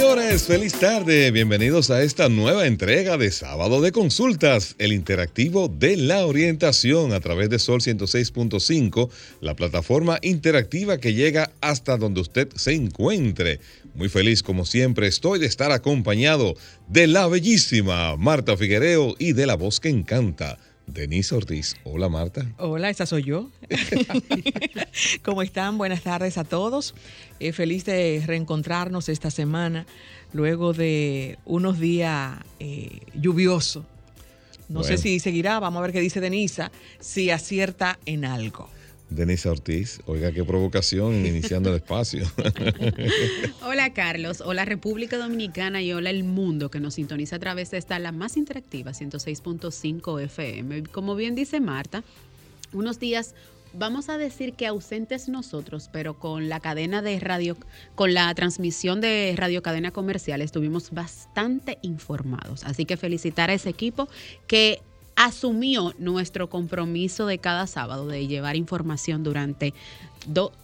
Señores, 0.00 0.44
feliz 0.44 0.72
tarde. 0.72 1.30
Bienvenidos 1.30 1.90
a 1.90 2.02
esta 2.02 2.30
nueva 2.30 2.66
entrega 2.66 3.18
de 3.18 3.30
Sábado 3.30 3.82
de 3.82 3.92
Consultas, 3.92 4.74
el 4.78 4.94
interactivo 4.94 5.68
de 5.68 5.98
la 5.98 6.24
orientación 6.24 7.12
a 7.12 7.20
través 7.20 7.50
de 7.50 7.58
Sol 7.58 7.82
106.5, 7.82 9.10
la 9.42 9.54
plataforma 9.54 10.18
interactiva 10.22 10.96
que 10.96 11.12
llega 11.12 11.52
hasta 11.60 11.98
donde 11.98 12.22
usted 12.22 12.48
se 12.56 12.72
encuentre. 12.72 13.60
Muy 13.94 14.08
feliz 14.08 14.42
como 14.42 14.64
siempre 14.64 15.06
estoy 15.06 15.38
de 15.38 15.44
estar 15.44 15.70
acompañado 15.70 16.56
de 16.88 17.06
la 17.06 17.28
bellísima 17.28 18.16
Marta 18.16 18.56
Figuereo 18.56 19.14
y 19.18 19.34
de 19.34 19.44
la 19.44 19.56
voz 19.56 19.80
que 19.80 19.90
encanta. 19.90 20.56
Denise 20.92 21.34
Ortiz. 21.34 21.76
Hola 21.84 22.08
Marta. 22.08 22.46
Hola, 22.58 22.90
esa 22.90 23.06
soy 23.06 23.24
yo. 23.24 23.48
¿Cómo 25.24 25.42
están? 25.42 25.78
Buenas 25.78 26.02
tardes 26.02 26.38
a 26.38 26.44
todos. 26.44 26.94
Eh, 27.38 27.52
feliz 27.52 27.84
de 27.84 28.22
reencontrarnos 28.26 29.08
esta 29.08 29.30
semana 29.30 29.86
luego 30.32 30.72
de 30.72 31.38
unos 31.44 31.78
días 31.78 32.38
eh, 32.58 33.00
lluviosos. 33.14 33.84
No 34.68 34.84
sé 34.84 34.98
si 34.98 35.18
seguirá, 35.18 35.58
vamos 35.58 35.80
a 35.80 35.82
ver 35.82 35.92
qué 35.92 36.00
dice 36.00 36.20
Denisa, 36.20 36.70
si 37.00 37.30
acierta 37.30 37.98
en 38.06 38.24
algo. 38.24 38.68
Denise 39.10 39.48
Ortiz. 39.48 40.00
Oiga, 40.06 40.32
qué 40.32 40.44
provocación 40.44 41.26
iniciando 41.26 41.70
el 41.70 41.76
espacio. 41.76 42.24
Hola 43.62 43.92
Carlos, 43.92 44.40
hola 44.40 44.64
República 44.64 45.18
Dominicana 45.18 45.82
y 45.82 45.92
hola 45.92 46.10
el 46.10 46.24
mundo 46.24 46.70
que 46.70 46.80
nos 46.80 46.94
sintoniza 46.94 47.36
a 47.36 47.38
través 47.38 47.70
de 47.70 47.78
esta 47.78 47.98
la 47.98 48.12
más 48.12 48.36
interactiva 48.36 48.92
106.5 48.92 50.22
FM. 50.22 50.84
Como 50.84 51.16
bien 51.16 51.34
dice 51.34 51.60
Marta, 51.60 52.04
unos 52.72 52.98
días 53.00 53.34
vamos 53.72 54.08
a 54.08 54.18
decir 54.18 54.54
que 54.54 54.66
ausentes 54.66 55.28
nosotros, 55.28 55.88
pero 55.92 56.18
con 56.18 56.48
la 56.48 56.60
cadena 56.60 57.02
de 57.02 57.18
radio, 57.20 57.56
con 57.94 58.14
la 58.14 58.32
transmisión 58.34 59.00
de 59.00 59.34
radio 59.36 59.62
cadena 59.62 59.90
comercial 59.90 60.42
estuvimos 60.42 60.90
bastante 60.90 61.78
informados. 61.82 62.64
Así 62.64 62.84
que 62.84 62.96
felicitar 62.96 63.50
a 63.50 63.54
ese 63.54 63.70
equipo 63.70 64.08
que 64.46 64.82
asumió 65.20 65.94
nuestro 65.98 66.48
compromiso 66.48 67.26
de 67.26 67.36
cada 67.36 67.66
sábado 67.66 68.06
de 68.06 68.26
llevar 68.26 68.56
información 68.56 69.22
durante 69.22 69.74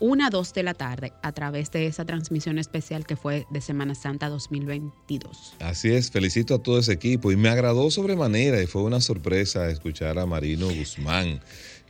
una, 0.01 0.31
dos 0.31 0.55
de 0.55 0.63
la 0.63 0.73
tarde 0.73 1.13
a 1.23 1.33
través 1.33 1.71
de 1.73 1.87
esa 1.87 2.07
transmisión 2.07 2.59
especial 2.59 3.05
que 3.05 3.17
fue 3.17 3.47
de 3.51 3.61
Semana 3.61 3.95
Santa 3.95 4.31
2022. 4.31 5.57
Así 5.61 5.91
es, 5.93 6.11
felicito 6.11 6.55
a 6.55 6.63
todo 6.63 6.79
ese 6.79 6.95
equipo 6.95 7.31
y 7.33 7.37
me 7.37 7.51
agradó 7.51 7.91
sobremanera 7.91 8.63
y 8.63 8.67
fue 8.67 8.83
una 8.83 9.03
sorpresa 9.03 9.69
escuchar 9.69 10.19
a 10.19 10.25
Marino 10.25 10.69
Guzmán, 10.69 11.41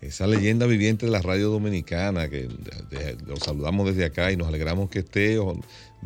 esa 0.00 0.26
leyenda 0.26 0.66
viviente 0.66 1.06
de 1.06 1.12
la 1.12 1.22
radio 1.22 1.50
dominicana, 1.50 2.28
que 2.28 2.48
lo 3.26 3.36
saludamos 3.36 3.86
desde 3.86 4.06
acá 4.06 4.32
y 4.32 4.36
nos 4.36 4.48
alegramos 4.48 4.90
que 4.90 5.00
esté 5.00 5.38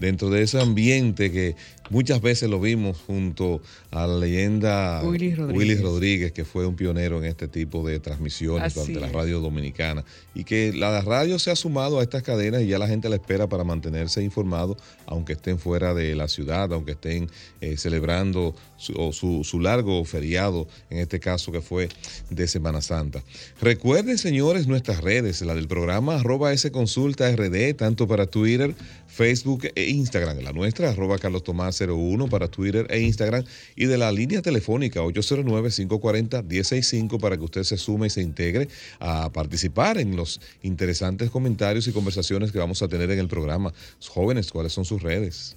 dentro 0.01 0.31
de 0.31 0.43
ese 0.43 0.59
ambiente 0.59 1.31
que 1.31 1.55
muchas 1.91 2.23
veces 2.23 2.49
lo 2.49 2.61
vimos 2.61 2.97
junto 3.07 3.61
a 3.91 4.07
la 4.07 4.19
leyenda 4.19 5.03
Willy 5.05 5.35
Rodríguez. 5.35 5.59
Willy 5.59 5.75
Rodríguez, 5.77 6.33
que 6.33 6.45
fue 6.45 6.67
un 6.67 6.75
pionero 6.75 7.19
en 7.19 7.27
este 7.27 7.49
tipo 7.49 7.87
de 7.87 8.01
transmisiones 8.01 8.77
Así 8.77 8.93
durante 8.93 9.01
la 9.01 9.13
radio 9.13 9.41
dominicana 9.41 10.05
y 10.35 10.45
que 10.45 10.73
la 10.73 11.01
radio 11.03 11.39
se 11.39 11.51
ha 11.51 11.57
sumado 11.57 12.01
a 12.01 12.03
estas 12.03 12.23
cadenas 12.23 12.63
y 12.63 12.69
ya 12.69 12.79
la 12.79 12.89
gente 12.89 13.09
la 13.09 13.17
espera 13.17 13.49
para 13.49 13.63
mantenerse 13.63 14.23
informado, 14.23 14.77
aunque 15.07 15.35
estén 15.35 15.59
fuera 15.59 15.93
de 15.93 16.15
la 16.15 16.29
ciudad, 16.29 16.73
aunque 16.73 16.93
estén 16.93 17.29
eh, 17.61 17.77
celebrando 17.77 18.55
su, 18.77 18.95
o 18.95 19.13
su, 19.13 19.45
su 19.45 19.61
largo 19.61 20.03
feriado, 20.05 20.67
en 20.89 20.99
este 20.99 21.21
caso 21.21 21.53
que 21.53 21.61
fue 21.61 21.89
de 22.31 22.49
Semana 22.49 22.81
Santa. 22.81 23.23
Recuerden, 23.61 24.17
señores, 24.17 24.67
nuestras 24.67 25.03
redes, 25.03 25.43
la 25.43 25.55
del 25.55 25.69
programa 25.69 26.17
arroba 26.17 26.53
S 26.53 26.71
Consulta 26.71 27.31
RD, 27.31 27.75
tanto 27.75 28.09
para 28.09 28.27
Twitter, 28.27 28.75
Facebook 29.11 29.71
e 29.75 29.91
Instagram. 29.91 30.39
La 30.41 30.53
nuestra, 30.53 30.91
arroba 30.91 31.19
Carlos 31.19 31.43
Tomás 31.43 31.81
01 31.81 32.29
para 32.29 32.47
Twitter 32.49 32.87
e 32.91 33.01
Instagram. 33.01 33.45
Y 33.77 33.87
de 33.87 33.97
la 33.99 34.13
línea 34.13 34.43
telefónica 34.43 35.01
809-540-165 35.01 37.19
para 37.21 37.37
que 37.37 37.45
usted 37.45 37.65
se 37.65 37.77
sume 37.77 38.07
y 38.07 38.11
se 38.11 38.23
integre 38.23 38.69
a 38.99 39.31
participar 39.33 39.99
en 39.99 40.17
los 40.17 40.41
interesantes 40.63 41.31
comentarios 41.31 41.89
y 41.89 41.93
conversaciones 41.93 42.53
que 42.53 42.59
vamos 42.59 42.83
a 42.83 42.89
tener 42.89 43.11
en 43.11 43.19
el 43.19 43.29
programa. 43.29 43.73
Jóvenes, 44.09 44.51
¿cuáles 44.51 44.73
son 44.73 44.85
sus 44.85 45.03
redes? 45.03 45.57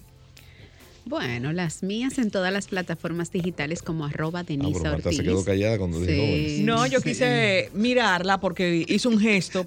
Bueno, 1.05 1.51
las 1.51 1.83
mías 1.83 2.17
en 2.17 2.31
todas 2.31 2.51
las 2.53 2.67
plataformas 2.67 3.29
digitales 3.31 3.81
como 3.81 4.05
arroba 4.05 4.39
Ah, 4.39 4.43
Denise 4.43 4.79
Marta 4.81 5.09
Ortiz. 5.09 5.17
se 5.17 5.23
quedó 5.23 5.43
callada 5.43 5.77
cuando 5.77 5.99
Sí. 5.99 6.05
jóvenes. 6.05 6.59
No, 6.61 6.85
yo 6.87 6.99
Sí. 6.99 7.09
quise 7.09 7.69
mirarla 7.73 8.39
porque 8.39 8.85
hizo 8.87 9.09
un 9.09 9.19
gesto, 9.19 9.65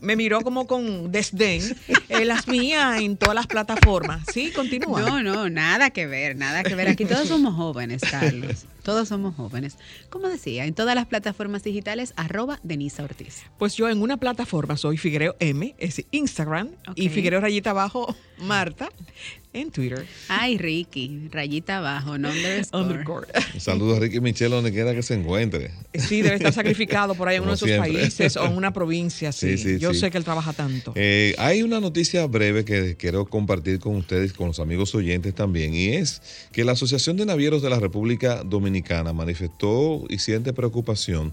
me 0.00 0.16
miró 0.16 0.40
como 0.40 0.66
con 0.66 1.12
desdén. 1.12 1.62
Eh, 2.08 2.24
las 2.24 2.48
mías 2.48 3.00
en 3.02 3.16
todas 3.18 3.34
las 3.34 3.46
plataformas. 3.46 4.22
Sí, 4.32 4.50
continúa. 4.50 5.00
No, 5.02 5.22
no, 5.22 5.50
nada 5.50 5.90
que 5.90 6.06
ver, 6.06 6.36
nada 6.36 6.62
que 6.62 6.74
ver. 6.74 6.88
Aquí 6.88 7.04
todos 7.04 7.28
somos 7.28 7.54
jóvenes, 7.54 8.00
Carlos. 8.10 8.64
Todos 8.82 9.08
somos 9.08 9.34
jóvenes. 9.34 9.76
Como 10.08 10.28
decía, 10.28 10.64
en 10.64 10.72
todas 10.72 10.94
las 10.94 11.06
plataformas 11.06 11.62
digitales, 11.62 12.14
arroba 12.16 12.58
Denisa 12.62 13.02
Ortiz. 13.04 13.42
Pues 13.58 13.76
yo 13.76 13.88
en 13.90 14.00
una 14.00 14.16
plataforma 14.16 14.78
soy 14.78 14.96
Figuereo 14.96 15.36
M, 15.40 15.74
es 15.78 16.02
Instagram, 16.10 16.70
y. 16.94 17.10
Figuereo 17.10 17.40
rayita 17.42 17.70
abajo 17.70 18.16
Marta 18.40 18.88
en 19.60 19.70
Twitter. 19.70 20.04
Ay, 20.28 20.58
Ricky, 20.58 21.28
rayita 21.30 21.78
abajo, 21.78 22.18
no 22.18 22.28
underscore. 22.30 22.82
Underscore. 22.82 23.26
Un 23.54 23.60
saludo 23.60 23.96
a 23.96 24.00
Ricky 24.00 24.20
Michelle 24.20 24.54
donde 24.54 24.72
quiera 24.72 24.94
que 24.94 25.02
se 25.02 25.14
encuentre. 25.14 25.70
Sí, 25.94 26.22
debe 26.22 26.36
estar 26.36 26.52
sacrificado 26.52 27.14
por 27.14 27.28
ahí 27.28 27.36
en 27.36 27.42
Como 27.42 27.52
uno 27.52 27.58
de 27.60 27.66
siempre. 27.66 27.92
países 27.92 28.36
o 28.36 28.44
en 28.46 28.56
una 28.56 28.72
provincia. 28.72 29.32
Sí, 29.32 29.56
Sí, 29.58 29.76
sí, 29.76 29.78
yo 29.78 29.92
sí. 29.94 30.00
sé 30.00 30.10
que 30.10 30.18
él 30.18 30.24
trabaja 30.24 30.52
tanto. 30.52 30.92
Eh, 30.94 31.34
hay 31.38 31.62
una 31.62 31.80
noticia 31.80 32.26
breve 32.26 32.64
que 32.64 32.96
quiero 32.96 33.26
compartir 33.26 33.78
con 33.78 33.96
ustedes, 33.96 34.32
con 34.32 34.48
los 34.48 34.60
amigos 34.60 34.94
oyentes 34.94 35.34
también, 35.34 35.74
y 35.74 35.88
es 35.88 36.22
que 36.52 36.64
la 36.64 36.72
Asociación 36.72 37.16
de 37.16 37.26
Navieros 37.26 37.62
de 37.62 37.70
la 37.70 37.78
República 37.80 38.42
Dominicana 38.44 39.12
manifestó 39.12 40.04
y 40.08 40.18
siente 40.18 40.52
preocupación 40.52 41.32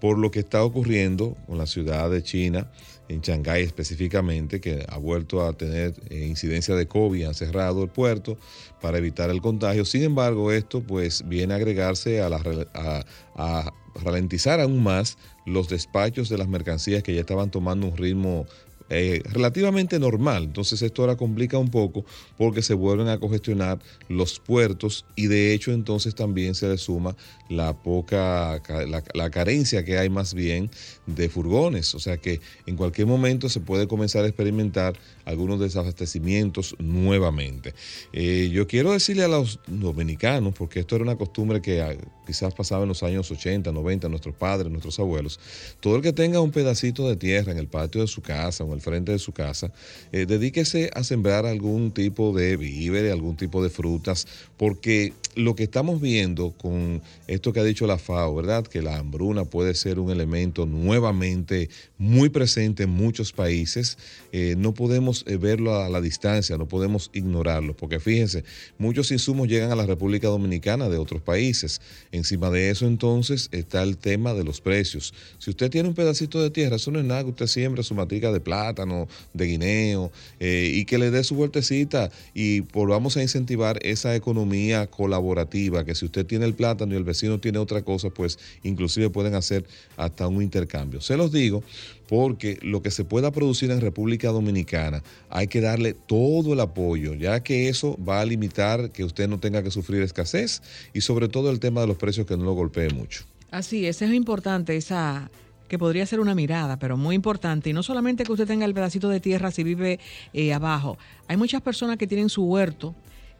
por 0.00 0.18
lo 0.18 0.30
que 0.30 0.40
está 0.40 0.62
ocurriendo 0.62 1.36
con 1.46 1.56
la 1.56 1.66
ciudad 1.66 2.10
de 2.10 2.22
China, 2.22 2.70
en 3.08 3.20
Shanghái 3.20 3.62
específicamente, 3.62 4.60
que 4.60 4.84
ha 4.88 4.96
vuelto 4.98 5.44
a 5.46 5.52
tener 5.52 5.94
eh, 6.08 6.26
incidencia 6.26 6.74
de 6.74 6.86
COVID, 6.88 7.24
han 7.24 7.34
cerrado 7.34 7.82
el 7.82 7.90
puerto 7.90 8.38
para 8.80 8.98
evitar 8.98 9.30
el 9.30 9.40
contagio. 9.40 9.84
Sin 9.84 10.02
embargo, 10.02 10.52
esto 10.52 10.82
pues 10.82 11.22
viene 11.28 11.54
a 11.54 11.56
agregarse 11.56 12.22
a, 12.22 12.28
la, 12.28 12.40
a- 12.74 13.04
a 13.36 13.72
ralentizar 14.02 14.60
aún 14.60 14.82
más 14.82 15.18
los 15.46 15.68
despachos 15.68 16.28
de 16.28 16.38
las 16.38 16.48
mercancías 16.48 17.02
que 17.02 17.14
ya 17.14 17.20
estaban 17.20 17.50
tomando 17.50 17.86
un 17.86 17.96
ritmo 17.96 18.46
eh, 18.90 19.22
relativamente 19.32 19.98
normal. 19.98 20.44
Entonces 20.44 20.82
esto 20.82 21.02
ahora 21.02 21.16
complica 21.16 21.58
un 21.58 21.70
poco 21.70 22.04
porque 22.36 22.62
se 22.62 22.74
vuelven 22.74 23.08
a 23.08 23.18
congestionar 23.18 23.78
los 24.08 24.38
puertos 24.40 25.04
y 25.16 25.26
de 25.26 25.54
hecho 25.54 25.72
entonces 25.72 26.14
también 26.14 26.54
se 26.54 26.68
le 26.68 26.78
suma 26.78 27.16
la 27.48 27.72
poca, 27.74 28.60
ca- 28.62 28.84
la, 28.86 29.02
la 29.14 29.30
carencia 29.30 29.84
que 29.84 29.98
hay 29.98 30.08
más 30.10 30.34
bien 30.34 30.70
de 31.06 31.28
furgones. 31.28 31.94
O 31.94 31.98
sea 31.98 32.16
que 32.18 32.40
en 32.66 32.76
cualquier 32.76 33.06
momento 33.06 33.48
se 33.48 33.60
puede 33.60 33.86
comenzar 33.88 34.24
a 34.24 34.28
experimentar 34.28 34.94
algunos 35.24 35.60
desabastecimientos 35.60 36.76
nuevamente. 36.78 37.74
Eh, 38.12 38.50
yo 38.52 38.66
quiero 38.66 38.92
decirle 38.92 39.24
a 39.24 39.28
los 39.28 39.60
dominicanos, 39.66 40.54
porque 40.56 40.80
esto 40.80 40.96
era 40.96 41.04
una 41.04 41.16
costumbre 41.16 41.60
que 41.60 41.82
ah, 41.82 41.94
quizás 42.26 42.54
pasaba 42.54 42.82
en 42.82 42.88
los 42.88 43.02
años 43.02 43.30
80, 43.30 43.72
90, 43.72 44.08
nuestros 44.08 44.34
padres, 44.34 44.70
nuestros 44.70 44.98
abuelos, 44.98 45.38
todo 45.80 45.96
el 45.96 46.02
que 46.02 46.12
tenga 46.12 46.40
un 46.40 46.50
pedacito 46.50 47.08
de 47.08 47.16
tierra 47.16 47.52
en 47.52 47.58
el 47.58 47.68
patio 47.68 48.00
de 48.00 48.06
su 48.06 48.22
casa 48.22 48.64
o 48.64 48.68
en 48.68 48.74
el 48.74 48.80
frente 48.80 49.12
de 49.12 49.18
su 49.18 49.32
casa, 49.32 49.72
eh, 50.12 50.26
dedíquese 50.26 50.90
a 50.94 51.04
sembrar 51.04 51.46
algún 51.46 51.92
tipo 51.92 52.32
de 52.32 52.56
víveres, 52.56 53.12
algún 53.12 53.36
tipo 53.36 53.62
de 53.62 53.70
frutas, 53.70 54.26
porque 54.56 55.12
lo 55.36 55.54
que 55.54 55.64
estamos 55.64 56.00
viendo 56.00 56.52
con 56.52 57.02
esto 57.26 57.52
que 57.52 57.60
ha 57.60 57.64
dicho 57.64 57.86
la 57.86 57.98
FAO, 57.98 58.34
¿verdad? 58.36 58.64
Que 58.66 58.82
la 58.82 58.98
hambruna 58.98 59.44
puede 59.44 59.74
ser 59.74 59.98
un 59.98 60.10
elemento 60.10 60.66
nuevamente 60.66 61.68
muy 61.98 62.28
presente 62.28 62.84
en 62.84 62.90
muchos 62.90 63.32
países. 63.32 63.98
Eh, 64.32 64.54
no 64.56 64.74
podemos 64.74 65.13
eh, 65.26 65.36
verlo 65.36 65.76
a 65.76 65.88
la 65.88 66.00
distancia, 66.00 66.58
no 66.58 66.66
podemos 66.66 67.10
ignorarlo, 67.12 67.76
porque 67.76 68.00
fíjense, 68.00 68.42
muchos 68.78 69.12
insumos 69.12 69.46
llegan 69.46 69.70
a 69.70 69.76
la 69.76 69.86
República 69.86 70.28
Dominicana 70.28 70.88
de 70.88 70.98
otros 70.98 71.22
países. 71.22 71.80
Encima 72.10 72.50
de 72.50 72.70
eso 72.70 72.86
entonces 72.86 73.48
está 73.52 73.82
el 73.82 73.96
tema 73.96 74.34
de 74.34 74.44
los 74.44 74.60
precios. 74.60 75.14
Si 75.38 75.50
usted 75.50 75.70
tiene 75.70 75.88
un 75.88 75.94
pedacito 75.94 76.42
de 76.42 76.50
tierra, 76.50 76.76
eso 76.76 76.90
no 76.90 76.98
es 76.98 77.04
nada 77.04 77.22
que 77.22 77.30
usted 77.30 77.46
siembre 77.46 77.82
su 77.82 77.94
matica 77.94 78.32
de 78.32 78.40
plátano, 78.40 79.06
de 79.32 79.46
guineo, 79.46 80.10
eh, 80.40 80.70
y 80.74 80.84
que 80.84 80.98
le 80.98 81.10
dé 81.10 81.22
su 81.22 81.34
vueltecita 81.34 82.10
y 82.34 82.60
volvamos 82.60 83.16
a 83.16 83.22
incentivar 83.22 83.78
esa 83.82 84.14
economía 84.16 84.86
colaborativa, 84.88 85.84
que 85.84 85.94
si 85.94 86.06
usted 86.06 86.26
tiene 86.26 86.46
el 86.46 86.54
plátano 86.54 86.94
y 86.94 86.96
el 86.96 87.04
vecino 87.04 87.38
tiene 87.38 87.58
otra 87.58 87.82
cosa, 87.82 88.10
pues 88.10 88.38
inclusive 88.62 89.10
pueden 89.10 89.34
hacer 89.34 89.64
hasta 89.96 90.26
un 90.26 90.42
intercambio. 90.42 91.00
Se 91.00 91.16
los 91.16 91.32
digo 91.32 91.62
porque 92.08 92.58
lo 92.62 92.82
que 92.82 92.90
se 92.90 93.04
pueda 93.04 93.30
producir 93.30 93.70
en 93.70 93.80
República 93.80 94.28
Dominicana 94.28 95.02
hay 95.30 95.48
que 95.48 95.60
darle 95.60 95.94
todo 95.94 96.52
el 96.52 96.60
apoyo, 96.60 97.14
ya 97.14 97.42
que 97.42 97.68
eso 97.68 97.98
va 98.06 98.20
a 98.20 98.24
limitar 98.24 98.90
que 98.90 99.04
usted 99.04 99.28
no 99.28 99.38
tenga 99.38 99.62
que 99.62 99.70
sufrir 99.70 100.02
escasez 100.02 100.62
y 100.92 101.00
sobre 101.00 101.28
todo 101.28 101.50
el 101.50 101.60
tema 101.60 101.80
de 101.80 101.86
los 101.86 101.96
precios 101.96 102.26
que 102.26 102.36
no 102.36 102.44
lo 102.44 102.52
golpee 102.52 102.90
mucho. 102.90 103.24
Así 103.50 103.86
es, 103.86 104.02
es 104.02 104.12
importante 104.12 104.76
esa 104.76 105.30
que 105.68 105.78
podría 105.78 106.06
ser 106.06 106.20
una 106.20 106.34
mirada, 106.34 106.78
pero 106.78 106.96
muy 106.96 107.14
importante. 107.14 107.70
Y 107.70 107.72
no 107.72 107.82
solamente 107.82 108.24
que 108.24 108.32
usted 108.32 108.46
tenga 108.46 108.66
el 108.66 108.74
pedacito 108.74 109.08
de 109.08 109.20
tierra 109.20 109.50
si 109.50 109.64
vive 109.64 109.98
eh, 110.32 110.52
abajo. 110.52 110.98
Hay 111.26 111.36
muchas 111.36 111.62
personas 111.62 111.96
que 111.96 112.06
tienen 112.06 112.28
su 112.28 112.44
huerto 112.44 112.94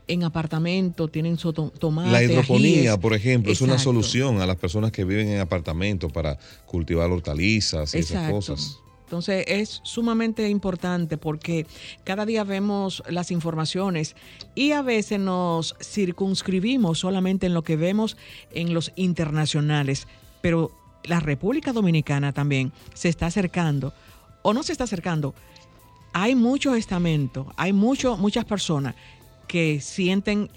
en 0.07 0.25
apartamento, 0.25 1.09
tienen 1.09 1.39
su 1.39 1.53
tomate. 1.53 2.11
La 2.11 2.23
hidroponía, 2.23 2.99
por 2.99 3.15
ejemplo, 3.15 3.53
es 3.53 3.61
una 3.61 3.79
solución 3.79 4.41
a 4.41 4.47
las 4.47 4.57
personas 4.57 4.93
que 4.93 5.05
viven 5.05 5.29
en 5.29 5.41
apartamento 5.41 6.09
para 6.09 6.39
cultivar 6.67 7.11
hortalizas 7.11 7.95
y 7.95 7.99
esas 7.99 8.31
cosas. 8.31 8.81
Entonces 9.05 9.45
es 9.47 9.81
sumamente 9.85 10.49
importante 10.49 11.19
porque 11.19 11.67
cada 12.05 12.25
día 12.25 12.43
vemos 12.43 13.03
las 13.09 13.31
informaciones 13.31 14.17
y 14.55 14.73
a 14.73 14.83
veces 14.83 15.21
nos 15.21 15.77
circunscribimos 15.81 16.99
solamente 16.99 17.47
en 17.47 17.55
lo 17.55 17.63
que 17.63 17.77
vemos 17.77 18.17
en 18.51 18.73
los 18.73 18.93
internacionales, 18.97 20.09
pero 20.41 20.73
la 21.05 21.21
República 21.21 21.73
Dominicana 21.73 22.33
también 22.33 22.73
se 22.95 23.09
está 23.09 23.27
acercando, 23.27 23.93
o 24.43 24.55
no 24.55 24.63
se 24.63 24.73
está 24.73 24.85
acercando, 24.85 25.35
hay 26.13 26.35
muchos 26.35 26.77
estamentos, 26.77 27.47
hay 27.57 27.73
mucho, 27.73 28.17
muchas 28.17 28.47
personas 28.47 28.95
que 29.47 29.81
sienten 29.81 30.51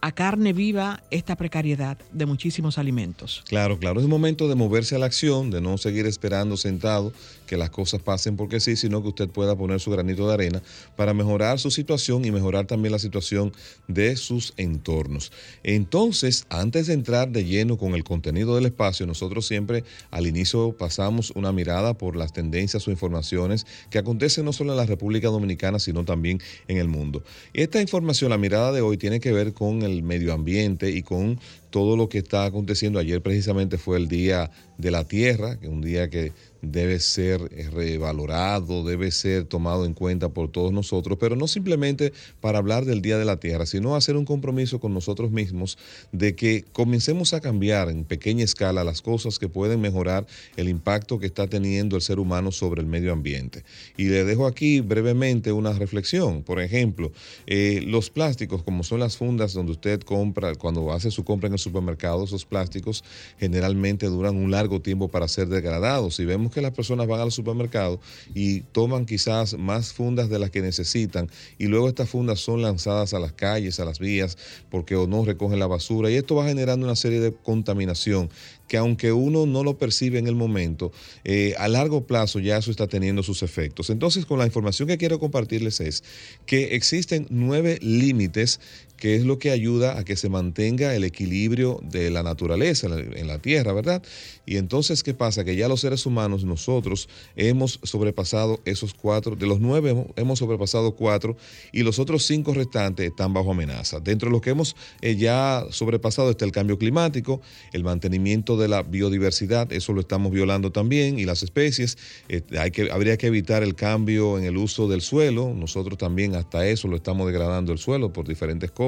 a 0.00 0.12
carne 0.12 0.52
viva 0.52 1.02
esta 1.10 1.36
precariedad 1.36 1.98
de 2.12 2.26
muchísimos 2.26 2.78
alimentos. 2.78 3.42
Claro, 3.48 3.78
claro, 3.78 4.00
es 4.00 4.06
momento 4.06 4.48
de 4.48 4.54
moverse 4.54 4.94
a 4.94 4.98
la 4.98 5.06
acción, 5.06 5.50
de 5.50 5.60
no 5.60 5.78
seguir 5.78 6.06
esperando 6.06 6.56
sentado 6.56 7.12
que 7.46 7.56
las 7.56 7.70
cosas 7.70 8.02
pasen 8.02 8.36
porque 8.36 8.60
sí, 8.60 8.76
sino 8.76 9.02
que 9.02 9.08
usted 9.08 9.28
pueda 9.28 9.56
poner 9.56 9.80
su 9.80 9.90
granito 9.90 10.26
de 10.28 10.34
arena 10.34 10.62
para 10.96 11.14
mejorar 11.14 11.58
su 11.58 11.70
situación 11.70 12.24
y 12.24 12.30
mejorar 12.30 12.66
también 12.66 12.92
la 12.92 12.98
situación 12.98 13.52
de 13.88 14.16
sus 14.16 14.52
entornos. 14.56 15.32
Entonces, 15.62 16.46
antes 16.50 16.88
de 16.88 16.94
entrar 16.94 17.30
de 17.30 17.44
lleno 17.44 17.78
con 17.78 17.94
el 17.94 18.04
contenido 18.04 18.54
del 18.54 18.66
espacio, 18.66 19.06
nosotros 19.06 19.46
siempre 19.46 19.84
al 20.10 20.26
inicio 20.26 20.76
pasamos 20.76 21.32
una 21.34 21.52
mirada 21.52 21.94
por 21.94 22.16
las 22.16 22.32
tendencias 22.32 22.86
o 22.86 22.90
informaciones 22.90 23.66
que 23.90 23.98
acontecen 23.98 24.44
no 24.44 24.52
solo 24.52 24.72
en 24.72 24.78
la 24.78 24.86
República 24.86 25.28
Dominicana, 25.28 25.78
sino 25.78 26.04
también 26.04 26.40
en 26.68 26.78
el 26.78 26.88
mundo. 26.88 27.22
Esta 27.54 27.80
información, 27.80 28.30
la 28.30 28.38
mirada 28.38 28.72
de 28.72 28.80
hoy, 28.80 28.96
tiene 28.98 29.20
que 29.20 29.32
ver 29.32 29.52
con 29.52 29.82
el 29.82 30.02
medio 30.02 30.32
ambiente 30.32 30.90
y 30.90 31.02
con 31.02 31.38
todo 31.76 31.94
lo 31.94 32.08
que 32.08 32.16
está 32.16 32.46
aconteciendo. 32.46 32.98
Ayer 32.98 33.20
precisamente 33.20 33.76
fue 33.76 33.98
el 33.98 34.08
Día 34.08 34.50
de 34.78 34.90
la 34.90 35.04
Tierra, 35.04 35.58
que 35.58 35.66
es 35.66 35.72
un 35.72 35.82
día 35.82 36.08
que 36.08 36.32
debe 36.62 36.98
ser 37.00 37.48
eh, 37.52 37.68
revalorado, 37.70 38.84
debe 38.84 39.10
ser 39.10 39.44
tomado 39.44 39.84
en 39.84 39.94
cuenta 39.94 40.28
por 40.30 40.50
todos 40.50 40.72
nosotros, 40.72 41.18
pero 41.20 41.36
no 41.36 41.46
simplemente 41.46 42.12
para 42.40 42.58
hablar 42.58 42.84
del 42.84 43.02
Día 43.02 43.18
de 43.18 43.24
la 43.24 43.38
Tierra, 43.38 43.66
sino 43.66 43.94
hacer 43.94 44.16
un 44.16 44.24
compromiso 44.24 44.80
con 44.80 44.92
nosotros 44.94 45.30
mismos 45.30 45.78
de 46.12 46.34
que 46.34 46.64
comencemos 46.72 47.34
a 47.34 47.40
cambiar 47.40 47.88
en 47.88 48.04
pequeña 48.04 48.44
escala 48.44 48.84
las 48.84 49.02
cosas 49.02 49.38
que 49.38 49.48
pueden 49.48 49.80
mejorar 49.80 50.26
el 50.56 50.68
impacto 50.68 51.18
que 51.18 51.26
está 51.26 51.46
teniendo 51.46 51.96
el 51.96 52.02
ser 52.02 52.18
humano 52.18 52.52
sobre 52.52 52.80
el 52.80 52.86
medio 52.86 53.12
ambiente. 53.12 53.64
Y 53.96 54.04
le 54.04 54.24
dejo 54.24 54.46
aquí 54.46 54.80
brevemente 54.80 55.52
una 55.52 55.72
reflexión. 55.72 56.42
Por 56.42 56.60
ejemplo, 56.60 57.12
eh, 57.46 57.82
los 57.86 58.10
plásticos, 58.10 58.62
como 58.62 58.82
son 58.82 59.00
las 59.00 59.16
fundas 59.16 59.52
donde 59.52 59.72
usted 59.72 60.00
compra, 60.00 60.54
cuando 60.54 60.92
hace 60.92 61.10
su 61.10 61.24
compra 61.24 61.46
en 61.48 61.52
el 61.54 61.58
supermercado, 61.66 62.24
esos 62.24 62.44
plásticos 62.44 63.04
generalmente 63.38 64.06
duran 64.06 64.36
un 64.36 64.50
largo 64.50 64.80
tiempo 64.80 65.08
para 65.08 65.28
ser 65.28 65.48
degradados. 65.48 66.18
Y 66.20 66.24
vemos 66.24 66.52
que 66.52 66.62
las 66.62 66.72
personas 66.72 67.06
van 67.06 67.20
al 67.20 67.32
supermercado 67.32 68.00
y 68.34 68.60
toman 68.60 69.06
quizás 69.06 69.58
más 69.58 69.92
fundas 69.92 70.28
de 70.28 70.38
las 70.38 70.50
que 70.50 70.62
necesitan 70.62 71.28
y 71.58 71.66
luego 71.66 71.88
estas 71.88 72.08
fundas 72.08 72.40
son 72.40 72.62
lanzadas 72.62 73.14
a 73.14 73.18
las 73.18 73.32
calles, 73.32 73.80
a 73.80 73.84
las 73.84 73.98
vías, 73.98 74.38
porque 74.70 74.96
o 74.96 75.06
no 75.06 75.24
recogen 75.24 75.58
la 75.58 75.66
basura 75.66 76.10
y 76.10 76.14
esto 76.14 76.36
va 76.36 76.46
generando 76.46 76.86
una 76.86 76.96
serie 76.96 77.20
de 77.20 77.32
contaminación 77.32 78.30
que 78.68 78.76
aunque 78.76 79.12
uno 79.12 79.46
no 79.46 79.62
lo 79.62 79.78
percibe 79.78 80.18
en 80.18 80.26
el 80.26 80.34
momento, 80.34 80.92
eh, 81.24 81.54
a 81.58 81.68
largo 81.68 82.06
plazo 82.06 82.40
ya 82.40 82.56
eso 82.56 82.70
está 82.70 82.86
teniendo 82.88 83.22
sus 83.22 83.42
efectos. 83.42 83.90
Entonces, 83.90 84.26
con 84.26 84.38
la 84.38 84.46
información 84.46 84.88
que 84.88 84.98
quiero 84.98 85.18
compartirles 85.18 85.80
es 85.80 86.02
que 86.46 86.74
existen 86.74 87.26
nueve 87.30 87.78
límites 87.80 88.60
que 88.96 89.16
es 89.16 89.24
lo 89.24 89.38
que 89.38 89.50
ayuda 89.50 89.98
a 89.98 90.04
que 90.04 90.16
se 90.16 90.28
mantenga 90.28 90.94
el 90.94 91.04
equilibrio 91.04 91.80
de 91.82 92.10
la 92.10 92.22
naturaleza 92.22 92.86
en 92.86 93.26
la 93.26 93.38
Tierra, 93.38 93.72
¿verdad? 93.72 94.02
Y 94.46 94.56
entonces, 94.56 95.02
¿qué 95.02 95.12
pasa? 95.12 95.44
Que 95.44 95.56
ya 95.56 95.68
los 95.68 95.80
seres 95.80 96.06
humanos, 96.06 96.44
nosotros, 96.44 97.08
hemos 97.36 97.78
sobrepasado 97.82 98.60
esos 98.64 98.94
cuatro, 98.94 99.36
de 99.36 99.46
los 99.46 99.60
nueve 99.60 100.06
hemos 100.16 100.38
sobrepasado 100.38 100.94
cuatro 100.94 101.36
y 101.72 101.82
los 101.82 101.98
otros 101.98 102.24
cinco 102.24 102.54
restantes 102.54 103.08
están 103.08 103.34
bajo 103.34 103.50
amenaza. 103.50 104.00
Dentro 104.00 104.28
de 104.28 104.32
lo 104.32 104.40
que 104.40 104.50
hemos 104.50 104.76
eh, 105.02 105.16
ya 105.16 105.64
sobrepasado 105.70 106.30
está 106.30 106.44
el 106.44 106.52
cambio 106.52 106.78
climático, 106.78 107.40
el 107.72 107.84
mantenimiento 107.84 108.56
de 108.56 108.68
la 108.68 108.82
biodiversidad, 108.82 109.72
eso 109.72 109.92
lo 109.92 110.00
estamos 110.00 110.32
violando 110.32 110.72
también, 110.72 111.18
y 111.18 111.24
las 111.24 111.42
especies. 111.42 111.98
Eh, 112.28 112.42
hay 112.58 112.70
que, 112.70 112.90
habría 112.90 113.16
que 113.16 113.26
evitar 113.26 113.62
el 113.62 113.74
cambio 113.74 114.38
en 114.38 114.44
el 114.44 114.56
uso 114.56 114.88
del 114.88 115.02
suelo, 115.02 115.52
nosotros 115.54 115.98
también 115.98 116.34
hasta 116.34 116.66
eso 116.66 116.88
lo 116.88 116.96
estamos 116.96 117.26
degradando 117.26 117.72
el 117.72 117.78
suelo 117.78 118.12
por 118.12 118.26
diferentes 118.26 118.70
cosas 118.70 118.85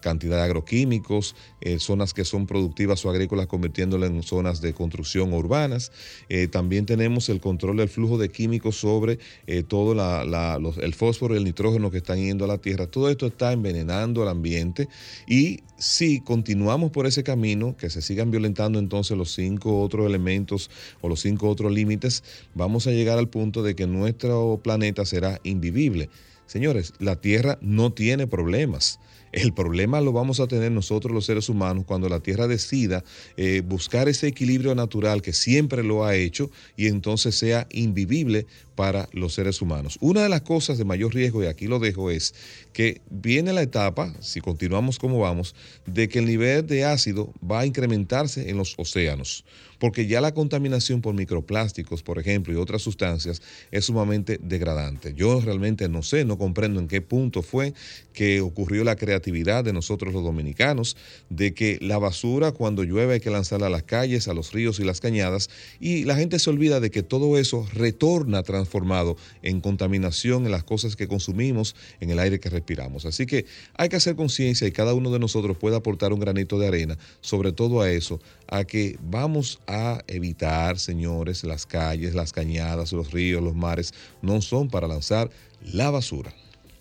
cantidad 0.00 0.36
de 0.36 0.42
agroquímicos, 0.42 1.34
eh, 1.60 1.78
zonas 1.78 2.12
que 2.14 2.24
son 2.24 2.46
productivas 2.46 3.04
o 3.04 3.10
agrícolas 3.10 3.46
convirtiéndolas 3.46 4.10
en 4.10 4.22
zonas 4.22 4.60
de 4.60 4.74
construcción 4.74 5.32
urbanas. 5.32 5.92
Eh, 6.28 6.48
también 6.48 6.86
tenemos 6.86 7.28
el 7.28 7.40
control 7.40 7.78
del 7.78 7.88
flujo 7.88 8.18
de 8.18 8.28
químicos 8.28 8.76
sobre 8.76 9.18
eh, 9.46 9.62
todo 9.62 9.92
el 9.92 10.94
fósforo 10.94 11.34
y 11.34 11.38
el 11.38 11.44
nitrógeno 11.44 11.90
que 11.90 11.98
están 11.98 12.18
yendo 12.18 12.44
a 12.44 12.48
la 12.48 12.58
tierra. 12.58 12.86
Todo 12.86 13.08
esto 13.08 13.26
está 13.26 13.52
envenenando 13.52 14.22
el 14.22 14.28
ambiente 14.28 14.88
y 15.26 15.60
si 15.78 16.20
continuamos 16.20 16.90
por 16.92 17.06
ese 17.06 17.24
camino, 17.24 17.76
que 17.76 17.90
se 17.90 18.00
sigan 18.00 18.30
violentando 18.30 18.78
entonces 18.78 19.16
los 19.16 19.32
cinco 19.32 19.82
otros 19.82 20.06
elementos 20.06 20.70
o 21.00 21.08
los 21.08 21.20
cinco 21.20 21.48
otros 21.48 21.72
límites, 21.72 22.22
vamos 22.54 22.86
a 22.86 22.90
llegar 22.90 23.18
al 23.18 23.28
punto 23.28 23.62
de 23.62 23.74
que 23.74 23.86
nuestro 23.86 24.60
planeta 24.62 25.04
será 25.04 25.40
invivible. 25.42 26.10
Señores, 26.46 26.92
la 26.98 27.16
Tierra 27.16 27.58
no 27.60 27.92
tiene 27.92 28.26
problemas. 28.26 29.00
El 29.34 29.52
problema 29.52 30.00
lo 30.00 30.12
vamos 30.12 30.38
a 30.38 30.46
tener 30.46 30.70
nosotros 30.70 31.12
los 31.12 31.26
seres 31.26 31.48
humanos 31.48 31.86
cuando 31.88 32.08
la 32.08 32.20
Tierra 32.20 32.46
decida 32.46 33.02
eh, 33.36 33.62
buscar 33.66 34.08
ese 34.08 34.28
equilibrio 34.28 34.76
natural 34.76 35.22
que 35.22 35.32
siempre 35.32 35.82
lo 35.82 36.04
ha 36.04 36.14
hecho 36.14 36.52
y 36.76 36.86
entonces 36.86 37.34
sea 37.34 37.66
invivible 37.72 38.46
para 38.76 39.08
los 39.12 39.34
seres 39.34 39.60
humanos. 39.60 39.98
Una 40.00 40.22
de 40.22 40.28
las 40.28 40.42
cosas 40.42 40.78
de 40.78 40.84
mayor 40.84 41.14
riesgo, 41.14 41.42
y 41.42 41.46
aquí 41.46 41.66
lo 41.66 41.80
dejo, 41.80 42.12
es 42.12 42.32
que 42.72 43.00
viene 43.10 43.52
la 43.52 43.62
etapa, 43.62 44.14
si 44.20 44.40
continuamos 44.40 45.00
como 45.00 45.18
vamos, 45.18 45.56
de 45.84 46.08
que 46.08 46.20
el 46.20 46.26
nivel 46.26 46.64
de 46.68 46.84
ácido 46.84 47.32
va 47.42 47.60
a 47.60 47.66
incrementarse 47.66 48.50
en 48.50 48.56
los 48.56 48.74
océanos, 48.78 49.44
porque 49.84 50.06
ya 50.06 50.22
la 50.22 50.32
contaminación 50.32 51.02
por 51.02 51.14
microplásticos, 51.14 52.02
por 52.02 52.18
ejemplo, 52.18 52.54
y 52.54 52.56
otras 52.56 52.80
sustancias 52.80 53.42
es 53.70 53.84
sumamente 53.84 54.40
degradante. 54.42 55.12
Yo 55.14 55.42
realmente 55.42 55.90
no 55.90 56.02
sé, 56.02 56.24
no 56.24 56.38
comprendo 56.38 56.80
en 56.80 56.88
qué 56.88 57.02
punto 57.02 57.42
fue 57.42 57.74
que 58.14 58.40
ocurrió 58.40 58.82
la 58.82 58.96
creatividad 58.96 59.62
de 59.62 59.74
nosotros 59.74 60.14
los 60.14 60.24
dominicanos, 60.24 60.96
de 61.28 61.52
que 61.52 61.78
la 61.82 61.98
basura 61.98 62.52
cuando 62.52 62.82
llueve 62.82 63.12
hay 63.12 63.20
que 63.20 63.28
lanzarla 63.28 63.66
a 63.66 63.68
las 63.68 63.82
calles, 63.82 64.26
a 64.26 64.32
los 64.32 64.54
ríos 64.54 64.80
y 64.80 64.84
las 64.84 65.02
cañadas, 65.02 65.50
y 65.80 66.04
la 66.04 66.16
gente 66.16 66.38
se 66.38 66.48
olvida 66.48 66.80
de 66.80 66.90
que 66.90 67.02
todo 67.02 67.36
eso 67.36 67.68
retorna 67.74 68.42
transformado 68.42 69.18
en 69.42 69.60
contaminación 69.60 70.46
en 70.46 70.52
las 70.52 70.64
cosas 70.64 70.96
que 70.96 71.08
consumimos, 71.08 71.76
en 72.00 72.08
el 72.08 72.20
aire 72.20 72.40
que 72.40 72.48
respiramos. 72.48 73.04
Así 73.04 73.26
que 73.26 73.44
hay 73.76 73.90
que 73.90 73.96
hacer 73.96 74.16
conciencia 74.16 74.66
y 74.66 74.72
cada 74.72 74.94
uno 74.94 75.10
de 75.10 75.18
nosotros 75.18 75.58
puede 75.58 75.76
aportar 75.76 76.14
un 76.14 76.20
granito 76.20 76.58
de 76.58 76.68
arena, 76.68 76.96
sobre 77.20 77.52
todo 77.52 77.82
a 77.82 77.90
eso, 77.90 78.18
a 78.56 78.64
que 78.64 78.96
vamos 79.02 79.60
a 79.66 80.02
evitar, 80.06 80.78
señores, 80.78 81.42
las 81.42 81.66
calles, 81.66 82.14
las 82.14 82.32
cañadas, 82.32 82.92
los 82.92 83.10
ríos, 83.10 83.42
los 83.42 83.56
mares, 83.56 83.92
no 84.22 84.40
son 84.40 84.68
para 84.68 84.86
lanzar 84.86 85.28
la 85.60 85.90
basura. 85.90 86.32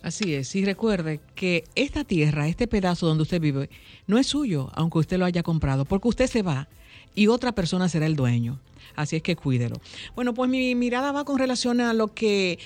Así 0.04 0.36
es, 0.36 0.56
y 0.56 0.66
recuerde 0.66 1.20
que 1.34 1.64
esta 1.74 2.04
tierra, 2.04 2.48
este 2.48 2.68
pedazo 2.68 3.08
donde 3.08 3.24
usted 3.24 3.42
vive, 3.42 3.70
no 4.06 4.20
es 4.20 4.28
suyo, 4.28 4.70
aunque 4.76 5.00
usted 5.00 5.18
lo 5.18 5.26
haya 5.26 5.42
comprado, 5.42 5.86
porque 5.86 6.10
usted 6.10 6.28
se 6.28 6.44
va 6.44 6.68
y 7.16 7.28
otra 7.28 7.54
persona 7.54 7.90
será 7.90 8.06
el 8.06 8.16
dueño. 8.16 8.60
Así 8.96 9.16
es 9.16 9.24
que 9.24 9.36
cuídelo. 9.36 9.78
Bueno, 10.14 10.36
pues 10.36 10.52
mi 10.52 10.76
mirada 10.76 11.12
va 11.12 11.26
con 11.26 11.40
relación 11.40 11.82
a 11.82 11.94
lo 11.94 12.14
que 12.14 12.60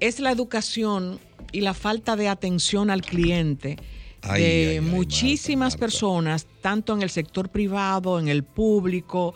es 0.00 0.20
la 0.20 0.30
educación 0.30 1.18
y 1.52 1.60
la 1.60 1.74
falta 1.74 2.16
de 2.16 2.28
atención 2.28 2.88
al 2.88 3.02
cliente 3.02 3.76
de 4.22 4.80
muchísimas 4.82 5.76
personas, 5.76 6.46
tanto 6.60 6.94
en 6.94 7.02
el 7.02 7.10
sector 7.10 7.48
privado, 7.48 8.18
en 8.18 8.28
el 8.28 8.42
público, 8.42 9.34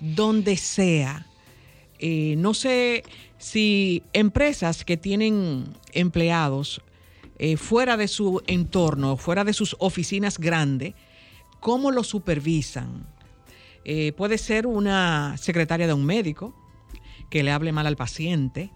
donde 0.00 0.56
sea. 0.56 1.26
eh, 1.98 2.36
no 2.38 2.54
sé 2.54 3.02
si 3.38 4.02
empresas 4.12 4.84
que 4.84 4.96
tienen 4.96 5.64
empleados 5.92 6.80
eh, 7.38 7.56
fuera 7.56 7.96
de 7.96 8.08
su 8.08 8.42
entorno, 8.48 9.16
fuera 9.16 9.44
de 9.44 9.52
sus 9.52 9.76
oficinas 9.78 10.38
grandes, 10.38 10.94
¿cómo 11.60 11.92
lo 11.92 12.02
supervisan? 12.02 13.06
Eh, 13.84 14.12
puede 14.12 14.38
ser 14.38 14.66
una 14.66 15.36
secretaria 15.38 15.86
de 15.86 15.92
un 15.92 16.04
médico 16.04 16.54
que 17.30 17.44
le 17.44 17.52
hable 17.52 17.72
mal 17.72 17.86
al 17.86 17.96
paciente 17.96 18.72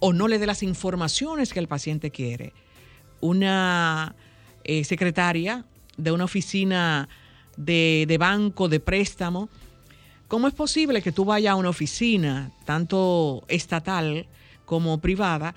o 0.00 0.12
no 0.12 0.26
le 0.26 0.38
dé 0.38 0.46
las 0.46 0.62
informaciones 0.62 1.52
que 1.52 1.60
el 1.60 1.68
paciente 1.68 2.10
quiere. 2.10 2.52
Una 3.20 4.16
eh, 4.64 4.84
secretaria 4.84 5.64
de 5.96 6.12
una 6.12 6.24
oficina 6.24 7.08
de, 7.56 8.04
de 8.06 8.18
banco, 8.18 8.68
de 8.68 8.80
préstamo. 8.80 9.48
¿Cómo 10.28 10.48
es 10.48 10.54
posible 10.54 11.02
que 11.02 11.12
tú 11.12 11.24
vayas 11.24 11.52
a 11.52 11.56
una 11.56 11.70
oficina, 11.70 12.52
tanto 12.64 13.42
estatal 13.48 14.26
como 14.64 14.98
privada, 15.00 15.54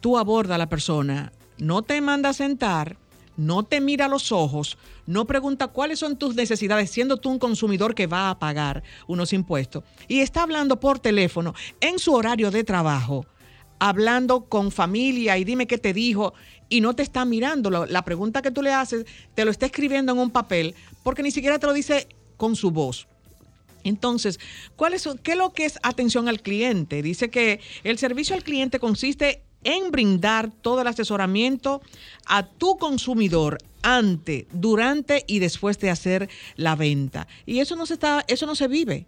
tú 0.00 0.16
abordas 0.16 0.54
a 0.54 0.58
la 0.58 0.68
persona, 0.68 1.32
no 1.58 1.82
te 1.82 2.00
manda 2.00 2.30
a 2.30 2.32
sentar, 2.32 2.96
no 3.36 3.62
te 3.62 3.80
mira 3.80 4.06
a 4.06 4.08
los 4.08 4.32
ojos, 4.32 4.78
no 5.06 5.26
pregunta 5.26 5.68
cuáles 5.68 5.98
son 5.98 6.16
tus 6.16 6.34
necesidades, 6.34 6.90
siendo 6.90 7.18
tú 7.18 7.30
un 7.30 7.38
consumidor 7.38 7.94
que 7.94 8.06
va 8.06 8.30
a 8.30 8.38
pagar 8.38 8.82
unos 9.06 9.32
impuestos, 9.32 9.84
y 10.08 10.20
está 10.20 10.42
hablando 10.42 10.80
por 10.80 10.98
teléfono 10.98 11.54
en 11.80 11.98
su 11.98 12.14
horario 12.14 12.50
de 12.50 12.64
trabajo, 12.64 13.26
hablando 13.84 14.44
con 14.44 14.70
familia 14.70 15.38
y 15.38 15.44
dime 15.44 15.66
qué 15.66 15.76
te 15.76 15.92
dijo, 15.92 16.34
y 16.68 16.80
no 16.80 16.94
te 16.94 17.02
está 17.02 17.24
mirando. 17.24 17.68
La 17.68 18.04
pregunta 18.04 18.40
que 18.40 18.52
tú 18.52 18.62
le 18.62 18.72
haces, 18.72 19.06
te 19.34 19.44
lo 19.44 19.50
está 19.50 19.66
escribiendo 19.66 20.12
en 20.12 20.18
un 20.18 20.30
papel, 20.30 20.76
porque 21.02 21.24
ni 21.24 21.32
siquiera 21.32 21.58
te 21.58 21.66
lo 21.66 21.72
dice 21.72 22.06
con 22.36 22.54
su 22.54 22.70
voz. 22.70 23.08
Entonces, 23.82 24.38
¿cuál 24.76 24.94
es, 24.94 25.08
¿qué 25.24 25.32
es 25.32 25.36
lo 25.36 25.52
que 25.52 25.64
es 25.64 25.80
atención 25.82 26.28
al 26.28 26.42
cliente? 26.42 27.02
Dice 27.02 27.28
que 27.28 27.58
el 27.82 27.98
servicio 27.98 28.36
al 28.36 28.44
cliente 28.44 28.78
consiste 28.78 29.42
en 29.64 29.90
brindar 29.90 30.52
todo 30.52 30.82
el 30.82 30.86
asesoramiento 30.86 31.82
a 32.26 32.46
tu 32.46 32.78
consumidor 32.78 33.58
antes, 33.82 34.46
durante 34.52 35.24
y 35.26 35.40
después 35.40 35.80
de 35.80 35.90
hacer 35.90 36.28
la 36.54 36.76
venta. 36.76 37.26
Y 37.46 37.58
eso 37.58 37.74
no 37.74 37.86
se 37.86 37.94
está, 37.94 38.24
eso 38.28 38.46
no 38.46 38.54
se 38.54 38.68
vive. 38.68 39.06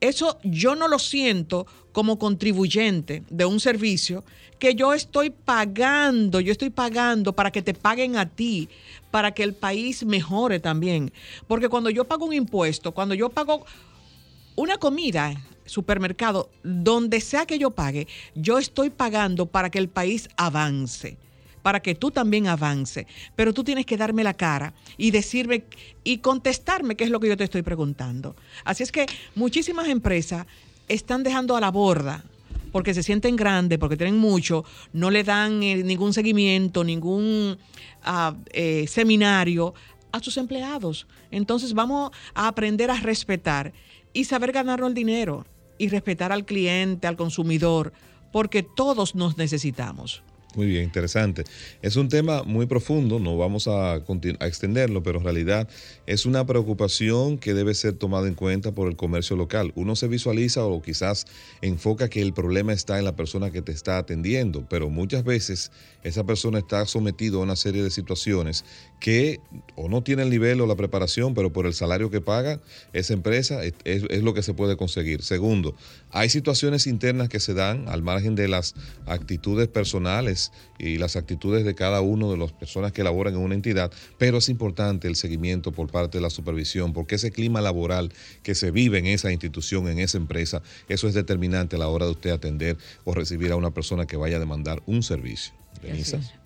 Eso 0.00 0.38
yo 0.42 0.74
no 0.74 0.88
lo 0.88 0.98
siento 0.98 1.66
como 1.92 2.18
contribuyente 2.18 3.22
de 3.28 3.44
un 3.44 3.60
servicio 3.60 4.24
que 4.58 4.74
yo 4.74 4.92
estoy 4.92 5.30
pagando, 5.30 6.40
yo 6.40 6.52
estoy 6.52 6.70
pagando 6.70 7.32
para 7.32 7.50
que 7.50 7.62
te 7.62 7.74
paguen 7.74 8.16
a 8.16 8.26
ti, 8.28 8.68
para 9.10 9.32
que 9.32 9.42
el 9.42 9.54
país 9.54 10.04
mejore 10.04 10.60
también. 10.60 11.12
Porque 11.46 11.68
cuando 11.68 11.90
yo 11.90 12.04
pago 12.04 12.26
un 12.26 12.34
impuesto, 12.34 12.92
cuando 12.92 13.14
yo 13.14 13.30
pago 13.30 13.64
una 14.56 14.76
comida, 14.76 15.34
supermercado, 15.64 16.50
donde 16.62 17.20
sea 17.20 17.46
que 17.46 17.58
yo 17.58 17.70
pague, 17.70 18.06
yo 18.34 18.58
estoy 18.58 18.90
pagando 18.90 19.46
para 19.46 19.70
que 19.70 19.78
el 19.78 19.88
país 19.88 20.28
avance, 20.36 21.16
para 21.62 21.80
que 21.80 21.94
tú 21.94 22.10
también 22.10 22.46
avance. 22.46 23.06
Pero 23.36 23.52
tú 23.52 23.64
tienes 23.64 23.86
que 23.86 23.96
darme 23.96 24.24
la 24.24 24.34
cara 24.34 24.72
y 24.96 25.10
decirme 25.10 25.64
y 26.04 26.18
contestarme 26.18 26.96
qué 26.96 27.04
es 27.04 27.10
lo 27.10 27.20
que 27.20 27.28
yo 27.28 27.36
te 27.36 27.44
estoy 27.44 27.62
preguntando. 27.62 28.36
Así 28.64 28.82
es 28.82 28.92
que 28.92 29.06
muchísimas 29.34 29.88
empresas 29.88 30.46
están 30.88 31.22
dejando 31.22 31.56
a 31.56 31.60
la 31.60 31.70
borda 31.70 32.24
porque 32.72 32.94
se 32.94 33.02
sienten 33.02 33.36
grandes, 33.36 33.78
porque 33.78 33.96
tienen 33.96 34.18
mucho, 34.18 34.64
no 34.92 35.10
le 35.10 35.24
dan 35.24 35.62
eh, 35.62 35.82
ningún 35.82 36.12
seguimiento, 36.12 36.84
ningún 36.84 37.58
ah, 38.04 38.34
eh, 38.52 38.86
seminario 38.88 39.74
a 40.12 40.20
sus 40.20 40.36
empleados. 40.36 41.06
Entonces 41.30 41.74
vamos 41.74 42.10
a 42.34 42.48
aprender 42.48 42.90
a 42.90 43.00
respetar 43.00 43.72
y 44.12 44.24
saber 44.24 44.52
ganarnos 44.52 44.88
el 44.88 44.94
dinero 44.94 45.46
y 45.78 45.88
respetar 45.88 46.32
al 46.32 46.44
cliente, 46.44 47.06
al 47.06 47.16
consumidor, 47.16 47.92
porque 48.32 48.62
todos 48.62 49.14
nos 49.14 49.36
necesitamos. 49.36 50.22
Muy 50.56 50.66
bien, 50.66 50.82
interesante. 50.82 51.44
Es 51.80 51.94
un 51.94 52.08
tema 52.08 52.42
muy 52.42 52.66
profundo, 52.66 53.20
no 53.20 53.36
vamos 53.36 53.68
a, 53.68 54.02
extenderlo, 54.40 55.00
pero 55.00 55.18
en 55.18 55.24
realidad 55.24 55.68
es 56.06 56.26
una 56.26 56.44
preocupación 56.44 57.38
que 57.38 57.54
debe 57.54 57.72
ser 57.74 57.92
tomada 57.92 58.26
en 58.26 58.34
cuenta 58.34 58.72
por 58.72 58.88
el 58.88 58.96
comercio 58.96 59.36
local. 59.36 59.72
Uno 59.76 59.94
se 59.94 60.08
visualiza 60.08 60.64
o 60.64 60.82
quizás 60.82 61.26
enfoca 61.62 62.08
que 62.08 62.20
el 62.20 62.32
problema 62.32 62.72
está 62.72 62.98
en 62.98 63.04
la 63.04 63.14
persona 63.14 63.52
que 63.52 63.62
te 63.62 63.70
está 63.70 63.98
atendiendo, 63.98 64.66
pero 64.68 64.90
muchas 64.90 65.22
veces 65.22 65.70
esa 66.02 66.24
persona 66.24 66.58
está 66.58 66.84
sometido 66.84 67.38
a 67.38 67.42
una 67.44 67.54
serie 67.54 67.84
de 67.84 67.90
situaciones 67.90 68.64
que 68.98 69.38
o 69.76 69.88
no 69.88 70.02
tiene 70.02 70.22
el 70.22 70.30
nivel 70.30 70.60
o 70.60 70.66
la 70.66 70.74
preparación, 70.74 71.32
pero 71.32 71.52
por 71.52 71.66
el 71.66 71.74
salario 71.74 72.10
que 72.10 72.20
paga 72.20 72.60
esa 72.92 73.12
empresa 73.12 73.62
es, 73.64 73.74
es, 73.84 74.22
lo 74.22 74.34
que 74.34 74.42
se 74.42 74.54
puede 74.54 74.76
conseguir. 74.76 75.22
Segundo, 75.22 75.76
hay 76.12 76.28
situaciones 76.28 76.86
internas 76.86 77.28
que 77.28 77.40
se 77.40 77.54
dan 77.54 77.88
al 77.88 78.02
margen 78.02 78.34
de 78.34 78.48
las 78.48 78.74
actitudes 79.06 79.68
personales 79.68 80.52
y 80.78 80.98
las 80.98 81.16
actitudes 81.16 81.64
de 81.64 81.74
cada 81.74 82.00
uno 82.00 82.30
de 82.30 82.38
las 82.38 82.52
personas 82.52 82.92
que 82.92 83.04
laboran 83.04 83.34
en 83.34 83.40
una 83.40 83.54
entidad, 83.54 83.92
pero 84.18 84.38
es 84.38 84.48
importante 84.48 85.08
el 85.08 85.16
seguimiento 85.16 85.72
por 85.72 85.90
parte 85.90 86.18
de 86.18 86.22
la 86.22 86.30
supervisión, 86.30 86.92
porque 86.92 87.16
ese 87.16 87.30
clima 87.30 87.60
laboral 87.60 88.12
que 88.42 88.54
se 88.54 88.70
vive 88.70 88.98
en 88.98 89.06
esa 89.06 89.30
institución, 89.30 89.88
en 89.88 89.98
esa 89.98 90.18
empresa, 90.18 90.62
eso 90.88 91.06
es 91.06 91.14
determinante 91.14 91.76
a 91.76 91.78
la 91.78 91.88
hora 91.88 92.06
de 92.06 92.12
usted 92.12 92.30
atender 92.30 92.76
o 93.04 93.14
recibir 93.14 93.52
a 93.52 93.56
una 93.56 93.70
persona 93.70 94.06
que 94.06 94.16
vaya 94.16 94.36
a 94.36 94.40
demandar 94.40 94.82
un 94.86 95.02
servicio. 95.02 95.59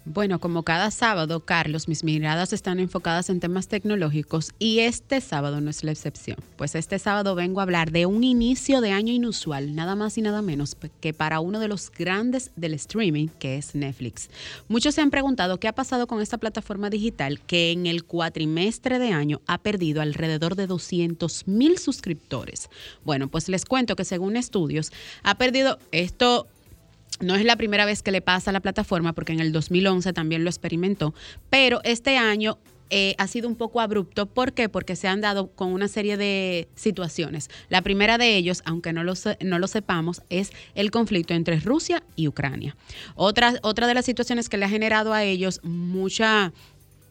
Bueno, 0.07 0.39
como 0.39 0.63
cada 0.63 0.91
sábado, 0.91 1.41
Carlos, 1.41 1.89
mis 1.89 2.05
miradas 2.05 2.53
están 2.53 2.79
enfocadas 2.79 3.31
en 3.31 3.41
temas 3.41 3.69
tecnológicos 3.69 4.53
y 4.59 4.81
este 4.81 5.21
sábado 5.21 5.61
no 5.61 5.71
es 5.71 5.83
la 5.83 5.93
excepción. 5.93 6.37
Pues 6.57 6.75
este 6.75 6.99
sábado 6.99 7.35
vengo 7.35 7.61
a 7.61 7.63
hablar 7.63 7.91
de 7.91 8.05
un 8.05 8.23
inicio 8.23 8.83
de 8.83 8.93
año 8.93 9.13
inusual, 9.13 9.75
nada 9.75 9.95
más 9.95 10.19
y 10.19 10.23
nada 10.23 10.43
menos 10.43 10.77
que 11.01 11.15
para 11.15 11.41
uno 11.41 11.59
de 11.59 11.69
los 11.69 11.91
grandes 11.91 12.51
del 12.55 12.75
streaming, 12.75 13.29
que 13.39 13.57
es 13.57 13.75
Netflix. 13.75 14.29
Muchos 14.69 14.95
se 14.95 15.01
han 15.01 15.11
preguntado 15.11 15.59
qué 15.59 15.69
ha 15.69 15.75
pasado 15.75 16.07
con 16.07 16.21
esta 16.21 16.39
plataforma 16.39 16.91
digital 16.91 17.41
que 17.41 17.73
en 17.73 17.87
el 17.87 18.05
cuatrimestre 18.05 18.99
de 18.99 19.13
año 19.13 19.41
ha 19.47 19.59
perdido 19.59 20.03
alrededor 20.03 20.55
de 20.55 20.67
200 20.67 21.49
mil 21.49 21.79
suscriptores. 21.79 22.69
Bueno, 23.05 23.29
pues 23.29 23.49
les 23.49 23.65
cuento 23.65 23.97
que 23.97 24.05
según 24.05 24.37
estudios 24.37 24.93
ha 25.23 25.37
perdido 25.37 25.79
esto 25.93 26.47
no 27.21 27.37
es 27.37 27.45
la 27.45 27.57
primera 27.57 27.85
vez 27.87 28.03
que 28.03 28.11
le 28.11 28.21
pasa 28.21 28.51
a 28.51 28.53
la 28.53 28.61
plataforma, 28.61 29.13
porque 29.13 29.33
en 29.33 29.41
el 29.41 29.53
2011 29.53 30.13
también 30.13 30.45
lo 30.45 30.51
experimentó, 30.51 31.15
pero 31.51 31.81
este 31.85 32.17
año 32.17 32.59
eh, 32.91 33.15
ha 33.19 33.27
sido 33.27 33.49
un 33.49 33.57
poco 33.57 33.81
abrupto. 33.81 34.27
¿Por 34.27 34.53
qué? 34.53 34.69
Porque 34.69 34.95
se 34.95 35.09
han 35.09 35.21
dado 35.21 35.49
con 35.49 35.73
una 35.73 35.89
serie 35.89 36.17
de 36.17 36.69
situaciones. 36.75 37.49
La 37.69 37.83
primera 37.83 38.19
de 38.19 38.37
ellos, 38.37 38.63
aunque 38.65 38.93
no 38.93 39.05
lo, 39.05 39.15
no 39.41 39.59
lo 39.59 39.67
sepamos, 39.67 40.23
es 40.29 40.53
el 40.75 40.91
conflicto 40.91 41.35
entre 41.35 41.59
Rusia 41.61 42.03
y 42.15 42.29
Ucrania. 42.29 42.77
Otra, 43.15 43.55
otra 43.63 43.87
de 43.87 43.95
las 43.95 44.05
situaciones 44.05 44.49
que 44.49 44.59
le 44.59 44.67
ha 44.67 44.69
generado 44.69 45.13
a 45.13 45.25
ellos 45.25 45.61
mucha 45.63 46.53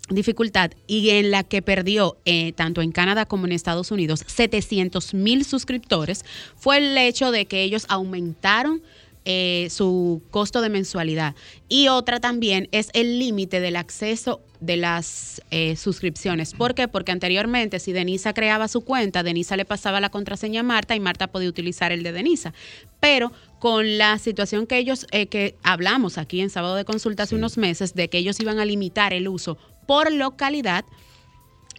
dificultad 0.09 0.71
y 0.85 1.09
en 1.11 1.31
la 1.31 1.43
que 1.43 1.61
perdió 1.61 2.17
eh, 2.25 2.51
tanto 2.53 2.81
en 2.81 2.91
Canadá 2.91 3.25
como 3.25 3.45
en 3.45 3.53
Estados 3.53 3.89
Unidos 3.89 4.23
700 4.27 5.13
mil 5.13 5.45
suscriptores 5.45 6.25
fue 6.57 6.77
el 6.77 6.97
hecho 6.97 7.31
de 7.31 7.45
que 7.45 7.63
ellos 7.63 7.85
aumentaron 7.87 8.81
eh, 9.25 9.67
su 9.69 10.21
costo 10.31 10.61
de 10.61 10.69
mensualidad. 10.69 11.35
Y 11.69 11.87
otra 11.87 12.19
también 12.19 12.67
es 12.71 12.89
el 12.93 13.19
límite 13.19 13.61
del 13.61 13.75
acceso 13.75 14.41
de 14.59 14.77
las 14.77 15.41
eh, 15.51 15.75
suscripciones. 15.75 16.53
¿Por 16.53 16.75
qué? 16.75 16.87
Porque 16.87 17.11
anteriormente 17.11 17.79
si 17.79 17.93
Denisa 17.93 18.33
creaba 18.33 18.67
su 18.67 18.81
cuenta, 18.81 19.23
Denisa 19.23 19.57
le 19.57 19.65
pasaba 19.65 19.99
la 19.99 20.09
contraseña 20.09 20.61
a 20.61 20.63
Marta 20.63 20.95
y 20.95 20.99
Marta 20.99 21.27
podía 21.27 21.49
utilizar 21.49 21.91
el 21.91 22.03
de 22.03 22.11
Denisa. 22.11 22.53
Pero 22.99 23.31
con 23.59 23.97
la 23.97 24.17
situación 24.19 24.67
que 24.67 24.77
ellos, 24.77 25.07
eh, 25.11 25.27
que 25.27 25.55
hablamos 25.63 26.17
aquí 26.17 26.41
en 26.41 26.49
sábado 26.49 26.75
de 26.75 26.85
consulta 26.85 27.23
hace 27.23 27.35
unos 27.35 27.57
meses, 27.57 27.93
de 27.93 28.09
que 28.09 28.17
ellos 28.17 28.39
iban 28.39 28.59
a 28.59 28.65
limitar 28.65 29.13
el 29.13 29.27
uso 29.27 29.57
por 29.87 30.11
localidad, 30.11 30.85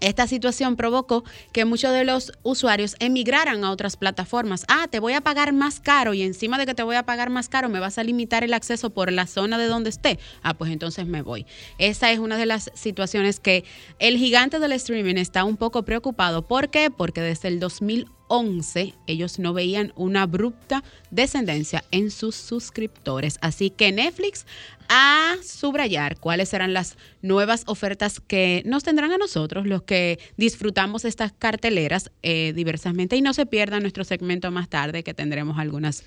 esta 0.05 0.27
situación 0.27 0.77
provocó 0.77 1.25
que 1.53 1.65
muchos 1.65 1.93
de 1.93 2.05
los 2.05 2.33
usuarios 2.43 2.97
emigraran 2.99 3.65
a 3.65 3.71
otras 3.71 3.97
plataformas. 3.97 4.65
Ah, 4.69 4.87
te 4.91 5.01
voy 5.01 5.15
a 5.15 5.23
pagar 5.23 5.53
más 5.53 5.81
caro 5.81 6.15
y 6.15 6.23
encima 6.23 6.59
de 6.59 6.67
que 6.67 6.75
te 6.75 6.83
voy 6.83 6.97
a 6.97 7.07
pagar 7.07 7.31
más 7.31 7.49
caro 7.49 7.69
me 7.69 7.81
vas 7.81 7.99
a 7.99 8.05
limitar 8.05 8.45
el 8.45 8.55
acceso 8.55 8.91
por 8.91 9.11
la 9.11 9.27
zona 9.27 9.59
de 9.59 9.67
donde 9.67 9.91
esté. 9.91 10.19
Ah, 10.43 10.55
pues 10.55 10.71
entonces 10.71 11.07
me 11.07 11.23
voy. 11.23 11.47
Esa 11.79 12.13
es 12.13 12.19
una 12.19 12.37
de 12.37 12.47
las 12.47 12.71
situaciones 12.75 13.41
que 13.41 13.65
el 13.99 14.19
gigante 14.19 14.59
del 14.59 14.73
streaming 14.73 15.17
está 15.17 15.45
un 15.45 15.57
poco 15.57 15.85
preocupado. 15.85 16.43
¿Por 16.43 16.71
qué? 16.71 16.91
Porque 16.91 17.21
desde 17.21 17.49
el 17.49 17.59
2011 17.61 18.24
11, 18.37 18.95
ellos 19.07 19.39
no 19.39 19.53
veían 19.53 19.93
una 19.95 20.23
abrupta 20.23 20.83
descendencia 21.13 21.85
en 21.93 22.11
sus 22.11 22.35
suscriptores. 22.35 23.39
Así 23.41 23.71
que 23.71 23.93
Netflix 23.93 24.45
a 24.89 25.37
subrayar 25.41 26.19
cuáles 26.19 26.49
serán 26.49 26.73
las 26.73 26.97
nuevas 27.23 27.63
ofertas 27.67 28.19
que 28.19 28.63
nos 28.67 28.83
tendrán 28.83 29.13
a 29.13 29.19
nosotros, 29.19 29.69
los 29.69 29.83
que 29.85 30.19
disfrutamos 30.37 31.05
estas 31.05 31.31
carteleras 31.33 32.11
eh, 32.25 32.53
diversamente. 32.57 33.15
Y 33.15 33.23
no 33.23 33.35
se 33.35 33.47
pierdan 33.47 33.83
nuestro 33.83 34.03
segmento 34.03 34.51
más 34.51 34.69
tarde, 34.69 35.05
que 35.05 35.15
tendremos 35.15 35.57
algunas 35.57 36.03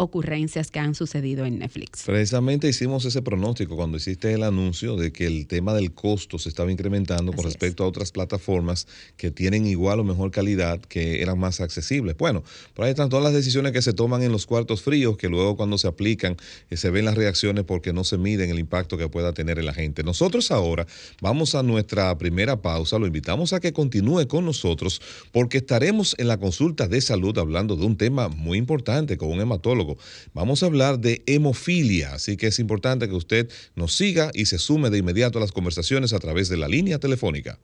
ocurrencias 0.00 0.70
que 0.70 0.78
han 0.78 0.94
sucedido 0.94 1.44
en 1.44 1.58
Netflix. 1.58 2.04
Precisamente 2.06 2.66
hicimos 2.68 3.04
ese 3.04 3.20
pronóstico 3.20 3.76
cuando 3.76 3.98
hiciste 3.98 4.32
el 4.32 4.42
anuncio 4.42 4.96
de 4.96 5.12
que 5.12 5.26
el 5.26 5.46
tema 5.46 5.74
del 5.74 5.92
costo 5.92 6.38
se 6.38 6.48
estaba 6.48 6.72
incrementando 6.72 7.34
con 7.34 7.44
respecto 7.44 7.84
a 7.84 7.86
otras 7.86 8.10
plataformas 8.10 8.86
que 9.18 9.30
tienen 9.30 9.66
igual 9.66 10.00
o 10.00 10.04
mejor 10.04 10.30
calidad, 10.30 10.80
que 10.80 11.20
eran 11.20 11.38
más 11.38 11.60
accesibles. 11.60 12.16
Bueno, 12.16 12.42
por 12.72 12.86
ahí 12.86 12.90
están 12.90 13.10
todas 13.10 13.22
las 13.22 13.34
decisiones 13.34 13.72
que 13.72 13.82
se 13.82 13.92
toman 13.92 14.22
en 14.22 14.32
los 14.32 14.46
cuartos 14.46 14.80
fríos, 14.80 15.18
que 15.18 15.28
luego 15.28 15.54
cuando 15.56 15.76
se 15.76 15.86
aplican 15.86 16.38
eh, 16.70 16.78
se 16.78 16.88
ven 16.88 17.04
las 17.04 17.14
reacciones 17.14 17.64
porque 17.64 17.92
no 17.92 18.02
se 18.02 18.16
miden 18.16 18.48
el 18.48 18.58
impacto 18.58 18.96
que 18.96 19.08
pueda 19.10 19.34
tener 19.34 19.58
en 19.58 19.66
la 19.66 19.74
gente. 19.74 20.02
Nosotros 20.02 20.50
ahora 20.50 20.86
vamos 21.20 21.54
a 21.54 21.62
nuestra 21.62 22.16
primera 22.16 22.62
pausa, 22.62 22.98
lo 22.98 23.06
invitamos 23.06 23.52
a 23.52 23.60
que 23.60 23.74
continúe 23.74 24.26
con 24.28 24.46
nosotros 24.46 25.02
porque 25.30 25.58
estaremos 25.58 26.14
en 26.16 26.28
la 26.28 26.38
consulta 26.38 26.88
de 26.88 27.02
salud 27.02 27.36
hablando 27.36 27.76
de 27.76 27.84
un 27.84 27.98
tema 27.98 28.28
muy 28.28 28.56
importante 28.56 29.18
con 29.18 29.28
un 29.28 29.40
hematólogo. 29.40 29.89
Vamos 30.32 30.62
a 30.62 30.66
hablar 30.66 30.98
de 30.98 31.22
hemofilia, 31.26 32.14
así 32.14 32.36
que 32.36 32.48
es 32.48 32.58
importante 32.58 33.08
que 33.08 33.14
usted 33.14 33.50
nos 33.74 33.94
siga 33.94 34.30
y 34.34 34.46
se 34.46 34.58
sume 34.58 34.90
de 34.90 34.98
inmediato 34.98 35.38
a 35.38 35.40
las 35.40 35.52
conversaciones 35.52 36.12
a 36.12 36.18
través 36.18 36.48
de 36.48 36.56
la 36.56 36.68
línea 36.68 36.98
telefónica. 36.98 37.58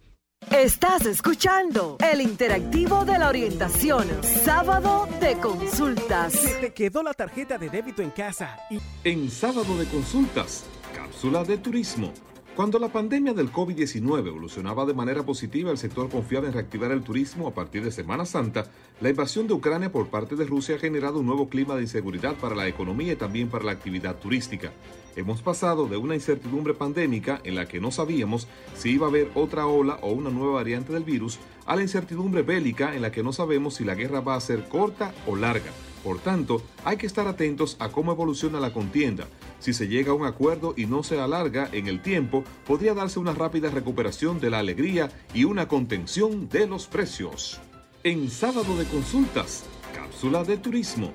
Estás 0.50 1.06
escuchando 1.06 1.96
el 2.12 2.20
interactivo 2.20 3.04
de 3.04 3.18
la 3.18 3.28
orientación, 3.28 4.06
sábado 4.22 5.08
de 5.20 5.36
consultas. 5.38 6.34
Se 6.34 6.54
te 6.60 6.72
quedó 6.72 7.02
la 7.02 7.14
tarjeta 7.14 7.58
de 7.58 7.68
débito 7.68 8.02
en 8.02 8.10
casa 8.10 8.56
y... 8.70 8.78
En 9.02 9.30
sábado 9.30 9.76
de 9.76 9.86
consultas, 9.86 10.64
cápsula 10.94 11.42
de 11.42 11.58
turismo. 11.58 12.12
Cuando 12.56 12.78
la 12.78 12.88
pandemia 12.88 13.34
del 13.34 13.52
COVID-19 13.52 14.28
evolucionaba 14.28 14.86
de 14.86 14.94
manera 14.94 15.22
positiva, 15.22 15.70
el 15.70 15.76
sector 15.76 16.08
confiaba 16.08 16.46
en 16.46 16.54
reactivar 16.54 16.90
el 16.90 17.02
turismo 17.02 17.46
a 17.46 17.52
partir 17.52 17.84
de 17.84 17.92
Semana 17.92 18.24
Santa. 18.24 18.64
La 19.02 19.10
invasión 19.10 19.46
de 19.46 19.52
Ucrania 19.52 19.92
por 19.92 20.08
parte 20.08 20.36
de 20.36 20.46
Rusia 20.46 20.76
ha 20.76 20.78
generado 20.78 21.18
un 21.18 21.26
nuevo 21.26 21.50
clima 21.50 21.76
de 21.76 21.82
inseguridad 21.82 22.34
para 22.36 22.56
la 22.56 22.66
economía 22.66 23.12
y 23.12 23.16
también 23.16 23.50
para 23.50 23.64
la 23.64 23.72
actividad 23.72 24.16
turística. 24.16 24.72
Hemos 25.16 25.42
pasado 25.42 25.86
de 25.86 25.98
una 25.98 26.14
incertidumbre 26.14 26.72
pandémica 26.72 27.42
en 27.44 27.56
la 27.56 27.68
que 27.68 27.78
no 27.78 27.90
sabíamos 27.90 28.48
si 28.74 28.92
iba 28.92 29.04
a 29.04 29.10
haber 29.10 29.30
otra 29.34 29.66
ola 29.66 29.98
o 30.00 30.12
una 30.12 30.30
nueva 30.30 30.54
variante 30.54 30.94
del 30.94 31.04
virus, 31.04 31.38
a 31.66 31.76
la 31.76 31.82
incertidumbre 31.82 32.40
bélica 32.40 32.94
en 32.94 33.02
la 33.02 33.12
que 33.12 33.22
no 33.22 33.34
sabemos 33.34 33.74
si 33.74 33.84
la 33.84 33.94
guerra 33.94 34.20
va 34.20 34.34
a 34.34 34.40
ser 34.40 34.66
corta 34.66 35.12
o 35.26 35.36
larga. 35.36 35.72
Por 36.06 36.20
tanto, 36.20 36.62
hay 36.84 36.98
que 36.98 37.06
estar 37.08 37.26
atentos 37.26 37.76
a 37.80 37.88
cómo 37.88 38.12
evoluciona 38.12 38.60
la 38.60 38.72
contienda. 38.72 39.26
Si 39.58 39.74
se 39.74 39.88
llega 39.88 40.12
a 40.12 40.14
un 40.14 40.24
acuerdo 40.24 40.72
y 40.76 40.86
no 40.86 41.02
se 41.02 41.18
alarga 41.18 41.68
en 41.72 41.88
el 41.88 42.00
tiempo, 42.00 42.44
podría 42.64 42.94
darse 42.94 43.18
una 43.18 43.34
rápida 43.34 43.70
recuperación 43.70 44.38
de 44.38 44.50
la 44.50 44.60
alegría 44.60 45.10
y 45.34 45.42
una 45.42 45.66
contención 45.66 46.48
de 46.48 46.68
los 46.68 46.86
precios. 46.86 47.60
En 48.04 48.30
sábado 48.30 48.76
de 48.76 48.84
consultas, 48.84 49.64
cápsula 49.92 50.44
de 50.44 50.58
turismo. 50.58 51.10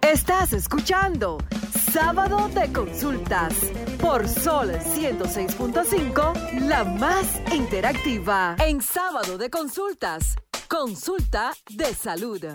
Estás 0.00 0.54
escuchando 0.54 1.36
Sábado 1.92 2.48
de 2.54 2.72
Consultas 2.72 3.54
por 4.00 4.26
Sol 4.26 4.70
106.5, 4.70 6.60
la 6.68 6.84
más 6.84 7.38
interactiva. 7.54 8.56
En 8.66 8.80
Sábado 8.80 9.36
de 9.36 9.50
Consultas, 9.50 10.36
consulta 10.68 11.52
de 11.68 11.94
salud. 11.94 12.46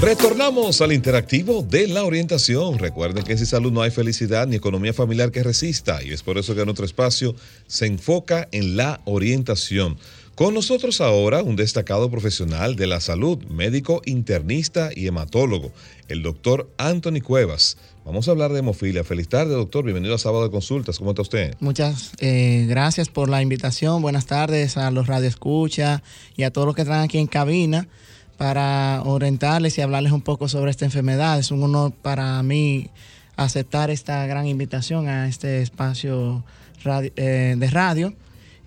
Retornamos 0.00 0.80
al 0.80 0.92
interactivo 0.92 1.62
de 1.62 1.88
la 1.88 2.04
orientación. 2.04 2.78
Recuerden 2.78 3.24
que 3.24 3.36
sin 3.36 3.46
salud 3.46 3.72
no 3.72 3.80
hay 3.80 3.90
felicidad 3.90 4.46
ni 4.46 4.56
economía 4.56 4.92
familiar 4.92 5.30
que 5.30 5.42
resista 5.42 6.02
y 6.02 6.12
es 6.12 6.22
por 6.22 6.36
eso 6.36 6.54
que 6.54 6.64
nuestro 6.64 6.84
espacio 6.84 7.34
se 7.66 7.86
enfoca 7.86 8.48
en 8.52 8.76
la 8.76 9.00
orientación. 9.04 9.96
Con 10.34 10.52
nosotros 10.52 11.00
ahora 11.00 11.42
un 11.42 11.54
destacado 11.54 12.10
profesional 12.10 12.74
de 12.74 12.88
la 12.88 13.00
salud, 13.00 13.38
médico 13.44 14.02
internista 14.04 14.90
y 14.94 15.06
hematólogo, 15.06 15.70
el 16.08 16.22
doctor 16.22 16.68
Anthony 16.76 17.20
Cuevas. 17.22 17.76
Vamos 18.04 18.26
a 18.26 18.32
hablar 18.32 18.52
de 18.52 18.58
hemofilia. 18.58 19.04
Feliz 19.04 19.28
tarde, 19.28 19.54
doctor. 19.54 19.84
Bienvenido 19.84 20.14
a 20.14 20.18
Sábado 20.18 20.44
de 20.44 20.50
Consultas. 20.50 20.98
¿Cómo 20.98 21.12
está 21.12 21.22
usted? 21.22 21.54
Muchas 21.60 22.12
eh, 22.18 22.66
gracias 22.68 23.08
por 23.08 23.28
la 23.30 23.40
invitación. 23.40 24.02
Buenas 24.02 24.26
tardes 24.26 24.76
a 24.76 24.90
los 24.90 25.06
radioescuchas 25.06 26.02
y 26.36 26.42
a 26.42 26.50
todos 26.50 26.66
los 26.66 26.74
que 26.74 26.82
están 26.82 27.00
aquí 27.00 27.18
en 27.18 27.28
cabina 27.28 27.88
para 28.36 29.02
orientarles 29.04 29.78
y 29.78 29.80
hablarles 29.80 30.12
un 30.12 30.22
poco 30.22 30.48
sobre 30.48 30.70
esta 30.70 30.84
enfermedad. 30.84 31.38
Es 31.38 31.50
un 31.50 31.62
honor 31.62 31.92
para 31.92 32.42
mí 32.42 32.90
aceptar 33.36 33.90
esta 33.90 34.26
gran 34.26 34.46
invitación 34.46 35.08
a 35.08 35.28
este 35.28 35.62
espacio 35.62 36.44
eh, 37.16 37.54
de 37.56 37.70
radio 37.70 38.14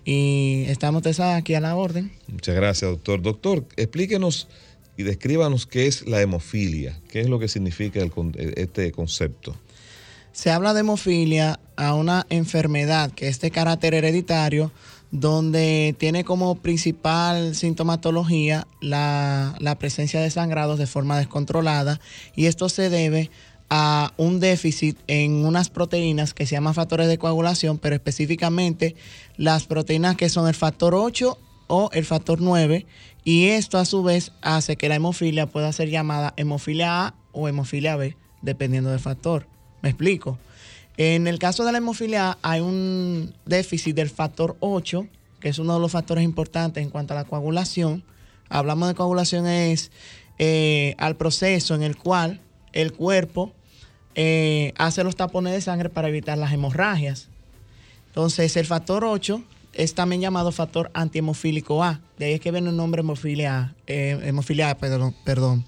y 0.04 0.64
estamos 0.68 1.02
aquí 1.20 1.54
a 1.54 1.60
la 1.60 1.76
orden. 1.76 2.10
Muchas 2.28 2.54
gracias, 2.54 2.90
doctor. 2.90 3.22
Doctor, 3.22 3.66
explíquenos 3.76 4.48
y 4.96 5.02
descríbanos 5.02 5.66
qué 5.66 5.86
es 5.86 6.08
la 6.08 6.20
hemofilia, 6.20 6.98
qué 7.08 7.20
es 7.20 7.28
lo 7.28 7.38
que 7.38 7.48
significa 7.48 8.00
este 8.56 8.90
concepto. 8.92 9.54
Se 10.32 10.50
habla 10.50 10.72
de 10.72 10.80
hemofilia 10.80 11.60
a 11.76 11.94
una 11.94 12.26
enfermedad 12.30 13.12
que 13.12 13.28
es 13.28 13.40
de 13.40 13.50
carácter 13.50 13.94
hereditario, 13.94 14.72
donde 15.10 15.94
tiene 15.98 16.24
como 16.24 16.56
principal 16.56 17.54
sintomatología 17.54 18.66
la, 18.80 19.54
la, 19.58 19.78
presencia 19.78 20.20
de 20.20 20.30
sangrados 20.30 20.78
de 20.78 20.86
forma 20.86 21.18
descontrolada 21.18 21.98
y 22.36 22.46
esto 22.46 22.68
se 22.68 22.90
debe 22.90 23.30
a 23.70 24.12
un 24.16 24.40
déficit 24.40 24.98
en 25.06 25.44
unas 25.44 25.68
proteínas 25.68 26.34
que 26.34 26.46
se 26.46 26.54
llaman 26.54 26.74
factores 26.74 27.08
de 27.08 27.18
coagulación, 27.18 27.78
pero 27.78 27.94
específicamente 27.94 28.96
las 29.36 29.66
proteínas 29.66 30.16
que 30.16 30.28
son 30.28 30.48
el 30.48 30.54
factor 30.54 30.94
8 30.94 31.38
o 31.68 31.90
el 31.92 32.04
factor 32.04 32.40
9 32.40 32.86
y 33.24 33.48
esto 33.48 33.78
a 33.78 33.84
su 33.84 34.02
vez 34.02 34.32
hace 34.40 34.76
que 34.76 34.88
la 34.88 34.94
hemofilia 34.96 35.46
pueda 35.46 35.72
ser 35.72 35.90
llamada 35.90 36.32
hemofilia 36.36 37.06
A 37.06 37.14
o 37.32 37.48
hemofilia 37.48 37.96
B, 37.96 38.16
dependiendo 38.40 38.90
del 38.90 39.00
factor. 39.00 39.46
¿Me 39.82 39.90
explico? 39.90 40.38
En 40.98 41.28
el 41.28 41.38
caso 41.38 41.64
de 41.64 41.70
la 41.70 41.78
hemofilia 41.78 42.38
hay 42.42 42.60
un 42.60 43.32
déficit 43.46 43.94
del 43.94 44.10
factor 44.10 44.56
8, 44.58 45.06
que 45.38 45.48
es 45.48 45.60
uno 45.60 45.74
de 45.74 45.80
los 45.80 45.92
factores 45.92 46.24
importantes 46.24 46.82
en 46.82 46.90
cuanto 46.90 47.14
a 47.14 47.16
la 47.16 47.24
coagulación. 47.24 48.02
Hablamos 48.48 48.88
de 48.88 48.96
coagulación 48.96 49.46
es 49.46 49.92
eh, 50.40 50.96
al 50.98 51.16
proceso 51.16 51.76
en 51.76 51.84
el 51.84 51.96
cual 51.96 52.40
el 52.72 52.92
cuerpo 52.92 53.52
eh, 54.16 54.72
hace 54.76 55.04
los 55.04 55.14
tapones 55.14 55.52
de 55.52 55.60
sangre 55.60 55.88
para 55.88 56.08
evitar 56.08 56.36
las 56.36 56.52
hemorragias. 56.52 57.28
Entonces, 58.08 58.56
el 58.56 58.66
factor 58.66 59.04
8 59.04 59.40
es 59.74 59.94
también 59.94 60.20
llamado 60.20 60.50
factor 60.50 60.90
antihemofílico 60.94 61.84
A. 61.84 62.00
De 62.18 62.24
ahí 62.24 62.32
es 62.32 62.40
que 62.40 62.50
viene 62.50 62.70
el 62.70 62.76
nombre 62.76 63.02
hemofilia 63.02 63.76
eh, 63.86 64.18
hemofilia 64.24 64.70
A, 64.70 64.76
perdón, 64.76 65.14
perdón. 65.24 65.64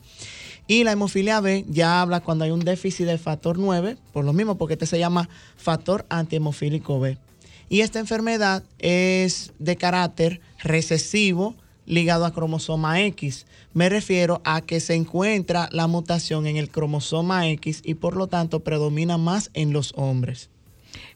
Y 0.70 0.84
la 0.84 0.92
hemofilia 0.92 1.40
B 1.40 1.64
ya 1.68 2.00
habla 2.00 2.20
cuando 2.20 2.44
hay 2.44 2.52
un 2.52 2.60
déficit 2.60 3.04
del 3.04 3.18
factor 3.18 3.58
9, 3.58 3.96
por 4.12 4.24
lo 4.24 4.32
mismo, 4.32 4.56
porque 4.56 4.74
este 4.74 4.86
se 4.86 5.00
llama 5.00 5.28
factor 5.56 6.06
antihemofílico 6.10 7.00
B. 7.00 7.18
Y 7.68 7.80
esta 7.80 7.98
enfermedad 7.98 8.62
es 8.78 9.52
de 9.58 9.74
carácter 9.74 10.40
recesivo 10.62 11.56
ligado 11.86 12.24
a 12.24 12.32
cromosoma 12.32 13.00
X. 13.00 13.46
Me 13.74 13.88
refiero 13.88 14.42
a 14.44 14.60
que 14.60 14.78
se 14.78 14.94
encuentra 14.94 15.68
la 15.72 15.88
mutación 15.88 16.46
en 16.46 16.56
el 16.56 16.70
cromosoma 16.70 17.48
X 17.48 17.82
y 17.84 17.94
por 17.94 18.14
lo 18.14 18.28
tanto 18.28 18.60
predomina 18.60 19.18
más 19.18 19.50
en 19.54 19.72
los 19.72 19.92
hombres. 19.96 20.50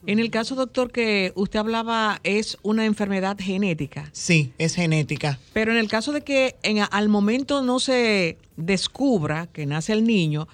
En 0.07 0.19
el 0.19 0.29
caso, 0.29 0.53
doctor, 0.53 0.91
que 0.91 1.31
usted 1.35 1.57
hablaba, 1.57 2.19
es 2.23 2.59
una 2.61 2.85
enfermedad 2.85 3.37
genética. 3.39 4.09
Sí, 4.11 4.53
es 4.59 4.75
genética. 4.75 5.39
Pero 5.51 5.71
en 5.71 5.79
el 5.79 5.87
caso 5.87 6.11
de 6.11 6.21
que 6.21 6.57
en, 6.61 6.85
al 6.91 7.09
momento 7.09 7.63
no 7.63 7.79
se 7.79 8.37
descubra 8.55 9.47
que 9.47 9.65
nace 9.65 9.93
el 9.93 10.03
niño, 10.03 10.47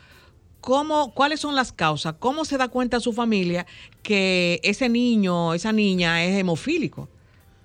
¿cómo, 0.61 1.13
¿cuáles 1.13 1.41
son 1.41 1.55
las 1.55 1.73
causas? 1.73 2.15
¿Cómo 2.17 2.45
se 2.45 2.57
da 2.57 2.69
cuenta 2.69 3.01
su 3.01 3.11
familia 3.11 3.65
que 4.03 4.61
ese 4.63 4.87
niño, 4.87 5.53
esa 5.53 5.73
niña 5.73 6.23
es 6.23 6.39
hemofílico? 6.39 7.09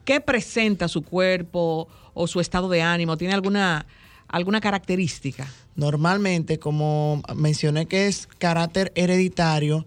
¿Qué 0.04 0.20
presenta 0.20 0.88
su 0.88 1.02
cuerpo 1.02 1.88
o 2.14 2.26
su 2.26 2.40
estado 2.40 2.68
de 2.68 2.82
ánimo? 2.82 3.16
¿Tiene 3.16 3.34
alguna, 3.34 3.86
alguna 4.26 4.60
característica? 4.60 5.48
Normalmente, 5.76 6.58
como 6.58 7.22
mencioné 7.36 7.86
que 7.86 8.08
es 8.08 8.26
carácter 8.38 8.90
hereditario, 8.96 9.86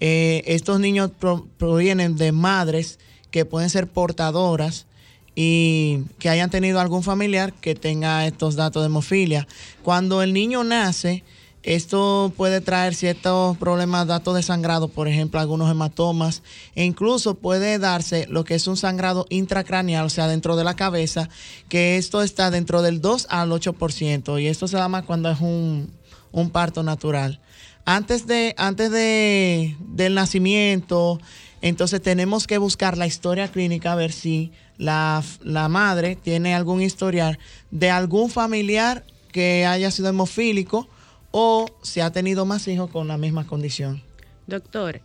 eh, 0.00 0.42
estos 0.46 0.80
niños 0.80 1.10
provienen 1.58 2.16
de 2.16 2.32
madres 2.32 2.98
que 3.30 3.44
pueden 3.44 3.70
ser 3.70 3.86
portadoras 3.86 4.86
y 5.34 6.04
que 6.18 6.30
hayan 6.30 6.50
tenido 6.50 6.80
algún 6.80 7.02
familiar 7.02 7.52
que 7.52 7.74
tenga 7.74 8.26
estos 8.26 8.56
datos 8.56 8.82
de 8.82 8.86
hemofilia. 8.86 9.46
Cuando 9.82 10.22
el 10.22 10.32
niño 10.32 10.64
nace, 10.64 11.22
esto 11.62 12.32
puede 12.36 12.60
traer 12.60 12.94
ciertos 12.94 13.56
problemas, 13.58 14.06
datos 14.06 14.34
de 14.36 14.42
sangrado, 14.42 14.88
por 14.88 15.08
ejemplo, 15.08 15.40
algunos 15.40 15.70
hematomas, 15.70 16.42
e 16.74 16.84
incluso 16.84 17.34
puede 17.34 17.78
darse 17.78 18.26
lo 18.30 18.44
que 18.44 18.54
es 18.54 18.66
un 18.68 18.76
sangrado 18.76 19.26
intracraneal, 19.28 20.06
o 20.06 20.10
sea, 20.10 20.28
dentro 20.28 20.56
de 20.56 20.64
la 20.64 20.74
cabeza, 20.74 21.28
que 21.68 21.96
esto 21.96 22.22
está 22.22 22.50
dentro 22.50 22.82
del 22.82 23.00
2 23.00 23.26
al 23.28 23.50
8%, 23.50 24.40
y 24.40 24.46
esto 24.46 24.68
se 24.68 24.76
da 24.76 24.88
más 24.88 25.04
cuando 25.04 25.28
es 25.28 25.40
un, 25.40 25.90
un 26.30 26.50
parto 26.50 26.82
natural 26.82 27.40
antes 27.86 28.26
de, 28.26 28.54
antes 28.58 28.90
de, 28.90 29.76
del 29.80 30.14
nacimiento, 30.14 31.18
entonces 31.62 32.02
tenemos 32.02 32.46
que 32.46 32.58
buscar 32.58 32.98
la 32.98 33.06
historia 33.06 33.48
clínica 33.48 33.92
a 33.92 33.94
ver 33.94 34.12
si 34.12 34.52
la, 34.76 35.22
madre 35.70 36.16
tiene 36.16 36.54
algún 36.54 36.82
historial 36.82 37.38
de 37.70 37.90
algún 37.90 38.28
familiar 38.28 39.04
que 39.32 39.64
haya 39.66 39.90
sido 39.90 40.08
hemofílico 40.08 40.88
o 41.30 41.66
si 41.82 42.00
ha 42.00 42.10
tenido 42.10 42.44
más 42.44 42.66
hijos 42.68 42.90
con 42.90 43.08
la 43.08 43.18
misma 43.18 43.46
condición. 43.46 44.02
Doctor, 44.46 45.00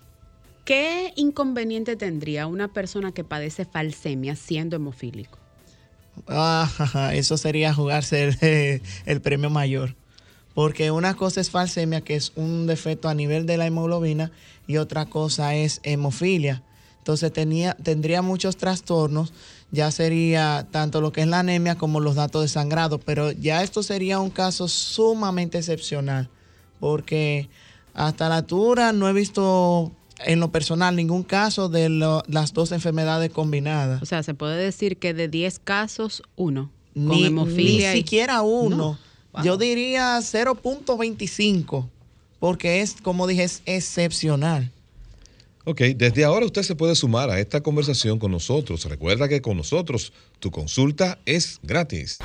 ¿qué 0.66 1.14
inconveniente 1.16 1.96
tendría 1.96 2.48
una 2.48 2.68
persona 2.68 3.12
que 3.12 3.24
padece 3.24 3.66
falsemia 3.66 4.36
siendo 4.36 4.76
hemofílico? 4.76 5.38
Ah, 6.28 7.12
eso 7.14 7.38
sería 7.38 7.74
jugarse 7.74 8.82
el, 9.06 9.22
premio 9.22 9.50
mayor. 9.50 9.96
Porque 10.54 10.92
una 10.92 11.16
cosa 11.16 11.42
es 11.42 11.50
falsemia, 11.50 12.02
que 12.02 12.16
es 12.16 12.34
un 12.36 12.68
defecto 12.68 13.08
a 13.10 13.14
nivel 13.14 13.46
de 13.46 13.58
la 13.58 13.68
hemoglobina, 13.68 14.32
y 14.68 14.78
otra 14.78 15.06
cosa 15.06 15.56
es 15.56 15.80
hemofilia. 15.84 16.64
Entonces 16.98 17.34
tenía, 17.34 17.74
tendría 17.82 18.22
muchos 18.22 18.58
trastornos, 18.58 19.34
ya 19.72 19.90
sería 19.90 20.68
tanto 20.70 21.02
lo 21.02 21.12
que 21.12 21.22
es 21.22 21.28
la 21.28 21.40
anemia 21.40 21.76
como 21.76 22.00
los 22.00 22.16
datos 22.16 22.44
de 22.44 22.48
sangrado, 22.48 23.00
pero 23.00 23.32
ya 23.32 23.64
esto 23.64 23.82
sería 23.82 24.20
un 24.20 24.30
caso 24.30 24.68
sumamente 24.68 25.58
excepcional, 25.58 26.30
porque 26.80 27.50
hasta 27.94 28.30
la 28.30 28.38
altura 28.38 28.94
no 28.94 29.10
he 29.10 29.14
visto 29.14 29.92
en 30.26 30.40
lo 30.40 30.52
personal 30.52 30.96
ningún 30.96 31.24
caso 31.24 31.70
de 31.70 31.90
las 31.90 32.54
dos 32.54 32.72
enfermedades 32.72 33.32
combinadas. 33.32 34.02
O 34.02 34.06
sea, 34.06 34.22
se 34.24 34.34
puede 34.34 34.64
decir 34.64 34.98
que 34.98 35.14
de 35.14 35.28
10 35.28 35.60
casos, 35.60 36.22
uno. 36.36 36.72
Con 36.94 37.08
ni, 37.08 37.26
hemofilia. 37.26 37.94
Ni 37.94 37.98
siquiera 37.98 38.42
uno. 38.42 39.00
Yo 39.44 39.58
diría 39.58 40.18
0.25, 40.20 41.90
porque 42.40 42.82
es, 42.82 42.96
como 43.02 43.28
dije, 43.28 43.44
es 43.44 43.62
excepcional. 43.66 44.72
Ok, 45.64 45.82
desde 45.96 46.24
ahora 46.24 46.44
usted 46.46 46.64
se 46.64 46.74
puede 46.76 46.96
sumar 46.96 47.30
a 47.30 47.40
esta 47.40 47.62
conversación 47.62 48.18
con 48.18 48.32
nosotros. 48.32 48.84
Recuerda 48.86 49.28
que 49.28 49.42
con 49.42 49.58
nosotros 49.58 50.12
tu 50.40 50.50
consulta 50.50 51.20
es 51.26 51.60
gratis. 51.62 52.18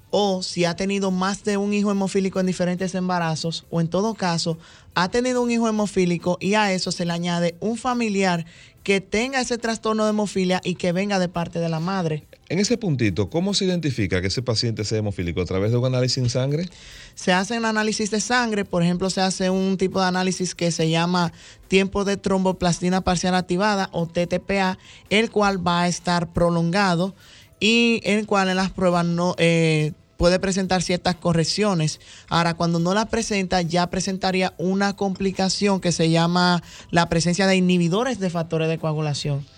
o 0.10 0.44
si 0.44 0.66
ha 0.66 0.76
tenido 0.76 1.10
más 1.10 1.46
de 1.46 1.56
un 1.56 1.74
hijo 1.74 1.90
hemofílico 1.90 2.40
en 2.40 2.48
diferentes 2.48 2.96
embarazos 2.96 3.66
o 3.70 3.80
en 3.80 3.88
todo 3.88 4.14
caso 4.14 4.58
ha 4.94 5.10
tenido 5.10 5.42
un 5.42 5.52
hijo 5.52 5.70
hemofílico 5.70 6.38
y 6.42 6.56
a 6.56 6.74
eso 6.74 6.92
se 6.92 7.06
le 7.06 7.14
añade 7.14 7.56
un 7.62 7.78
familiar 7.78 8.46
que 8.84 9.00
tenga 9.00 9.40
ese 9.40 9.58
trastorno 9.58 10.04
de 10.04 10.10
hemofilia 10.10 10.60
y 10.66 10.76
que 10.76 10.92
venga 10.92 11.18
de 11.18 11.30
parte 11.30 11.60
de 11.60 11.70
la 11.70 11.80
madre. 11.80 12.26
En 12.48 12.60
ese 12.60 12.78
puntito, 12.78 13.32
¿cómo 13.32 13.56
se 13.56 13.66
identifica 13.66 14.22
que 14.22 14.28
ese 14.28 14.44
paciente 14.44 14.84
sea 14.84 15.00
hemofílico? 15.00 15.42
¿A 15.42 15.46
través 15.46 15.72
de 15.72 15.78
un 15.78 15.86
análisis 15.86 16.20
en 16.20 16.30
sangre? 16.30 16.70
Se 17.16 17.34
hace 17.34 17.58
un 17.58 17.66
análisis 17.66 18.12
de 18.12 18.20
sangre, 18.20 18.66
por 18.66 18.84
ejemplo, 18.84 19.10
se 19.10 19.22
hace 19.22 19.50
un 19.50 19.78
tipo 19.78 20.00
de 20.00 20.06
análisis 20.06 20.54
que 20.54 20.72
se 20.72 20.90
llama 20.92 21.34
tiempo 21.68 22.06
de 22.06 22.18
tromboplastina 22.18 23.02
parcial 23.02 23.34
activada 23.34 23.90
o 23.94 24.06
TTPA, 24.06 24.78
el 25.10 25.32
cual 25.32 25.66
va 25.66 25.82
a 25.82 25.88
estar 25.88 26.34
prolongado 26.34 27.16
y 27.60 28.02
el 28.04 28.28
cual 28.28 28.50
en 28.50 28.58
las 28.58 28.70
pruebas 28.70 29.06
no 29.06 29.34
eh, 29.40 29.94
puede 30.18 30.40
presentar 30.40 30.84
ciertas 30.84 31.16
correcciones. 31.16 32.00
Ahora, 32.30 32.54
cuando 32.54 32.78
no 32.78 32.94
la 32.94 33.08
presenta, 33.08 33.64
ya 33.64 33.90
presentaría 33.90 34.54
una 34.60 34.96
complicación 34.96 35.82
que 35.82 35.92
se 35.92 36.12
llama 36.12 36.62
la 36.92 37.10
presencia 37.10 37.48
de 37.48 37.56
inhibidores 37.56 38.20
de 38.20 38.30
factores 38.30 38.70
de 38.70 38.78
coagulación. 38.78 39.55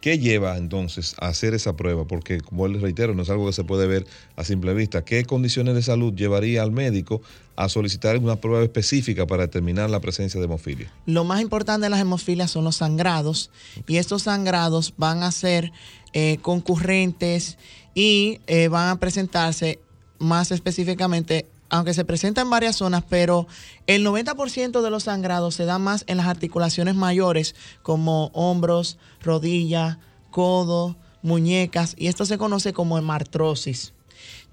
¿Qué 0.00 0.18
lleva 0.18 0.56
entonces 0.56 1.14
a 1.20 1.28
hacer 1.28 1.52
esa 1.52 1.76
prueba? 1.76 2.06
Porque, 2.06 2.40
como 2.40 2.66
les 2.68 2.80
reitero, 2.80 3.14
no 3.14 3.22
es 3.22 3.30
algo 3.30 3.46
que 3.46 3.52
se 3.52 3.64
puede 3.64 3.86
ver 3.86 4.06
a 4.34 4.44
simple 4.44 4.72
vista. 4.72 5.04
¿Qué 5.04 5.24
condiciones 5.24 5.74
de 5.74 5.82
salud 5.82 6.14
llevaría 6.14 6.62
al 6.62 6.72
médico 6.72 7.20
a 7.54 7.68
solicitar 7.68 8.16
una 8.16 8.36
prueba 8.36 8.62
específica 8.62 9.26
para 9.26 9.42
determinar 9.42 9.90
la 9.90 10.00
presencia 10.00 10.40
de 10.40 10.46
hemofilia? 10.46 10.90
Lo 11.04 11.24
más 11.24 11.42
importante 11.42 11.84
de 11.84 11.90
las 11.90 12.00
hemofilias 12.00 12.50
son 12.50 12.64
los 12.64 12.76
sangrados 12.76 13.50
y 13.86 13.98
estos 13.98 14.22
sangrados 14.22 14.94
van 14.96 15.22
a 15.22 15.30
ser 15.32 15.70
eh, 16.14 16.38
concurrentes 16.40 17.58
y 17.94 18.40
eh, 18.46 18.68
van 18.68 18.88
a 18.88 18.98
presentarse 18.98 19.80
más 20.18 20.50
específicamente, 20.50 21.46
aunque 21.70 21.94
se 21.94 22.04
presenta 22.04 22.42
en 22.42 22.50
varias 22.50 22.76
zonas, 22.76 23.04
pero 23.08 23.46
el 23.86 24.04
90% 24.04 24.82
de 24.82 24.90
los 24.90 25.04
sangrados 25.04 25.54
se 25.54 25.64
da 25.64 25.78
más 25.78 26.04
en 26.08 26.18
las 26.18 26.26
articulaciones 26.26 26.94
mayores, 26.94 27.54
como 27.82 28.26
hombros, 28.34 28.98
rodillas, 29.22 29.98
codo, 30.30 30.96
muñecas, 31.22 31.94
y 31.96 32.08
esto 32.08 32.26
se 32.26 32.38
conoce 32.38 32.72
como 32.72 32.98
hemartrosis. 32.98 33.92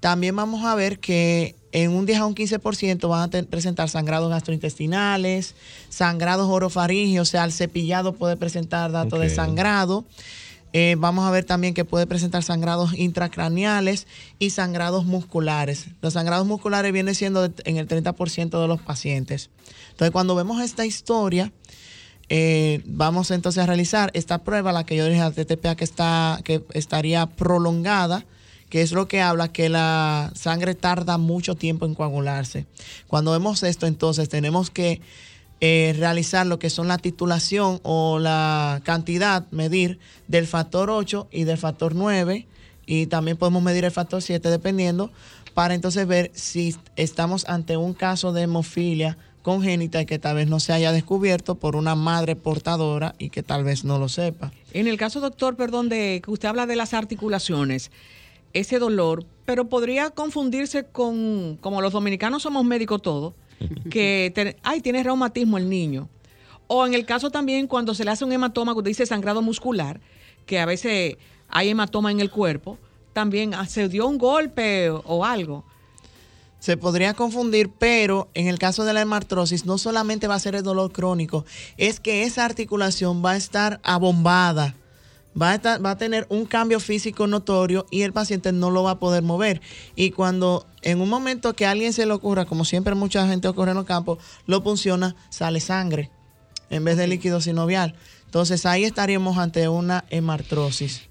También 0.00 0.36
vamos 0.36 0.64
a 0.64 0.74
ver 0.74 1.00
que 1.00 1.56
en 1.72 1.90
un 1.90 2.06
10 2.06 2.20
a 2.20 2.26
un 2.26 2.34
15% 2.34 3.08
van 3.08 3.22
a 3.22 3.42
presentar 3.48 3.88
sangrados 3.88 4.30
gastrointestinales, 4.30 5.54
sangrados 5.88 6.48
orofaringeos, 6.48 7.28
o 7.28 7.30
sea, 7.30 7.44
el 7.44 7.52
cepillado 7.52 8.14
puede 8.14 8.36
presentar 8.36 8.90
datos 8.92 9.20
de 9.20 9.28
sangrado. 9.28 10.04
Eh, 10.72 10.96
vamos 10.98 11.26
a 11.26 11.30
ver 11.30 11.44
también 11.44 11.72
que 11.72 11.84
puede 11.84 12.06
presentar 12.06 12.42
sangrados 12.42 12.92
intracraneales 12.94 14.06
y 14.38 14.50
sangrados 14.50 15.06
musculares. 15.06 15.86
Los 16.02 16.14
sangrados 16.14 16.46
musculares 16.46 16.92
vienen 16.92 17.14
siendo 17.14 17.44
en 17.44 17.76
el 17.76 17.88
30% 17.88 18.60
de 18.60 18.68
los 18.68 18.80
pacientes. 18.82 19.50
Entonces, 19.90 20.10
cuando 20.10 20.34
vemos 20.34 20.60
esta 20.60 20.84
historia, 20.84 21.52
eh, 22.28 22.82
vamos 22.84 23.30
entonces 23.30 23.62
a 23.62 23.66
realizar 23.66 24.10
esta 24.12 24.38
prueba, 24.38 24.72
la 24.72 24.84
que 24.84 24.96
yo 24.96 25.06
dije, 25.06 25.20
la 25.20 25.30
TTPA, 25.30 25.76
que, 25.76 25.84
está, 25.84 26.40
que 26.44 26.62
estaría 26.74 27.26
prolongada, 27.26 28.26
que 28.68 28.82
es 28.82 28.92
lo 28.92 29.08
que 29.08 29.22
habla 29.22 29.48
que 29.48 29.70
la 29.70 30.30
sangre 30.34 30.74
tarda 30.74 31.16
mucho 31.16 31.54
tiempo 31.54 31.86
en 31.86 31.94
coagularse. 31.94 32.66
Cuando 33.06 33.32
vemos 33.32 33.62
esto, 33.62 33.86
entonces 33.86 34.28
tenemos 34.28 34.70
que 34.70 35.00
eh, 35.60 35.94
realizar 35.98 36.46
lo 36.46 36.58
que 36.58 36.70
son 36.70 36.88
la 36.88 36.98
titulación 36.98 37.80
o 37.82 38.18
la 38.18 38.80
cantidad, 38.84 39.50
medir 39.50 39.98
del 40.28 40.46
factor 40.46 40.90
8 40.90 41.28
y 41.32 41.44
del 41.44 41.58
factor 41.58 41.94
9 41.94 42.46
y 42.86 43.06
también 43.06 43.36
podemos 43.36 43.62
medir 43.62 43.84
el 43.84 43.90
factor 43.90 44.22
7 44.22 44.48
dependiendo 44.50 45.10
para 45.54 45.74
entonces 45.74 46.06
ver 46.06 46.30
si 46.34 46.76
estamos 46.94 47.44
ante 47.48 47.76
un 47.76 47.92
caso 47.92 48.32
de 48.32 48.42
hemofilia 48.42 49.18
congénita 49.42 50.00
y 50.00 50.06
que 50.06 50.18
tal 50.18 50.36
vez 50.36 50.46
no 50.48 50.60
se 50.60 50.72
haya 50.72 50.92
descubierto 50.92 51.56
por 51.56 51.74
una 51.74 51.94
madre 51.94 52.36
portadora 52.36 53.14
y 53.18 53.30
que 53.30 53.42
tal 53.42 53.64
vez 53.64 53.84
no 53.84 53.98
lo 53.98 54.08
sepa. 54.08 54.52
En 54.72 54.86
el 54.86 54.96
caso, 54.96 55.20
doctor, 55.20 55.56
perdón, 55.56 55.88
de 55.88 56.20
que 56.22 56.30
usted 56.30 56.48
habla 56.48 56.66
de 56.66 56.76
las 56.76 56.94
articulaciones, 56.94 57.90
ese 58.52 58.78
dolor, 58.78 59.24
pero 59.44 59.68
podría 59.68 60.10
confundirse 60.10 60.84
con, 60.84 61.56
como 61.60 61.80
los 61.80 61.92
dominicanos 61.92 62.42
somos 62.42 62.64
médicos 62.64 63.02
todos, 63.02 63.34
que, 63.90 64.56
ay, 64.62 64.80
tiene 64.80 65.02
reumatismo 65.02 65.58
el 65.58 65.68
niño. 65.68 66.08
O 66.66 66.86
en 66.86 66.94
el 66.94 67.06
caso 67.06 67.30
también 67.30 67.66
cuando 67.66 67.94
se 67.94 68.04
le 68.04 68.10
hace 68.10 68.24
un 68.24 68.32
hematoma, 68.32 68.74
cuando 68.74 68.88
dice 68.88 69.06
sangrado 69.06 69.42
muscular, 69.42 70.00
que 70.46 70.60
a 70.60 70.66
veces 70.66 71.16
hay 71.48 71.70
hematoma 71.70 72.10
en 72.10 72.20
el 72.20 72.30
cuerpo, 72.30 72.78
también 73.12 73.54
ah, 73.54 73.66
se 73.66 73.88
dio 73.88 74.06
un 74.06 74.18
golpe 74.18 74.90
o 74.90 75.24
algo. 75.24 75.64
Se 76.58 76.76
podría 76.76 77.14
confundir, 77.14 77.70
pero 77.70 78.28
en 78.34 78.48
el 78.48 78.58
caso 78.58 78.84
de 78.84 78.92
la 78.92 79.00
hemartrosis 79.00 79.64
no 79.64 79.78
solamente 79.78 80.26
va 80.26 80.34
a 80.34 80.40
ser 80.40 80.56
el 80.56 80.62
dolor 80.62 80.92
crónico, 80.92 81.44
es 81.76 82.00
que 82.00 82.24
esa 82.24 82.44
articulación 82.44 83.24
va 83.24 83.32
a 83.32 83.36
estar 83.36 83.80
abombada 83.84 84.74
va 85.40 85.52
a, 85.52 85.78
va 85.78 85.90
a 85.90 85.98
tener 85.98 86.26
un 86.28 86.46
cambio 86.46 86.80
físico 86.80 87.26
notorio 87.26 87.86
y 87.90 88.02
el 88.02 88.12
paciente 88.12 88.52
no 88.52 88.70
lo 88.70 88.82
va 88.82 88.92
a 88.92 88.98
poder 88.98 89.22
mover. 89.22 89.60
Y 89.96 90.10
cuando 90.10 90.66
en 90.82 91.00
un 91.00 91.08
momento 91.08 91.54
que 91.54 91.66
a 91.66 91.70
alguien 91.70 91.92
se 91.92 92.06
le 92.06 92.12
ocurra, 92.12 92.44
como 92.44 92.64
siempre 92.64 92.94
mucha 92.94 93.26
gente 93.28 93.48
ocurre 93.48 93.70
en 93.70 93.76
los 93.76 93.86
campos, 93.86 94.18
lo 94.46 94.62
funciona, 94.62 95.16
sale 95.30 95.60
sangre 95.60 96.10
en 96.70 96.84
vez 96.84 96.96
de 96.96 97.06
líquido 97.06 97.40
sinovial. 97.40 97.94
Entonces 98.26 98.66
ahí 98.66 98.84
estaríamos 98.84 99.38
ante 99.38 99.68
una 99.68 100.04
hemartrosis. 100.10 101.02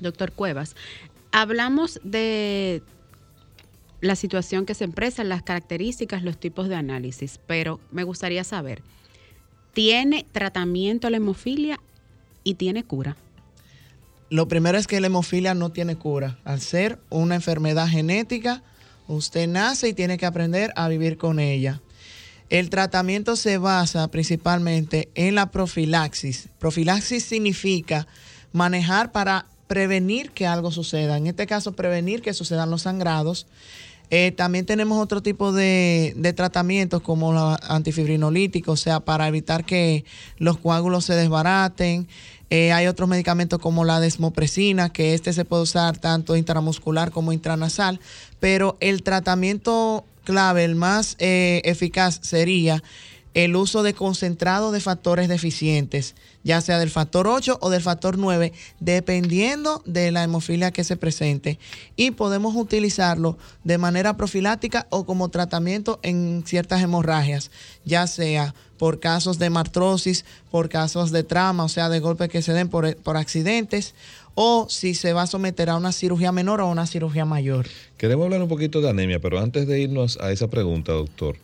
Doctor 0.00 0.32
Cuevas, 0.32 0.74
hablamos 1.32 2.00
de 2.02 2.82
la 4.00 4.16
situación 4.16 4.66
que 4.66 4.74
se 4.74 4.84
expresa, 4.84 5.24
las 5.24 5.42
características, 5.42 6.22
los 6.22 6.38
tipos 6.38 6.68
de 6.68 6.74
análisis, 6.74 7.40
pero 7.46 7.80
me 7.90 8.04
gustaría 8.04 8.44
saber, 8.44 8.82
¿tiene 9.72 10.26
tratamiento 10.32 11.08
la 11.08 11.16
hemofilia 11.16 11.80
y 12.46 12.54
tiene 12.54 12.84
cura? 12.84 13.16
Lo 14.30 14.46
primero 14.46 14.78
es 14.78 14.86
que 14.86 15.00
la 15.00 15.08
hemofilia 15.08 15.54
no 15.54 15.70
tiene 15.70 15.96
cura. 15.96 16.38
Al 16.44 16.60
ser 16.60 17.00
una 17.10 17.34
enfermedad 17.34 17.88
genética, 17.88 18.62
usted 19.08 19.48
nace 19.48 19.88
y 19.88 19.94
tiene 19.94 20.16
que 20.16 20.26
aprender 20.26 20.72
a 20.76 20.86
vivir 20.88 21.18
con 21.18 21.40
ella. 21.40 21.82
El 22.48 22.70
tratamiento 22.70 23.34
se 23.34 23.58
basa 23.58 24.06
principalmente 24.08 25.08
en 25.16 25.34
la 25.34 25.50
profilaxis. 25.50 26.48
Profilaxis 26.60 27.24
significa 27.24 28.06
manejar 28.52 29.10
para 29.10 29.46
prevenir 29.66 30.30
que 30.30 30.46
algo 30.46 30.70
suceda. 30.70 31.16
En 31.16 31.26
este 31.26 31.48
caso, 31.48 31.72
prevenir 31.72 32.22
que 32.22 32.32
sucedan 32.32 32.70
los 32.70 32.82
sangrados. 32.82 33.48
Eh, 34.10 34.30
también 34.30 34.66
tenemos 34.66 35.02
otro 35.02 35.20
tipo 35.20 35.52
de, 35.52 36.14
tratamientos 36.36 37.02
como 37.02 37.32
los 37.32 37.58
antifibrinolíticos, 37.62 38.80
o 38.80 38.82
sea, 38.82 39.00
para 39.00 39.26
evitar 39.26 39.64
que 39.64 40.04
los 40.38 40.58
coágulos 40.58 41.04
se 41.04 41.14
desbaraten. 41.14 42.06
Eh, 42.50 42.72
hay 42.72 42.86
otros 42.86 43.08
medicamentos 43.08 43.58
como 43.58 43.84
la 43.84 44.00
desmopresina, 44.00 44.90
que 44.90 45.14
este 45.14 45.32
se 45.32 45.44
puede 45.44 45.62
usar 45.62 45.98
tanto 45.98 46.36
intramuscular 46.36 47.10
como 47.10 47.32
intranasal, 47.32 48.00
pero 48.40 48.76
el 48.80 49.02
tratamiento 49.02 50.04
clave, 50.24 50.64
el 50.64 50.74
más 50.74 51.16
eh, 51.18 51.62
eficaz 51.64 52.20
sería 52.22 52.82
el 53.36 53.54
uso 53.54 53.82
de 53.82 53.92
concentrado 53.92 54.72
de 54.72 54.80
factores 54.80 55.28
deficientes, 55.28 56.14
ya 56.42 56.62
sea 56.62 56.78
del 56.78 56.88
factor 56.88 57.28
8 57.28 57.58
o 57.60 57.68
del 57.68 57.82
factor 57.82 58.16
9, 58.16 58.54
dependiendo 58.80 59.82
de 59.84 60.10
la 60.10 60.22
hemofilia 60.22 60.70
que 60.70 60.84
se 60.84 60.96
presente. 60.96 61.58
Y 61.96 62.12
podemos 62.12 62.56
utilizarlo 62.56 63.36
de 63.62 63.76
manera 63.76 64.16
profiláctica 64.16 64.86
o 64.88 65.04
como 65.04 65.28
tratamiento 65.28 66.00
en 66.02 66.44
ciertas 66.46 66.82
hemorragias, 66.82 67.50
ya 67.84 68.06
sea 68.06 68.54
por 68.78 69.00
casos 69.00 69.38
de 69.38 69.50
martrosis, 69.50 70.24
por 70.50 70.68
casos 70.68 71.12
de 71.12 71.22
trauma, 71.22 71.64
o 71.64 71.68
sea, 71.68 71.88
de 71.88 72.00
golpes 72.00 72.28
que 72.28 72.42
se 72.42 72.52
den 72.52 72.68
por, 72.68 72.96
por 72.96 73.16
accidentes, 73.16 73.94
o 74.34 74.66
si 74.68 74.94
se 74.94 75.12
va 75.12 75.22
a 75.22 75.26
someter 75.26 75.70
a 75.70 75.76
una 75.76 75.92
cirugía 75.92 76.32
menor 76.32 76.60
o 76.60 76.64
a 76.64 76.70
una 76.70 76.86
cirugía 76.86 77.24
mayor. 77.24 77.66
Queremos 77.96 78.24
hablar 78.24 78.42
un 78.42 78.48
poquito 78.48 78.80
de 78.80 78.90
anemia, 78.90 79.18
pero 79.20 79.38
antes 79.40 79.66
de 79.66 79.80
irnos 79.80 80.18
a 80.20 80.30
esa 80.30 80.48
pregunta, 80.48 80.92
doctor, 80.92 81.36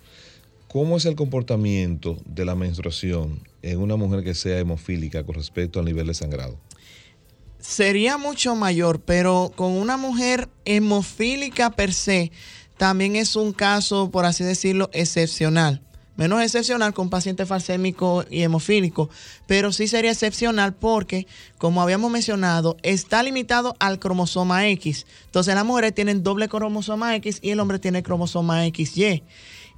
¿Cómo 0.73 0.97
es 0.97 1.05
el 1.05 1.17
comportamiento 1.17 2.17
de 2.25 2.47
la 2.47 2.55
menstruación 2.55 3.41
en 3.61 3.79
una 3.79 3.97
mujer 3.97 4.25
que 4.25 4.35
sea 4.35 4.59
hemofílica 4.59 5.23
con 5.23 5.35
respecto 5.35 5.79
al 5.79 5.85
nivel 5.85 6.07
de 6.07 6.15
sangrado? 6.15 6.57
Sería 7.61 8.17
mucho 8.17 8.57
mayor, 8.57 8.99
pero 9.03 9.53
con 9.55 9.73
una 9.73 9.99
mujer 9.99 10.49
hemofílica 10.65 11.73
per 11.73 11.93
se, 11.93 12.33
también 12.79 13.17
es 13.17 13.37
un 13.37 13.53
caso, 13.53 14.11
por 14.11 14.25
así 14.25 14.45
decirlo, 14.45 14.89
excepcional. 14.95 15.83
Menos 16.17 16.43
excepcional 16.43 16.93
con 16.93 17.09
paciente 17.09 17.47
falsémico 17.47 18.25
y 18.31 18.43
hemofílico, 18.43 19.09
pero 19.47 19.73
sí 19.73 19.89
sería 19.89 20.11
excepcional 20.11 20.75
porque, 20.75 21.27
como 21.57 21.81
habíamos 21.81 22.11
mencionado, 22.11 22.77
está 22.83 23.23
limitado 23.23 23.75
al 23.79 23.99
cromosoma 23.99 24.69
X. 24.69 25.07
Entonces 25.25 25.55
las 25.55 25.65
mujeres 25.65 25.95
tienen 25.95 26.23
doble 26.23 26.49
cromosoma 26.49 27.17
X 27.17 27.39
y 27.41 27.51
el 27.51 27.61
hombre 27.61 27.79
tiene 27.79 28.03
cromosoma 28.03 28.63
XY. 28.67 29.23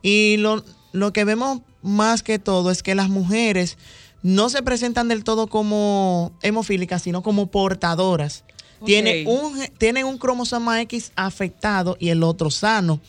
Y 0.02 0.36
lo, 0.38 0.64
lo 0.92 1.12
que 1.12 1.24
vemos 1.24 1.60
más 1.82 2.22
que 2.22 2.40
todo 2.40 2.72
es 2.72 2.82
que 2.82 2.96
las 2.96 3.08
mujeres 3.08 3.78
no 4.24 4.48
se 4.48 4.62
presentan 4.62 5.06
del 5.06 5.22
todo 5.22 5.46
como 5.48 6.32
hemofílicas, 6.42 7.02
sino 7.02 7.22
como 7.22 7.46
portadoras. 7.46 8.44
Tienen, 8.84 9.26
un, 9.28 9.66
tienen 9.78 10.04
un 10.04 10.18
cromosoma 10.18 10.80
X 10.82 11.12
afectado 11.14 11.96
y 12.00 12.08
el 12.08 12.22
otro 12.22 12.50
sano. 12.50 13.00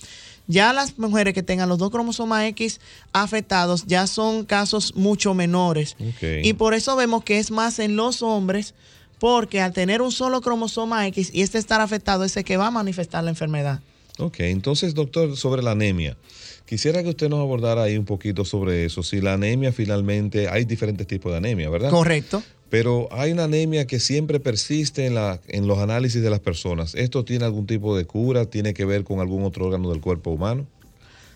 Ya 0.47 0.73
las 0.73 0.97
mujeres 0.99 1.33
que 1.33 1.43
tengan 1.43 1.69
los 1.69 1.77
dos 1.77 1.89
cromosomas 1.89 2.45
X 2.45 2.79
afectados 3.13 3.85
ya 3.87 4.07
son 4.07 4.45
casos 4.45 4.95
mucho 4.95 5.33
menores. 5.33 5.95
Y 6.21 6.53
por 6.53 6.73
eso 6.73 6.95
vemos 6.95 7.23
que 7.23 7.39
es 7.39 7.51
más 7.51 7.79
en 7.79 7.95
los 7.95 8.21
hombres, 8.21 8.73
porque 9.19 9.61
al 9.61 9.73
tener 9.73 10.01
un 10.01 10.11
solo 10.11 10.41
cromosoma 10.41 11.07
X 11.07 11.31
y 11.33 11.41
este 11.41 11.57
estar 11.57 11.81
afectado 11.81 12.23
es 12.23 12.35
el 12.37 12.43
que 12.43 12.57
va 12.57 12.67
a 12.67 12.71
manifestar 12.71 13.23
la 13.23 13.31
enfermedad. 13.31 13.81
Ok, 14.17 14.41
entonces 14.41 14.93
doctor, 14.93 15.35
sobre 15.35 15.61
la 15.61 15.71
anemia. 15.71 16.15
Quisiera 16.65 17.03
que 17.03 17.09
usted 17.09 17.29
nos 17.29 17.39
abordara 17.39 17.83
ahí 17.83 17.97
un 17.97 18.05
poquito 18.05 18.43
sobre 18.43 18.85
eso. 18.85 19.03
Si 19.03 19.21
la 19.21 19.33
anemia 19.33 19.71
finalmente, 19.71 20.47
hay 20.47 20.65
diferentes 20.65 21.05
tipos 21.05 21.31
de 21.31 21.37
anemia, 21.37 21.69
¿verdad? 21.69 21.91
Correcto. 21.91 22.41
Pero 22.69 23.07
hay 23.11 23.31
una 23.31 23.45
anemia 23.45 23.87
que 23.87 23.99
siempre 23.99 24.39
persiste 24.39 25.05
en, 25.05 25.15
la, 25.15 25.39
en 25.47 25.67
los 25.67 25.77
análisis 25.79 26.21
de 26.21 26.29
las 26.29 26.39
personas. 26.39 26.95
¿Esto 26.95 27.23
tiene 27.23 27.45
algún 27.45 27.67
tipo 27.67 27.95
de 27.95 28.05
cura? 28.05 28.45
¿Tiene 28.45 28.73
que 28.73 28.85
ver 28.85 29.03
con 29.03 29.19
algún 29.19 29.43
otro 29.43 29.65
órgano 29.65 29.89
del 29.91 30.01
cuerpo 30.01 30.31
humano? 30.31 30.65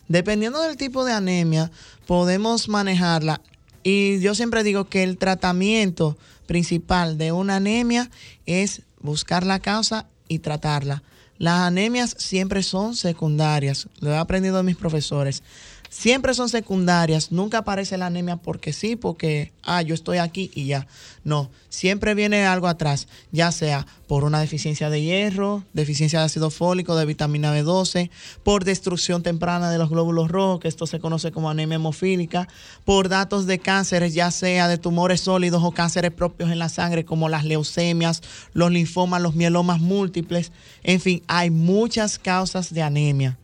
Dependiendo 0.08 0.60
del 0.62 0.76
tipo 0.76 1.06
de 1.06 1.14
anemia, 1.14 1.72
podemos 2.08 2.68
manejarla. 2.68 3.42
Y 3.84 4.20
yo 4.20 4.34
siempre 4.36 4.64
digo 4.64 4.90
que 4.90 5.04
el 5.04 5.18
tratamiento 5.18 6.18
principal 6.48 7.18
de 7.18 7.32
una 7.32 7.58
anemia 7.58 8.10
es 8.48 8.82
buscar 9.00 9.46
la 9.46 9.60
causa 9.60 10.08
y 10.28 10.40
tratarla. 10.40 11.04
Las 11.38 11.62
anemias 11.62 12.16
siempre 12.18 12.64
son 12.64 12.96
secundarias, 12.96 13.88
lo 14.00 14.12
he 14.12 14.18
aprendido 14.18 14.58
de 14.58 14.64
mis 14.64 14.76
profesores 14.76 15.42
siempre 15.90 16.34
son 16.34 16.50
secundarias, 16.50 17.32
nunca 17.32 17.60
aparece 17.60 17.98
la 17.98 18.06
anemia 18.06 18.38
porque 18.38 18.74
sí, 18.74 18.96
porque, 18.96 19.52
ah, 19.64 19.82
yo 19.82 19.94
estoy 19.94 20.20
aquí 20.20 20.52
y 20.54 20.66
ya. 20.66 20.88
No, 21.24 21.50
siempre 21.68 22.14
viene 22.14 22.46
algo 22.46 22.68
atrás, 22.68 23.08
ya 23.32 23.52
sea 23.52 23.86
por 24.08 24.24
una 24.24 24.40
deficiencia 24.40 24.90
de 24.90 25.02
hierro, 25.02 25.64
deficiencia 25.74 26.20
de 26.20 26.26
ácido 26.26 26.50
fólico, 26.50 26.96
de 26.96 27.06
vitamina 27.06 27.54
B12, 27.54 28.10
por 28.44 28.64
destrucción 28.64 29.24
temprana 29.24 29.70
de 29.70 29.78
los 29.78 29.90
glóbulos 29.90 30.30
rojos, 30.30 30.62
que 30.62 30.68
esto 30.68 30.88
se 30.88 31.00
conoce 31.00 31.32
como 31.32 31.50
anemia 31.50 31.76
hemofílica, 31.76 32.48
por 32.86 33.10
datos 33.10 33.46
de 33.46 33.60
cánceres, 33.60 34.14
ya 34.14 34.32
sea 34.32 34.68
de 34.68 34.78
tumores 34.78 35.22
sólidos 35.22 35.64
o 35.64 35.72
cánceres 35.72 36.12
propios 36.12 36.52
en 36.52 36.60
la 36.60 36.70
sangre, 36.70 37.06
como 37.06 37.30
las 37.30 37.44
leucemias, 37.44 38.22
los 38.54 38.72
linfomas, 38.72 39.22
los 39.22 39.36
mielomas 39.36 39.80
múltiples. 39.80 40.52
En 40.84 41.02
fin, 41.02 41.24
hay 41.28 41.50
muchas 41.50 42.18
causas 42.20 42.74
de 42.74 42.82
anemia. 42.82 43.38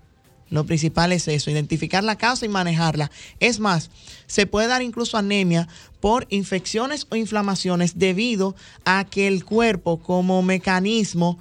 Lo 0.49 0.65
principal 0.65 1.11
es 1.11 1.27
eso, 1.27 1.49
identificar 1.49 2.03
la 2.03 2.17
causa 2.17 2.45
y 2.45 2.49
manejarla. 2.49 3.09
Es 3.39 3.59
más, 3.59 3.89
se 4.27 4.45
puede 4.45 4.67
dar 4.67 4.81
incluso 4.81 5.17
anemia 5.17 5.67
por 5.99 6.27
infecciones 6.29 7.07
o 7.09 7.15
inflamaciones 7.15 7.97
debido 7.97 8.55
a 8.85 9.05
que 9.05 9.27
el 9.27 9.43
cuerpo 9.43 9.99
como 9.99 10.41
mecanismo 10.43 11.39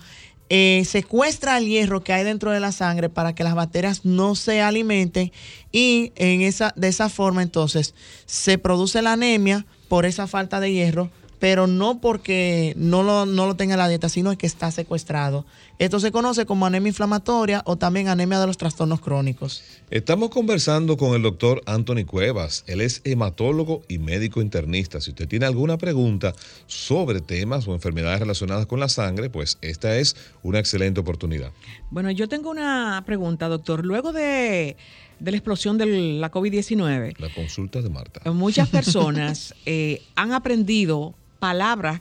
eh, 0.51 0.85
secuestra 0.87 1.59
el 1.59 1.67
hierro 1.67 2.05
que 2.05 2.12
hay 2.12 2.23
dentro 2.23 2.51
de 2.51 2.61
la 2.61 2.71
sangre 2.71 3.09
para 3.09 3.35
que 3.35 3.45
las 3.45 3.55
bacterias 3.55 4.05
no 4.05 4.35
se 4.35 4.61
alimenten 4.61 5.33
y 5.73 6.12
en 6.17 6.43
esa, 6.43 6.73
de 6.77 6.88
esa 6.88 7.09
forma 7.09 7.43
entonces 7.43 7.95
se 8.27 8.59
produce 8.59 9.01
la 9.01 9.14
anemia 9.14 9.64
por 9.88 10.05
esa 10.05 10.27
falta 10.27 10.61
de 10.61 10.73
hierro 10.73 11.11
pero 11.38 11.66
no 11.66 12.01
porque 12.01 12.75
no 12.77 13.03
lo, 13.03 13.27
no 13.27 13.47
lo 13.47 13.57
tenga 13.57 13.75
en 13.75 13.79
la 13.79 13.88
dieta, 13.88 14.09
sino 14.09 14.37
que 14.37 14.47
está 14.47 14.70
secuestrado. 14.70 15.44
Esto 15.79 15.99
se 15.99 16.12
conoce 16.12 16.47
como 16.47 16.66
anemia 16.66 16.88
inflamatoria 16.88 17.62
o 17.66 17.77
también 17.77 18.09
anemia 18.09 18.38
de 18.38 18.47
los 18.47 18.57
trastornos 18.57 19.01
crónicos. 19.01 19.62
Estamos 19.90 20.31
conversando 20.31 20.97
con 20.97 21.14
el 21.14 21.23
doctor 21.23 21.62
Anthony 21.66 22.05
Cuevas. 22.07 22.64
Él 22.66 22.81
es 22.81 23.01
hematólogo 23.05 23.83
y 23.88 23.99
médico 23.99 24.40
internista. 24.40 25.01
Si 25.01 25.11
usted 25.11 25.27
tiene 25.27 25.47
alguna 25.47 25.77
pregunta 25.77 26.35
sobre 26.66 27.20
temas 27.20 27.66
o 27.66 27.75
enfermedades 27.75 28.20
relacionadas 28.20 28.66
con 28.66 28.79
la 28.79 28.88
sangre, 28.88 29.31
pues 29.31 29.59
esta 29.62 29.97
es 29.97 30.16
una 30.42 30.61
excelente 30.61 31.01
oportunidad. 31.01 31.51
Bueno, 31.90 32.11
yo 32.11 32.29
tengo 32.29 32.51
una 32.51 33.03
pregunta, 33.05 33.49
doctor. 33.49 33.85
Luego 33.85 34.12
de 34.12 34.77
la 35.20 35.31
explosión 35.31 35.79
de 35.79 35.87
la 35.87 36.31
COVID-19. 36.31 37.18
La 37.18 37.33
consulta 37.33 37.83
de 37.83 37.90
Marta. 37.90 38.31
Muchas 38.31 38.68
personas 38.70 39.55
eh, 39.66 40.03
han 40.14 40.33
aprendido 40.33 41.14
palabras, 41.45 42.01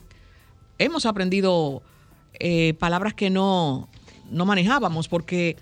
hemos 0.77 1.05
aprendido 1.05 1.83
eh, 2.39 2.75
palabras 2.79 3.13
que 3.13 3.29
no, 3.29 3.89
no 4.31 4.45
manejábamos, 4.45 5.09
porque 5.09 5.57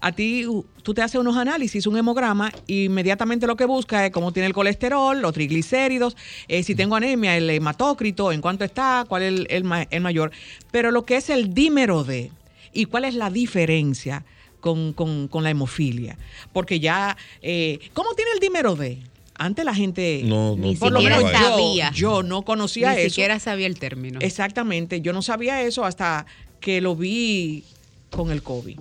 a 0.00 0.12
ti 0.12 0.46
tú 0.82 0.94
te 0.94 1.02
haces 1.02 1.20
unos 1.20 1.36
análisis, 1.36 1.86
un 1.86 1.98
hemograma, 1.98 2.50
e 2.66 2.84
inmediatamente 2.84 3.46
lo 3.46 3.54
que 3.54 3.66
busca 3.66 4.06
es 4.06 4.10
cómo 4.10 4.32
tiene 4.32 4.46
el 4.46 4.54
colesterol, 4.54 5.20
los 5.20 5.34
triglicéridos, 5.34 6.16
eh, 6.48 6.62
si 6.62 6.74
tengo 6.74 6.96
anemia, 6.96 7.36
el 7.36 7.50
hematócrito, 7.50 8.32
en 8.32 8.40
cuánto 8.40 8.64
está, 8.64 9.04
cuál 9.06 9.22
es 9.24 9.46
el, 9.50 10.00
mayor. 10.00 10.30
Pero 10.70 10.90
lo 10.90 11.04
que 11.04 11.16
es 11.16 11.28
el 11.28 11.52
dímero 11.52 12.04
D 12.04 12.30
y 12.72 12.86
cuál 12.86 13.04
es 13.04 13.16
la 13.16 13.28
diferencia 13.28 14.24
con, 14.60 14.94
la 15.42 15.50
hemofilia. 15.50 16.16
Porque 16.54 16.80
ya, 16.80 17.18
eh, 17.42 17.80
¿cómo 17.92 18.14
tiene 18.14 18.30
el 18.32 18.40
dímero 18.40 18.76
D? 18.76 19.02
Antes 19.38 19.64
la 19.64 19.74
gente 19.74 20.22
no, 20.24 20.56
no 20.56 20.72
por 20.74 20.92
lo 20.92 21.00
menos 21.00 21.22
sabía. 21.30 21.90
Yo, 21.92 22.22
no 22.22 22.42
conocía 22.42 22.92
eso. 22.92 23.02
Ni 23.04 23.10
siquiera 23.10 23.38
sabía 23.38 23.66
el 23.66 23.78
término. 23.78 24.18
Exactamente, 24.20 25.00
yo 25.00 25.12
no 25.12 25.22
sabía 25.22 25.62
eso 25.62 25.84
hasta 25.84 26.26
que 26.60 26.80
lo 26.80 26.96
vi 26.96 27.64
con 28.10 28.30
el 28.30 28.42
COVID. 28.42 28.78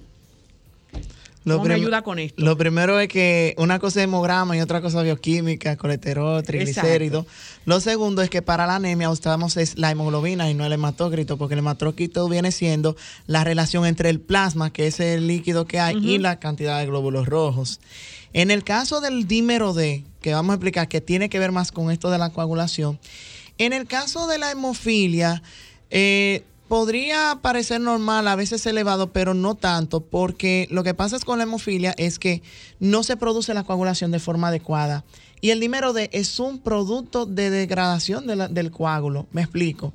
Lo 1.46 1.58
¿Cómo 1.58 1.68
me 1.68 1.76
ayuda 1.76 2.02
con 2.02 2.18
esto? 2.18 2.44
Lo 2.44 2.58
primero 2.58 3.00
es 3.00 3.08
que 3.08 3.54
una 3.60 3.78
cosa 3.78 4.00
es 4.00 4.06
hemograma 4.06 4.58
y 4.58 4.62
otra 4.62 4.82
cosa 4.82 5.04
bioquímica, 5.04 5.78
colesterol, 5.78 6.42
triglicéridos. 6.44 7.28
Lo 7.66 7.80
segundo 7.80 8.24
es 8.24 8.32
que 8.32 8.42
para 8.42 8.66
la 8.66 8.78
anemia 8.78 9.12
usamos 9.12 9.56
es 9.56 9.78
la 9.78 9.92
hemoglobina 9.92 10.50
y 10.50 10.56
no 10.56 10.66
el 10.66 10.74
hematócrito, 10.74 11.38
porque 11.38 11.54
el 11.54 11.60
hematócrito 11.60 12.28
viene 12.28 12.52
siendo 12.52 12.96
la 13.28 13.44
relación 13.44 13.86
entre 13.86 14.10
el 14.10 14.20
plasma, 14.20 14.74
que 14.74 14.88
es 14.88 15.00
el 15.00 15.28
líquido 15.28 15.66
que 15.66 15.80
hay, 15.80 15.96
y 15.98 16.18
la 16.18 16.40
cantidad 16.40 16.80
de 16.80 16.88
glóbulos 16.88 17.28
rojos. 17.28 17.80
En 18.34 18.50
el 18.50 18.64
caso 18.64 19.00
del 19.00 19.28
dímero 19.28 19.74
D, 19.74 20.04
que 20.26 20.34
vamos 20.34 20.54
a 20.54 20.56
explicar 20.56 20.88
que 20.88 21.02
tiene 21.02 21.30
que 21.30 21.38
ver 21.38 21.52
más 21.52 21.72
con 21.72 21.92
esto 21.92 22.10
de 22.10 22.18
la 22.18 22.32
coagulación, 22.32 23.00
en 23.60 23.74
el 23.74 23.86
caso 23.86 24.26
de 24.26 24.40
la 24.40 24.50
hemofilia, 24.50 25.44
eh, 25.92 26.44
podría 26.68 27.38
parecer 27.44 27.80
normal, 27.80 28.28
a 28.28 28.36
veces 28.36 28.66
elevado, 28.66 29.12
pero 29.12 29.36
no 29.36 29.54
tanto, 29.54 30.02
porque 30.02 30.68
lo 30.72 30.84
que 30.84 30.96
pasa 30.96 31.20
con 31.20 31.38
la 31.38 31.44
hemofilia 31.44 31.94
es 32.00 32.18
que 32.18 32.42
no 32.80 33.04
se 33.04 33.18
produce 33.18 33.54
la 33.54 33.66
coagulación 33.66 34.10
de 34.10 34.18
forma 34.18 34.48
adecuada. 34.48 35.06
Y 35.42 35.52
el 35.52 35.60
dímero 35.60 35.94
D 35.94 36.10
es 36.12 36.40
un 36.40 36.58
producto 36.58 37.28
de 37.28 37.52
degradación 37.52 38.26
del 38.26 38.72
coágulo. 38.72 39.28
Me 39.32 39.44
explico. 39.44 39.94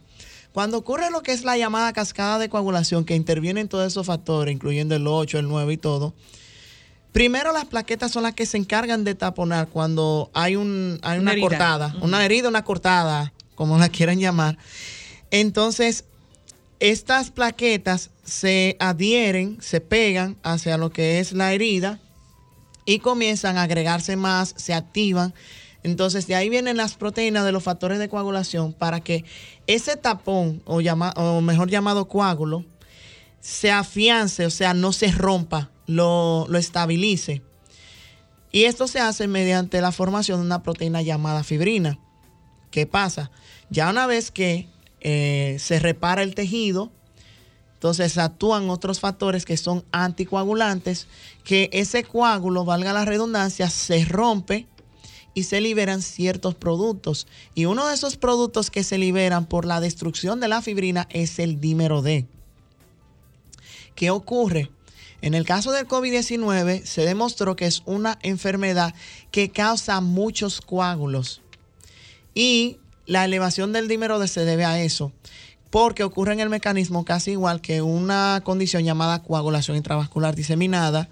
Cuando 0.53 0.79
ocurre 0.79 1.11
lo 1.11 1.25
que 1.25 1.33
es 1.33 1.43
la 1.43 1.59
llamada 1.59 1.93
cascada 1.93 2.39
de 2.39 2.49
coagulación, 2.49 3.05
que 3.05 3.17
intervienen 3.17 3.67
todos 3.67 3.89
esos 3.89 4.07
factores, 4.07 4.55
incluyendo 4.55 4.95
el 4.95 5.09
8, 5.09 5.41
el 5.41 5.49
9 5.49 5.73
y 5.73 5.77
todo, 5.77 6.15
primero 7.13 7.53
las 7.53 7.67
plaquetas 7.67 8.13
son 8.13 8.23
las 8.23 8.35
que 8.35 8.47
se 8.47 8.57
encargan 8.57 9.05
de 9.05 9.15
taponar 9.15 9.69
cuando 9.69 10.31
hay, 10.33 10.57
un, 10.57 10.99
hay 11.03 11.19
una, 11.19 11.39
cortada, 11.39 11.95
una 12.01 12.25
herida, 12.25 12.49
una 12.49 12.65
cortada, 12.65 13.33
como 13.55 13.79
la 13.79 13.89
quieran 13.89 14.19
llamar. 14.19 14.59
Entonces, 15.31 16.05
estas 16.81 17.31
plaquetas 17.31 18.11
se 18.25 18.77
adhieren, 18.81 19.59
se 19.61 19.81
pegan 19.81 20.37
hacia 20.43 20.79
lo 20.79 20.91
que 20.91 21.21
es 21.21 21.33
la 21.33 21.53
herida 21.53 22.01
y 22.85 23.01
comienzan 23.01 23.59
a 23.59 23.63
agregarse 23.63 24.17
más, 24.17 24.55
se 24.57 24.73
activan. 24.73 25.35
Entonces 25.83 26.27
de 26.27 26.35
ahí 26.35 26.49
vienen 26.49 26.77
las 26.77 26.95
proteínas 26.95 27.45
de 27.45 27.53
los 27.53 27.63
factores 27.63 27.99
de 27.99 28.09
coagulación 28.09 28.73
para 28.73 29.01
que 29.01 29.25
ese 29.67 29.97
tapón 29.97 30.63
o, 30.65 30.79
o 30.79 31.41
mejor 31.41 31.71
llamado 31.71 32.09
coágulo 32.09 32.65
se 33.41 33.71
afiance, 33.71 34.45
o 34.45 34.51
sea, 34.51 34.75
no 34.75 34.93
se 34.93 35.11
rompa, 35.11 35.71
lo, 35.91 36.47
lo 36.49 36.59
estabilice. 36.59 37.43
Y 38.53 38.65
esto 38.65 38.89
se 38.89 39.01
hace 39.01 39.29
mediante 39.29 39.81
la 39.81 39.93
formación 39.93 40.41
de 40.41 40.47
una 40.47 40.63
proteína 40.63 41.03
llamada 41.03 41.45
fibrina. 41.45 41.99
¿Qué 42.71 42.87
pasa? 42.87 43.31
Ya 43.71 43.91
una 43.91 44.07
vez 44.07 44.31
que 44.31 44.69
eh, 45.01 45.57
se 45.59 45.79
repara 45.79 46.23
el 46.23 46.35
tejido. 46.35 46.91
Entonces 47.75 48.19
actúan 48.19 48.69
otros 48.69 49.01
factores 49.01 49.47
que 49.47 49.57
son 49.57 49.85
anticoagulantes, 49.91 51.07
que 51.45 51.71
ese 51.73 52.05
coágulo, 52.05 52.67
valga 52.67 52.93
la 52.93 53.07
redundancia, 53.07 53.71
se 53.71 54.05
rompe 54.05 54.67
y 55.33 55.45
se 55.45 55.63
liberan 55.63 56.03
ciertos 56.03 56.55
productos. 56.55 57.27
Y 57.55 57.65
uno 57.65 57.87
de 57.87 57.95
esos 57.95 58.19
productos 58.19 58.71
que 58.71 58.85
se 58.85 58.99
liberan 58.99 59.47
por 59.47 59.65
la 59.65 59.81
destrucción 59.81 60.41
de 60.41 60.49
la 60.49 60.61
fibrina 60.61 61.07
es 61.11 61.39
el 61.39 61.59
dímero 61.61 62.03
D. 62.03 62.27
¿Qué 63.95 64.11
ocurre? 64.11 64.71
En 65.23 65.35
el 65.35 65.45
caso 65.45 65.73
del 65.73 65.87
COVID-19 65.87 66.85
se 66.85 67.05
demostró 67.05 67.57
que 67.57 67.67
es 67.67 67.83
una 67.85 68.19
enfermedad 68.23 68.95
que 69.31 69.51
causa 69.51 70.01
muchos 70.01 70.61
coágulos. 70.61 71.43
Y 72.35 72.79
la 73.07 73.25
elevación 73.25 73.73
del 73.73 73.89
dímero 73.89 74.25
se 74.27 74.45
debe 74.45 74.65
a 74.65 74.81
eso, 74.81 75.13
porque 75.71 76.05
ocurre 76.05 76.33
en 76.33 76.41
el 76.41 76.49
mecanismo 76.49 77.05
casi 77.05 77.33
igual 77.33 77.61
que 77.61 77.83
una 77.83 78.41
condición 78.45 78.85
llamada 78.85 79.23
coagulación 79.23 79.77
intravascular 79.77 80.35
diseminada, 80.35 81.09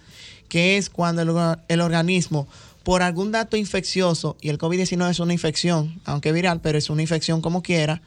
que 0.49 0.77
es 0.77 0.91
cuando 0.91 1.23
el, 1.69 1.81
organismo, 1.81 2.49
por 2.83 3.03
algún 3.03 3.33
dato 3.33 3.57
infeccioso, 3.57 4.37
y 4.41 4.49
el 4.49 4.59
COVID-19 4.59 5.11
es 5.11 5.21
una 5.21 5.33
infección, 5.33 6.01
aunque 6.05 6.33
viral, 6.33 6.61
pero 6.61 6.79
es 6.79 6.89
una 6.89 7.03
infección 7.03 7.43
como 7.43 7.63
quiera, 7.63 8.01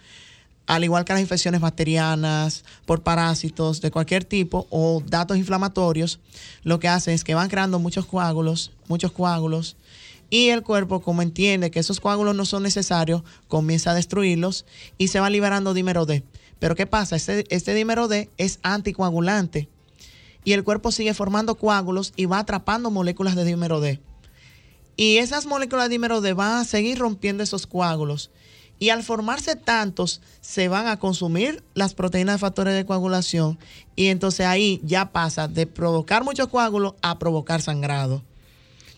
al 0.68 0.84
igual 0.84 1.06
que 1.06 1.14
las 1.14 1.22
infecciones 1.22 1.62
bacterianas, 1.62 2.64
por 2.86 3.04
parásitos 3.04 3.82
de 3.82 3.92
cualquier 3.92 4.24
tipo 4.24 4.68
o 4.70 5.02
datos 5.06 5.38
inflamatorios, 5.38 6.20
lo 6.64 6.80
que 6.80 6.88
hace 6.88 7.14
es 7.14 7.24
que 7.24 7.36
van 7.36 7.50
creando 7.50 7.80
muchos 7.80 8.06
coágulos, 8.06 8.72
muchos 8.88 9.12
coágulos, 9.12 9.76
y 10.30 10.48
el 10.48 10.64
cuerpo, 10.64 11.02
como 11.02 11.22
entiende 11.22 11.72
que 11.72 11.80
esos 11.80 12.00
coágulos 12.00 12.36
no 12.36 12.46
son 12.46 12.64
necesarios, 12.64 13.22
comienza 13.50 13.92
a 13.92 13.96
destruirlos 13.96 14.66
y 14.98 15.10
se 15.10 15.20
va 15.20 15.30
liberando 15.30 15.74
dímero 15.74 16.06
D. 16.06 16.24
Pero 16.58 16.76
¿qué 16.76 16.88
pasa? 16.88 17.18
Este, 17.18 17.44
este 17.54 17.74
dímero 17.74 18.08
D 18.08 18.30
es 18.38 18.60
anticoagulante 18.64 19.68
y 20.46 20.54
el 20.54 20.64
cuerpo 20.64 20.92
sigue 20.92 21.14
formando 21.14 21.56
coágulos 21.56 22.14
y 22.16 22.26
va 22.26 22.40
atrapando 22.40 22.92
moléculas 22.92 23.36
de 23.36 23.44
dímero 23.44 23.82
D. 23.82 24.00
Y 24.96 25.18
esas 25.18 25.46
moléculas 25.46 25.86
de 25.86 25.96
dímero 25.96 26.22
D 26.22 26.34
van 26.34 26.60
a 26.60 26.66
seguir 26.66 27.00
rompiendo 27.00 27.44
esos 27.44 27.68
coágulos. 27.68 28.32
Y 28.82 28.90
al 28.90 29.04
formarse 29.04 29.56
tantos, 29.56 30.22
se 30.42 30.68
van 30.68 30.88
a 30.88 30.98
consumir 30.98 31.62
las 31.76 31.94
proteínas 31.94 32.38
de 32.38 32.40
factores 32.40 32.74
de 32.74 32.84
coagulación. 32.84 33.60
Y 33.96 34.08
entonces 34.08 34.48
ahí 34.48 34.82
ya 34.84 35.12
pasa 35.12 35.48
de 35.48 35.68
provocar 35.68 36.24
muchos 36.24 36.48
coágulos 36.48 36.96
a 37.04 37.20
provocar 37.20 37.62
sangrado. 37.62 38.24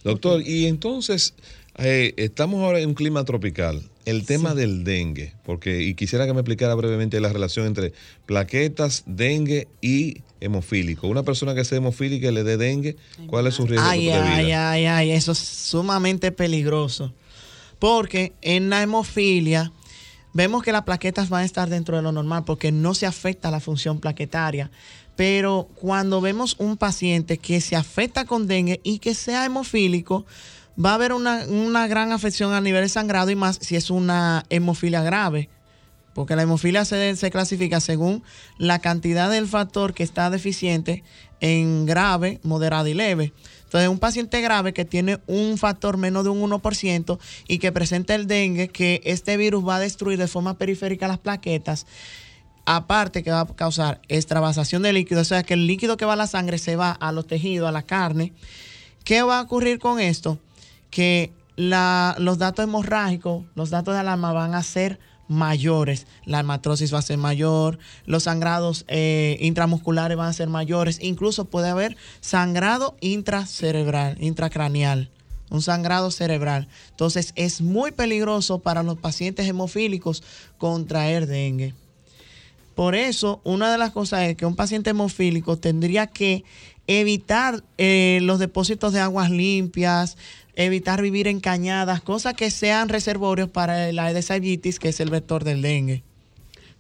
Doctor, 0.06 0.42
y 0.42 0.68
entonces 0.68 1.34
eh, 1.80 2.14
estamos 2.16 2.64
ahora 2.64 2.80
en 2.80 2.88
un 2.88 2.96
clima 2.96 3.26
tropical. 3.26 3.84
El 4.06 4.26
tema 4.26 4.56
del 4.56 4.86
dengue, 4.86 5.34
porque 5.44 5.82
y 5.82 5.96
quisiera 5.96 6.26
que 6.26 6.34
me 6.34 6.40
explicara 6.40 6.76
brevemente 6.76 7.20
la 7.20 7.34
relación 7.34 7.66
entre 7.66 7.92
plaquetas, 8.26 9.04
dengue 9.06 9.68
y 9.82 10.22
hemofílico. 10.40 11.10
Una 11.10 11.24
persona 11.24 11.56
que 11.56 11.66
sea 11.66 11.80
hemofílica 11.80 12.30
y 12.30 12.32
le 12.32 12.46
dé 12.46 12.56
dengue, 12.56 12.96
¿cuál 13.28 13.48
es 13.48 13.56
su 13.56 13.66
riesgo 13.66 13.86
ay, 13.86 14.06
de 14.06 14.12
vida? 14.14 14.34
Ay, 14.34 14.52
ay, 14.54 14.86
ay, 14.86 15.12
eso 15.12 15.34
es 15.34 15.40
sumamente 15.40 16.32
peligroso. 16.32 17.14
Porque 17.84 18.32
en 18.42 18.70
la 18.70 18.82
hemofilia 18.82 19.74
vemos 20.32 20.64
que 20.64 20.72
las 20.72 20.84
plaquetas 20.84 21.28
van 21.28 21.42
a 21.42 21.46
estar 21.46 21.68
dentro 21.68 21.98
de 21.98 22.02
lo 22.02 22.14
normal 22.14 22.46
porque 22.46 22.72
no 22.72 22.94
se 22.94 23.06
afecta 23.06 23.52
la 23.52 23.60
función 23.60 24.00
plaquetaria. 24.00 24.72
Pero 25.18 25.68
cuando 25.76 26.22
vemos 26.22 26.56
un 26.60 26.78
paciente 26.78 27.40
que 27.40 27.60
se 27.60 27.76
afecta 27.76 28.24
con 28.24 28.48
dengue 28.48 28.80
y 28.86 29.00
que 29.00 29.14
sea 29.14 29.44
hemofílico, 29.44 30.26
va 30.80 30.92
a 30.92 30.94
haber 30.94 31.12
una, 31.12 31.44
gran 31.88 32.14
afección 32.14 32.54
a 32.54 32.62
nivel 32.62 32.84
de 32.84 32.88
sangrado 32.88 33.32
y 33.32 33.36
más 33.36 33.60
si 33.62 33.76
es 33.76 33.90
una 33.90 34.46
hemofilia 34.50 35.04
grave. 35.04 35.50
Porque 36.14 36.38
la 36.38 36.44
hemofilia 36.44 36.86
se, 36.86 37.18
se 37.18 37.32
clasifica 37.32 37.82
según 37.82 38.24
la 38.58 38.80
cantidad 38.80 39.30
del 39.30 39.46
factor 39.46 39.94
que 39.94 40.04
está 40.04 40.30
deficiente 40.30 41.04
en 41.42 41.86
grave, 41.86 42.40
moderado 42.44 42.88
y 42.88 42.94
leve. 42.94 43.34
Entonces, 43.74 43.90
un 43.90 43.98
paciente 43.98 44.40
grave 44.40 44.72
que 44.72 44.86
tiene 44.86 45.20
un 45.26 45.58
factor 45.58 45.98
menos 45.98 46.24
de 46.24 46.30
un 46.30 46.48
1% 46.48 47.18
y 47.48 47.58
que 47.58 47.72
presenta 47.72 48.14
el 48.14 48.28
dengue, 48.28 48.68
que 48.68 49.02
este 49.04 49.36
virus 49.36 49.68
va 49.68 49.78
a 49.78 49.80
destruir 49.80 50.20
de 50.20 50.28
forma 50.28 50.60
periférica 50.60 51.08
las 51.08 51.18
plaquetas, 51.18 51.88
aparte 52.66 53.24
que 53.24 53.32
va 53.32 53.40
a 53.40 53.48
causar 53.48 54.00
extravasación 54.10 54.84
de 54.84 54.94
líquido, 54.94 55.22
o 55.22 55.24
sea 55.24 55.42
que 55.42 55.56
el 55.56 55.66
líquido 55.66 55.98
que 55.98 56.06
va 56.06 56.14
a 56.14 56.18
la 56.18 56.28
sangre 56.28 56.60
se 56.60 56.76
va 56.76 56.92
a 56.92 57.12
los 57.12 57.26
tejidos, 57.26 57.68
a 57.68 57.72
la 57.72 57.82
carne. 57.82 58.34
¿Qué 59.04 59.24
va 59.24 59.40
a 59.40 59.42
ocurrir 59.42 59.80
con 59.80 60.00
esto? 60.00 60.38
Que 60.92 61.34
los 61.58 62.38
datos 62.38 62.66
hemorrágicos, 62.66 63.44
los 63.56 63.72
datos 63.72 63.96
de 63.96 64.02
alarma 64.02 64.34
van 64.34 64.54
a 64.54 64.62
ser 64.62 65.00
mayores. 65.28 66.08
La 66.26 66.40
hematrosis 66.40 66.94
va 66.94 67.00
a 67.00 67.04
ser 67.04 67.18
mayor, 67.18 67.80
los 68.06 68.24
sangrados 68.24 68.86
eh, 68.88 69.38
intramusculares 69.42 70.18
van 70.18 70.30
a 70.30 70.34
ser 70.34 70.50
mayores, 70.50 71.00
incluso 71.02 71.46
puede 71.46 71.70
haber 71.70 71.98
sangrado 72.22 72.96
intracerebral, 73.02 74.18
intracraneal 74.22 75.10
un 75.50 75.62
sangrado 75.62 76.10
cerebral. 76.10 76.68
Entonces 76.90 77.32
es 77.36 77.62
muy 77.62 77.92
peligroso 77.92 78.60
para 78.60 78.82
los 78.82 78.98
pacientes 78.98 79.48
hemofílicos 79.48 80.24
contraer 80.58 81.28
dengue. 81.28 81.76
Por 82.76 82.96
eso, 82.96 83.40
una 83.44 83.72
de 83.72 83.78
las 83.78 83.92
cosas 83.92 84.24
es 84.24 84.36
que 84.36 84.48
un 84.48 84.56
paciente 84.56 84.90
hemofílico 84.90 85.58
tendría 85.58 86.08
que 86.08 86.44
evitar 86.88 87.64
eh, 87.78 88.20
los 88.24 88.40
depósitos 88.40 88.94
de 88.94 89.00
aguas 89.00 89.32
limpias, 89.32 90.18
evitar 90.56 91.02
vivir 91.02 91.28
en 91.28 91.40
cañadas, 91.40 92.02
cosas 92.02 92.34
que 92.34 92.52
sean 92.52 92.90
reservorios 92.90 93.50
para 93.50 93.92
la 93.92 94.06
Aedes 94.06 94.30
que 94.80 94.90
es 94.90 95.00
el 95.00 95.10
vector 95.10 95.44
del 95.44 95.62
dengue. 95.62 96.04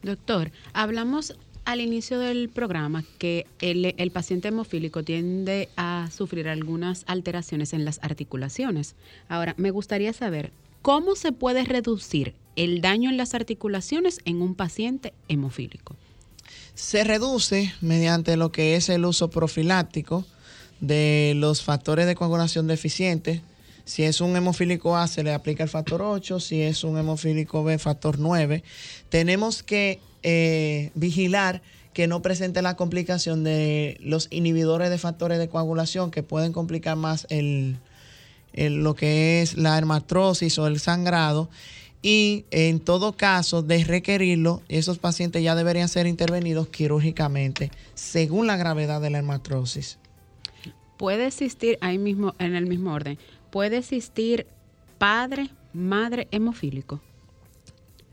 Doctor, 0.01 0.51
hablamos 0.73 1.35
al 1.65 1.79
inicio 1.79 2.19
del 2.19 2.49
programa 2.49 3.03
que 3.17 3.45
el, 3.61 4.11
paciente 4.11 4.49
hemofílico 4.49 5.03
tiende 5.03 5.69
a 5.77 6.09
sufrir 6.11 6.49
algunas 6.49 7.03
alteraciones 7.07 7.73
en 7.73 7.85
las 7.85 7.99
articulaciones. 8.03 8.95
Ahora, 9.29 9.55
me 9.57 9.71
gustaría 9.71 10.11
saber 10.11 10.51
cómo 10.81 11.15
se 11.15 11.31
puede 11.31 11.63
reducir 11.63 12.35
el 12.55 12.81
daño 12.81 13.09
en 13.09 13.17
las 13.17 13.33
articulaciones 13.33 14.19
en 14.25 14.41
un 14.41 14.55
paciente 14.55 15.13
hemofílico? 15.27 15.95
Se 16.75 17.03
reduce 17.03 17.73
mediante 17.81 18.35
lo 18.35 18.51
que 18.51 18.75
es 18.75 18.89
el 18.89 19.05
uso 19.05 19.29
profiláctico 19.29 20.25
de 20.79 21.33
los 21.35 21.61
factores 21.61 22.07
de 22.07 22.15
coagulación 22.15 22.67
deficientes. 22.67 23.41
Si 23.85 24.03
es 24.03 24.21
un 24.21 24.35
hemofílico 24.35 24.97
A, 24.97 25.07
se 25.07 25.23
le 25.23 25.33
aplica 25.33 25.63
el 25.63 25.69
factor 25.69 26.01
8. 26.01 26.39
Si 26.39 26.61
es 26.61 26.83
un 26.83 26.97
hemofílico 26.97 27.63
B, 27.63 27.77
factor 27.77 28.17
9. 28.17 28.63
Tenemos 29.09 29.61
que 29.61 29.99
eh, 30.23 30.91
vigilar 30.95 31.61
que 31.93 32.07
no 32.07 32.21
presente 32.21 32.61
la 32.61 32.75
complicación 32.75 33.43
de 33.43 33.97
los 34.01 34.27
inhibidores 34.31 34.89
de 34.89 34.97
factores 34.97 35.37
de 35.37 35.49
coagulación 35.49 36.11
que 36.11 36.23
pueden 36.23 36.53
complicar 36.53 36.95
más 36.95 37.27
el, 37.29 37.77
lo 38.53 38.95
que 38.95 39.41
es 39.41 39.55
la 39.57 39.77
hermatrosis 39.77 40.57
o 40.57 40.67
el 40.67 40.79
sangrado. 40.79 41.49
Y 42.05 42.43
en 42.51 42.81
todo 42.81 43.13
caso, 43.13 43.61
de 43.61 43.81
requerirlo, 43.85 44.61
esos 44.67 44.99
pacientes 44.99 45.41
ya 45.41 45.55
deberían 45.55 45.87
ser 45.87 46.05
intervenidos 46.05 46.67
quirúrgicamente 46.67 47.71
según 47.95 48.45
la 48.45 48.57
gravedad 48.57 48.99
de 48.99 49.09
la 49.09 49.19
hermatrosis. 49.19 49.97
Puede 50.97 51.27
existir, 51.27 51.77
ahí 51.79 51.97
mismo, 51.97 52.35
en 52.39 52.55
el 52.55 52.65
mismo 52.65 52.93
orden, 52.93 53.17
puede 53.51 53.77
existir 53.77 54.47
padre, 54.97 55.49
madre 55.71 56.27
hemofílico. 56.31 56.99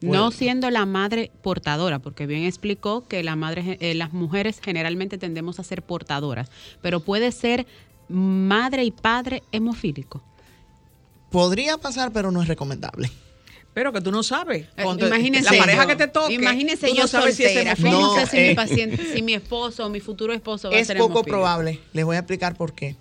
No 0.01 0.31
siendo 0.31 0.71
la 0.71 0.87
madre 0.87 1.31
portadora, 1.43 1.99
porque 1.99 2.27
bien 2.27 2.45
explicó 2.45 3.07
que 3.07 3.23
la 3.25 3.37
madre, 3.37 3.77
eh, 3.81 3.95
las 3.95 4.13
mujeres 4.13 4.61
generalmente 4.63 5.19
tendemos 5.19 5.59
a 5.59 5.65
ser 5.65 5.83
portadoras, 5.83 6.49
pero 6.81 7.01
puede 7.01 7.33
ser 7.33 7.67
madre 8.09 8.85
y 8.85 8.93
padre 8.93 9.43
hemofílico. 9.53 10.23
Podría 11.31 11.77
pasar, 11.77 12.13
pero 12.13 12.31
no 12.31 12.41
es 12.41 12.49
recomendable. 12.49 13.11
Pero 13.73 13.93
que 13.93 14.01
tú 14.01 14.11
no 14.11 14.23
sabes. 14.23 14.67
Eh, 14.77 14.85
imagínese 14.99 15.55
la 15.55 15.59
pareja 15.59 15.87
que 15.87 15.97
te 15.97 16.09
toque. 16.09 16.35
Imagínese 16.35 16.93
yo 16.95 17.07
sabes 17.07 17.37
si 17.37 17.45
es 17.45 17.79
no, 17.81 18.15
sé 18.17 18.27
si 18.27 18.37
mi 18.37 18.43
eh, 18.49 18.55
paciente, 18.55 19.15
si 19.15 19.23
mi 19.23 19.35
esposo 19.35 19.87
o 19.87 19.89
mi 19.91 20.01
futuro 20.01 20.33
esposo 20.33 20.71
va 20.71 20.79
a 20.79 20.85
ser 20.85 20.97
Es 20.97 21.03
poco 21.03 21.23
probable. 21.23 21.81
Les 21.93 22.05
voy 22.05 22.17
a 22.17 22.21
explicar 22.21 22.57
por 22.57 22.75
qué. 22.75 22.97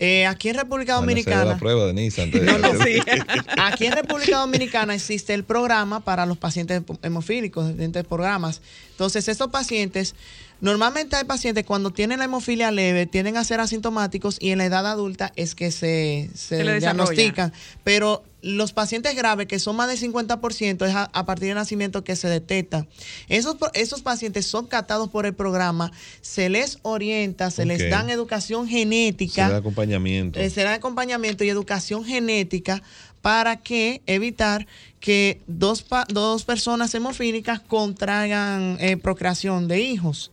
Eh, 0.00 0.26
aquí 0.26 0.48
en 0.48 0.54
República 0.54 0.94
Dominicana. 0.94 1.44
La 1.44 1.58
prueba, 1.58 1.86
Denise, 1.86 2.22
antes 2.22 2.42
no, 2.42 2.56
no, 2.58 2.72
sí. 2.84 3.00
Aquí 3.58 3.86
en 3.86 3.92
República 3.92 4.38
Dominicana 4.38 4.94
existe 4.94 5.34
el 5.34 5.42
programa 5.42 6.00
para 6.00 6.24
los 6.24 6.38
pacientes 6.38 6.82
hemofílicos, 7.02 7.68
diferentes 7.68 8.04
programas. 8.04 8.62
Entonces, 8.92 9.26
estos 9.26 9.48
pacientes, 9.48 10.14
normalmente 10.60 11.16
hay 11.16 11.24
pacientes 11.24 11.64
cuando 11.64 11.90
tienen 11.90 12.18
la 12.18 12.26
hemofilia 12.26 12.70
leve, 12.70 13.06
tienden 13.06 13.36
a 13.36 13.44
ser 13.44 13.60
asintomáticos 13.60 14.38
y 14.40 14.50
en 14.50 14.58
la 14.58 14.66
edad 14.66 14.86
adulta 14.86 15.32
es 15.36 15.54
que 15.54 15.70
se, 15.70 16.30
se, 16.34 16.64
se 16.64 16.78
diagnostican. 16.78 17.52
Pero 17.84 18.24
los 18.40 18.72
pacientes 18.72 19.16
graves, 19.16 19.46
que 19.46 19.58
son 19.58 19.76
más 19.76 19.88
del 19.88 19.98
50%, 19.98 20.86
es 20.86 20.94
a, 20.94 21.26
partir 21.26 21.48
del 21.48 21.56
nacimiento 21.56 22.04
que 22.04 22.16
se 22.16 22.28
detecta. 22.28 22.86
Esos, 23.28 23.56
esos 23.74 24.02
pacientes 24.02 24.46
son 24.46 24.66
catados 24.66 25.08
por 25.08 25.26
el 25.26 25.34
programa, 25.34 25.90
se 26.20 26.48
les 26.48 26.78
orienta, 26.82 27.50
se 27.50 27.66
les 27.66 27.90
dan 27.90 28.10
educación 28.10 28.68
genética. 28.68 29.46
Se 29.46 29.52
da 29.52 29.58
acompañamiento. 29.58 30.38
Eh, 30.38 30.50
se 30.50 30.62
da 30.62 30.74
acompañamiento 30.74 31.44
y 31.44 31.48
educación 31.48 32.04
genética 32.04 32.82
para 33.22 33.56
que 33.56 34.02
evitar 34.06 34.66
que 35.00 35.40
dos, 35.46 35.84
dos 36.08 36.44
personas 36.44 36.94
hemofílicas 36.94 37.60
contraigan 37.60 38.76
eh, 38.80 38.96
procreación 38.96 39.66
de 39.66 39.80
hijos. 39.80 40.30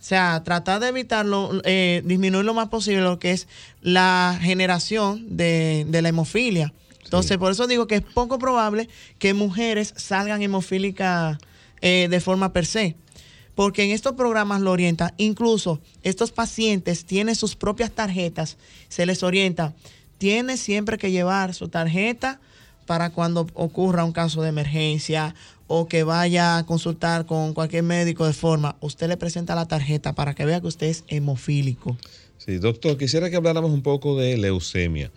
O 0.00 0.02
sea, 0.02 0.42
tratar 0.42 0.80
de 0.80 0.88
evitarlo, 0.88 1.60
eh, 1.64 2.00
disminuir 2.06 2.44
lo 2.44 2.54
más 2.54 2.68
posible 2.68 3.02
lo 3.02 3.18
que 3.18 3.32
es 3.32 3.46
la 3.82 4.38
generación 4.40 5.36
de, 5.36 5.84
de 5.86 6.00
la 6.00 6.08
hemofilia. 6.08 6.72
Entonces, 7.04 7.36
por 7.36 7.52
eso 7.52 7.66
digo 7.66 7.86
que 7.86 7.96
es 7.96 8.02
poco 8.02 8.38
probable 8.38 8.88
que 9.18 9.34
mujeres 9.34 9.92
salgan 9.96 10.40
hemofílicas 10.42 11.38
eh, 11.82 12.08
de 12.08 12.20
forma 12.20 12.52
per 12.52 12.66
se. 12.66 12.96
Porque 13.54 13.82
en 13.82 13.90
estos 13.90 14.14
programas 14.14 14.60
lo 14.60 14.70
orientan, 14.70 15.12
incluso 15.18 15.80
estos 16.02 16.30
pacientes 16.30 17.04
tienen 17.04 17.34
sus 17.34 17.56
propias 17.56 17.90
tarjetas, 17.90 18.56
se 18.88 19.04
les 19.04 19.22
orienta, 19.22 19.74
tiene 20.18 20.56
siempre 20.56 20.98
que 20.98 21.10
llevar 21.10 21.52
su 21.52 21.68
tarjeta 21.68 22.40
para 22.86 23.10
cuando 23.10 23.46
ocurra 23.54 24.04
un 24.04 24.12
caso 24.12 24.40
de 24.42 24.48
emergencia 24.48 25.34
o 25.72 25.86
que 25.86 26.02
vaya 26.02 26.58
a 26.58 26.66
consultar 26.66 27.26
con 27.26 27.54
cualquier 27.54 27.84
médico 27.84 28.26
de 28.26 28.32
forma, 28.32 28.74
usted 28.80 29.06
le 29.06 29.16
presenta 29.16 29.54
la 29.54 29.68
tarjeta 29.68 30.16
para 30.16 30.34
que 30.34 30.44
vea 30.44 30.60
que 30.60 30.66
usted 30.66 30.88
es 30.88 31.04
hemofílico. 31.06 31.96
Sí, 32.38 32.58
doctor, 32.58 32.98
quisiera 32.98 33.30
que 33.30 33.36
habláramos 33.36 33.70
un 33.70 33.82
poco 33.82 34.18
de 34.18 34.36
leucemia. 34.36 35.12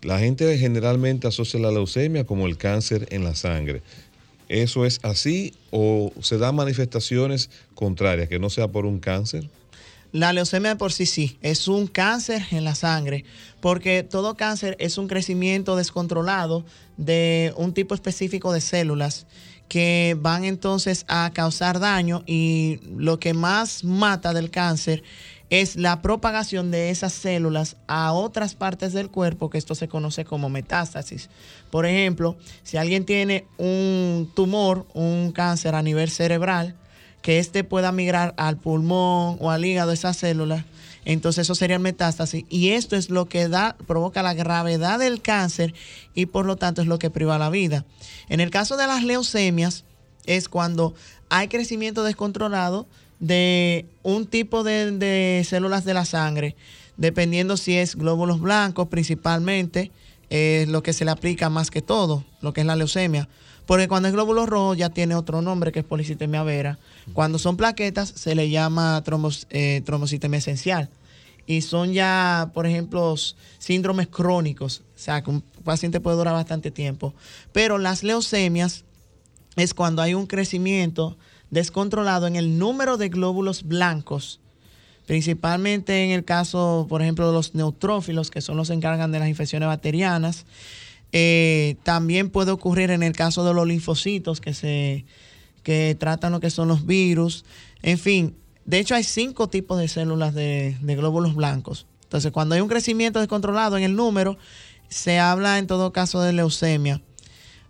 La 0.00 0.18
gente 0.18 0.56
generalmente 0.56 1.28
asocia 1.28 1.60
la 1.60 1.70
leucemia 1.70 2.24
como 2.24 2.46
el 2.46 2.56
cáncer 2.56 3.06
en 3.10 3.22
la 3.22 3.34
sangre. 3.34 3.82
¿Eso 4.48 4.86
es 4.86 4.98
así 5.02 5.52
o 5.70 6.10
se 6.22 6.38
dan 6.38 6.56
manifestaciones 6.56 7.50
contrarias, 7.74 8.30
que 8.30 8.38
no 8.38 8.48
sea 8.48 8.68
por 8.68 8.86
un 8.86 8.98
cáncer? 8.98 9.50
La 10.10 10.32
leucemia 10.32 10.78
por 10.78 10.92
sí 10.92 11.04
sí 11.04 11.36
es 11.42 11.68
un 11.68 11.86
cáncer 11.86 12.42
en 12.50 12.64
la 12.64 12.74
sangre, 12.74 13.26
porque 13.60 14.04
todo 14.04 14.38
cáncer 14.38 14.74
es 14.78 14.96
un 14.96 15.06
crecimiento 15.06 15.76
descontrolado 15.76 16.64
de 16.96 17.52
un 17.56 17.74
tipo 17.74 17.94
específico 17.94 18.54
de 18.54 18.62
células 18.62 19.26
que 19.72 20.18
van 20.20 20.44
entonces 20.44 21.06
a 21.08 21.30
causar 21.32 21.80
daño 21.80 22.24
y 22.26 22.78
lo 22.94 23.18
que 23.18 23.32
más 23.32 23.84
mata 23.84 24.34
del 24.34 24.50
cáncer 24.50 25.02
es 25.48 25.76
la 25.76 26.02
propagación 26.02 26.70
de 26.70 26.90
esas 26.90 27.14
células 27.14 27.78
a 27.86 28.12
otras 28.12 28.54
partes 28.54 28.92
del 28.92 29.08
cuerpo, 29.08 29.48
que 29.48 29.56
esto 29.56 29.74
se 29.74 29.88
conoce 29.88 30.26
como 30.26 30.50
metástasis. 30.50 31.30
Por 31.70 31.86
ejemplo, 31.86 32.36
si 32.62 32.76
alguien 32.76 33.06
tiene 33.06 33.46
un 33.56 34.30
tumor, 34.34 34.86
un 34.92 35.32
cáncer 35.32 35.74
a 35.74 35.80
nivel 35.80 36.10
cerebral, 36.10 36.76
que 37.22 37.38
éste 37.38 37.64
pueda 37.64 37.92
migrar 37.92 38.34
al 38.36 38.58
pulmón 38.58 39.38
o 39.40 39.50
al 39.50 39.64
hígado 39.64 39.92
esas 39.92 40.18
células, 40.18 40.66
entonces 41.04 41.42
eso 41.42 41.54
sería 41.54 41.78
metástasis. 41.78 42.44
Y 42.48 42.70
esto 42.70 42.96
es 42.96 43.10
lo 43.10 43.26
que 43.26 43.48
da, 43.48 43.76
provoca 43.86 44.22
la 44.22 44.34
gravedad 44.34 44.98
del 44.98 45.20
cáncer 45.20 45.74
y 46.14 46.26
por 46.26 46.46
lo 46.46 46.56
tanto 46.56 46.82
es 46.82 46.88
lo 46.88 46.98
que 46.98 47.10
priva 47.10 47.38
la 47.38 47.50
vida. 47.50 47.84
En 48.28 48.40
el 48.40 48.50
caso 48.50 48.76
de 48.76 48.86
las 48.86 49.02
leucemias, 49.02 49.84
es 50.26 50.48
cuando 50.48 50.94
hay 51.28 51.48
crecimiento 51.48 52.04
descontrolado 52.04 52.86
de 53.18 53.86
un 54.02 54.26
tipo 54.26 54.64
de, 54.64 55.44
células 55.48 55.84
de 55.84 55.94
la 55.94 56.04
sangre, 56.04 56.56
dependiendo 56.96 57.56
si 57.56 57.76
es 57.76 57.96
glóbulos 57.96 58.40
blancos 58.40 58.88
principalmente, 58.88 59.90
es 60.30 60.68
lo 60.68 60.82
que 60.82 60.92
se 60.92 61.04
le 61.04 61.10
aplica 61.10 61.50
más 61.50 61.70
que 61.70 61.82
todo, 61.82 62.24
lo 62.40 62.52
que 62.52 62.62
es 62.62 62.66
la 62.66 62.76
leucemia. 62.76 63.28
Porque 63.66 63.86
cuando 63.86 64.08
es 64.08 64.14
glóbulo 64.14 64.46
rojo 64.46 64.74
ya 64.74 64.90
tiene 64.90 65.14
otro 65.14 65.42
nombre 65.42 65.72
que 65.72 65.80
es 65.80 65.84
policitemia 65.84 66.42
vera. 66.42 66.78
Cuando 67.12 67.38
son 67.38 67.56
plaquetas 67.56 68.08
se 68.08 68.34
le 68.34 68.50
llama 68.50 69.02
trombos, 69.04 69.46
eh, 69.50 69.82
trombocitemia 69.84 70.38
esencial. 70.38 70.88
Y 71.46 71.62
son 71.62 71.92
ya, 71.92 72.50
por 72.54 72.66
ejemplo, 72.66 73.14
síndromes 73.58 74.08
crónicos. 74.08 74.82
O 74.94 74.98
sea, 74.98 75.22
que 75.22 75.30
un 75.30 75.40
paciente 75.64 76.00
puede 76.00 76.16
durar 76.16 76.34
bastante 76.34 76.70
tiempo. 76.70 77.14
Pero 77.52 77.78
las 77.78 78.04
leucemias 78.04 78.84
es 79.56 79.74
cuando 79.74 80.02
hay 80.02 80.14
un 80.14 80.26
crecimiento 80.26 81.16
descontrolado 81.50 82.26
en 82.26 82.36
el 82.36 82.58
número 82.58 82.96
de 82.96 83.10
glóbulos 83.10 83.64
blancos, 83.64 84.40
principalmente 85.06 86.04
en 86.04 86.10
el 86.10 86.24
caso, 86.24 86.86
por 86.88 87.02
ejemplo, 87.02 87.26
de 87.26 87.34
los 87.34 87.54
neutrófilos, 87.54 88.30
que 88.30 88.40
son 88.40 88.56
los 88.56 88.68
que 88.68 88.74
encargan 88.74 89.12
de 89.12 89.18
las 89.18 89.28
infecciones 89.28 89.66
bacterianas. 89.66 90.46
Eh, 91.12 91.76
también 91.82 92.30
puede 92.30 92.52
ocurrir 92.52 92.90
en 92.90 93.02
el 93.02 93.12
caso 93.12 93.44
de 93.44 93.52
los 93.52 93.66
linfocitos, 93.66 94.40
que, 94.40 94.54
se, 94.54 95.04
que 95.62 95.96
tratan 95.98 96.32
lo 96.32 96.40
que 96.40 96.50
son 96.50 96.68
los 96.68 96.86
virus. 96.86 97.44
En 97.82 97.98
fin, 97.98 98.36
de 98.64 98.78
hecho 98.78 98.94
hay 98.94 99.04
cinco 99.04 99.48
tipos 99.48 99.78
de 99.78 99.88
células 99.88 100.34
de, 100.34 100.76
glóbulos 100.80 101.34
blancos. 101.34 101.86
Entonces, 102.04 102.30
cuando 102.32 102.54
hay 102.54 102.60
un 102.60 102.68
crecimiento 102.68 103.20
descontrolado 103.20 103.76
en 103.76 103.84
el 103.84 103.96
número, 103.96 104.36
se 104.88 105.18
habla 105.18 105.58
en 105.58 105.66
todo 105.66 105.92
caso 105.92 106.20
de 106.20 106.32
leucemia 106.32 107.00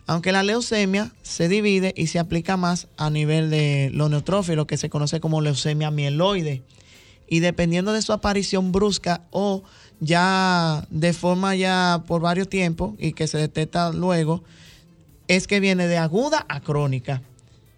aunque 0.06 0.32
la 0.32 0.42
leucemia 0.42 1.12
se 1.22 1.48
divide 1.48 1.94
y 1.96 2.08
se 2.08 2.18
aplica 2.18 2.56
más 2.56 2.88
a 2.96 3.08
nivel 3.10 3.50
de 3.50 3.90
los 3.94 4.10
neutrófilos, 4.10 4.66
que 4.66 4.76
se 4.76 4.90
conoce 4.90 5.20
como 5.20 5.40
leucemia 5.40 5.90
mieloide. 5.90 6.62
Y 7.28 7.40
dependiendo 7.40 7.92
de 7.92 8.02
su 8.02 8.12
aparición 8.12 8.72
brusca 8.72 9.22
o 9.30 9.62
ya 10.00 10.86
de 10.90 11.12
forma 11.12 11.54
ya 11.54 12.02
por 12.06 12.20
varios 12.20 12.48
tiempos 12.48 12.94
y 12.98 13.12
que 13.12 13.26
se 13.26 13.38
detecta 13.38 13.92
luego, 13.92 14.42
es 15.28 15.46
que 15.46 15.60
viene 15.60 15.86
de 15.86 15.96
aguda 15.96 16.44
a 16.48 16.60
crónica, 16.60 17.22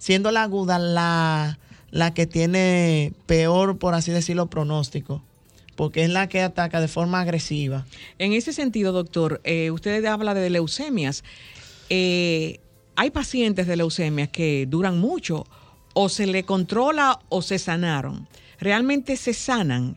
siendo 0.05 0.31
la 0.33 0.43
aguda 0.43 0.79
la, 0.79 1.59
la 1.91 2.13
que 2.13 2.27
tiene 2.27 3.15
peor, 3.25 3.79
por 3.79 3.95
así 3.95 4.13
decirlo, 4.13 4.49
pronóstico 4.49 5.23
porque 5.77 6.05
es 6.05 6.11
la 6.11 6.29
que 6.29 6.43
ataca 6.43 6.81
de 6.81 6.89
forma 6.89 7.21
agresiva. 7.21 7.87
En 8.19 8.35
ese 8.35 8.53
sentido, 8.53 8.93
doctor, 8.93 9.41
eh, 9.45 9.71
usted 9.71 10.05
habla 10.05 10.35
de 10.35 10.49
leucemias. 10.51 11.25
Eh, 11.89 12.61
hay 12.95 13.11
pacientes 13.11 13.67
de 13.67 13.77
leucemia 13.77 14.29
que 14.29 14.67
duran 14.69 15.01
mucho, 15.01 15.47
o 15.95 16.11
se 16.11 16.27
le 16.27 16.45
controla 16.45 17.19
o 17.31 17.41
se 17.41 17.59
sanaron. 17.59 18.29
¿Realmente 18.61 19.17
se 19.17 19.33
sanan? 19.33 19.97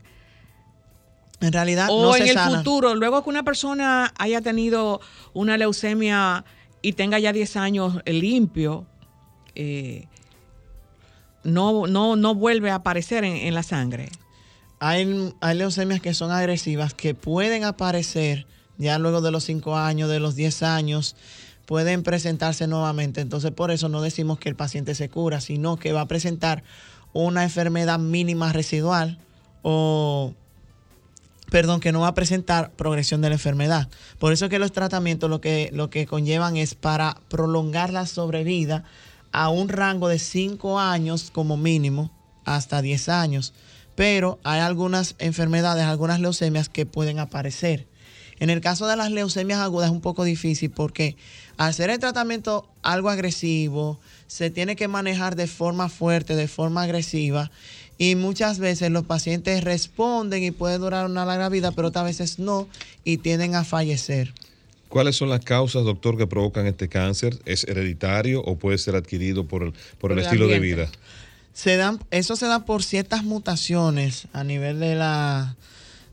En 1.42 1.52
realidad, 1.52 1.90
o 1.92 2.16
en 2.16 2.28
el 2.28 2.40
futuro, 2.40 2.96
luego 2.96 3.24
que 3.24 3.30
una 3.30 3.44
persona 3.44 4.14
haya 4.18 4.42
tenido 4.42 5.02
una 5.34 5.58
leucemia 5.58 6.44
y 6.82 6.94
tenga 6.94 7.20
ya 7.20 7.34
10 7.34 7.58
años 7.58 8.02
limpio, 8.06 8.88
eh, 9.60 10.06
no, 11.44 11.88
no, 11.88 12.16
no 12.16 12.36
vuelve 12.36 12.70
a 12.70 12.76
aparecer 12.76 13.24
en, 13.24 13.54
la 13.56 13.64
sangre. 13.64 14.10
Hay, 14.80 15.34
leucemias 15.56 16.00
que 16.00 16.14
son 16.14 16.30
agresivas 16.30 16.94
que 16.94 17.16
pueden 17.16 17.64
aparecer 17.64 18.46
ya 18.78 19.00
luego 19.00 19.22
de 19.22 19.32
los 19.32 19.46
5 19.46 19.76
años, 19.76 20.10
de 20.10 20.20
los 20.20 20.36
10 20.36 20.62
años 20.62 21.16
pueden 21.66 22.04
presentarse 22.04 22.68
nuevamente. 22.68 23.20
Entonces, 23.22 23.52
por 23.52 23.72
eso 23.72 23.90
no 23.90 24.02
decimos 24.02 24.38
que 24.38 24.50
el 24.50 24.56
paciente 24.56 24.94
se 24.94 25.10
cura, 25.10 25.42
sino 25.42 25.78
que 25.78 25.92
va 25.92 26.02
a 26.02 26.08
presentar 26.08 26.64
una 27.14 27.44
enfermedad 27.44 27.98
mínima 27.98 28.54
residual 28.54 29.18
o 29.64 30.36
perdón, 31.50 31.80
que 31.80 31.92
no 31.92 32.02
va 32.02 32.10
a 32.10 32.14
presentar 32.14 32.72
progresión 32.74 33.22
de 33.22 33.30
la 33.30 33.36
enfermedad. 33.36 33.90
Por 34.20 34.34
eso 34.34 34.50
que 34.50 34.60
los 34.60 34.72
tratamientos 34.72 35.30
lo 35.30 35.42
que, 35.42 35.70
lo 35.74 35.90
que 35.90 36.06
conllevan 36.06 36.58
es 36.58 36.76
para 36.76 37.18
prolongar 37.30 37.92
la 37.92 38.06
sobrevida 38.06 38.84
a 39.38 39.50
un 39.50 39.70
rango 39.70 40.08
de 40.08 40.18
5 40.18 40.80
años 40.80 41.30
como 41.32 41.58
mínimo 41.58 42.10
hasta 42.44 42.82
10 42.82 43.08
años. 43.10 43.54
Pero 43.94 44.40
hay 44.44 44.62
algunas 44.62 45.14
enfermedades, 45.20 45.84
algunas 45.86 46.20
leucemias 46.20 46.70
que 46.70 46.88
pueden 46.88 47.20
aparecer. 47.20 47.88
En 48.40 48.50
el 48.50 48.62
caso 48.62 48.88
de 48.88 48.96
las 48.96 49.12
leucemias 49.12 49.60
agudas 49.60 49.90
es 49.90 49.94
un 49.94 50.02
poco 50.02 50.24
difícil 50.24 50.72
porque 50.72 51.18
al 51.56 51.72
ser 51.76 51.92
el 51.92 52.00
tratamiento 52.00 52.68
algo 52.82 53.12
agresivo, 53.12 54.00
se 54.26 54.50
tiene 54.50 54.76
que 54.76 54.88
manejar 54.88 55.36
de 55.36 55.46
forma 55.46 55.88
fuerte, 55.88 56.36
de 56.36 56.48
forma 56.48 56.82
agresiva 56.82 57.52
y 58.00 58.16
muchas 58.16 58.58
veces 58.58 58.90
los 58.90 59.06
pacientes 59.06 59.64
responden 59.64 60.42
y 60.42 60.50
puede 60.50 60.80
durar 60.80 61.06
una 61.06 61.26
larga 61.26 61.50
vida, 61.50 61.72
pero 61.74 61.90
otras 61.90 62.06
veces 62.06 62.40
no 62.40 62.68
y 63.04 63.18
tienden 63.18 63.54
a 63.54 63.64
fallecer. 63.64 64.34
¿Cuáles 64.90 65.16
son 65.16 65.30
las 65.30 65.44
causas, 65.44 65.84
doctor, 65.84 66.18
que 66.18 66.28
provocan 66.28 66.66
este 66.66 66.88
cáncer? 66.88 67.38
¿Es 67.46 67.66
hereditario 67.66 68.42
o 68.42 68.58
puede 68.58 68.78
ser 68.78 68.96
adquirido 68.96 69.46
por 69.46 69.64
el, 69.64 69.74
por, 70.00 70.12
el, 70.12 70.20
estilo 70.20 70.48
de 70.48 70.60
vida? 70.60 70.90
Se 71.54 71.76
dan, 71.76 72.00
eso 72.12 72.36
se 72.36 72.46
da 72.48 72.66
por 72.66 72.84
ciertas 72.84 73.24
mutaciones 73.24 74.28
a 74.34 74.44
nivel 74.44 74.80
de 74.80 74.96
la 74.96 75.56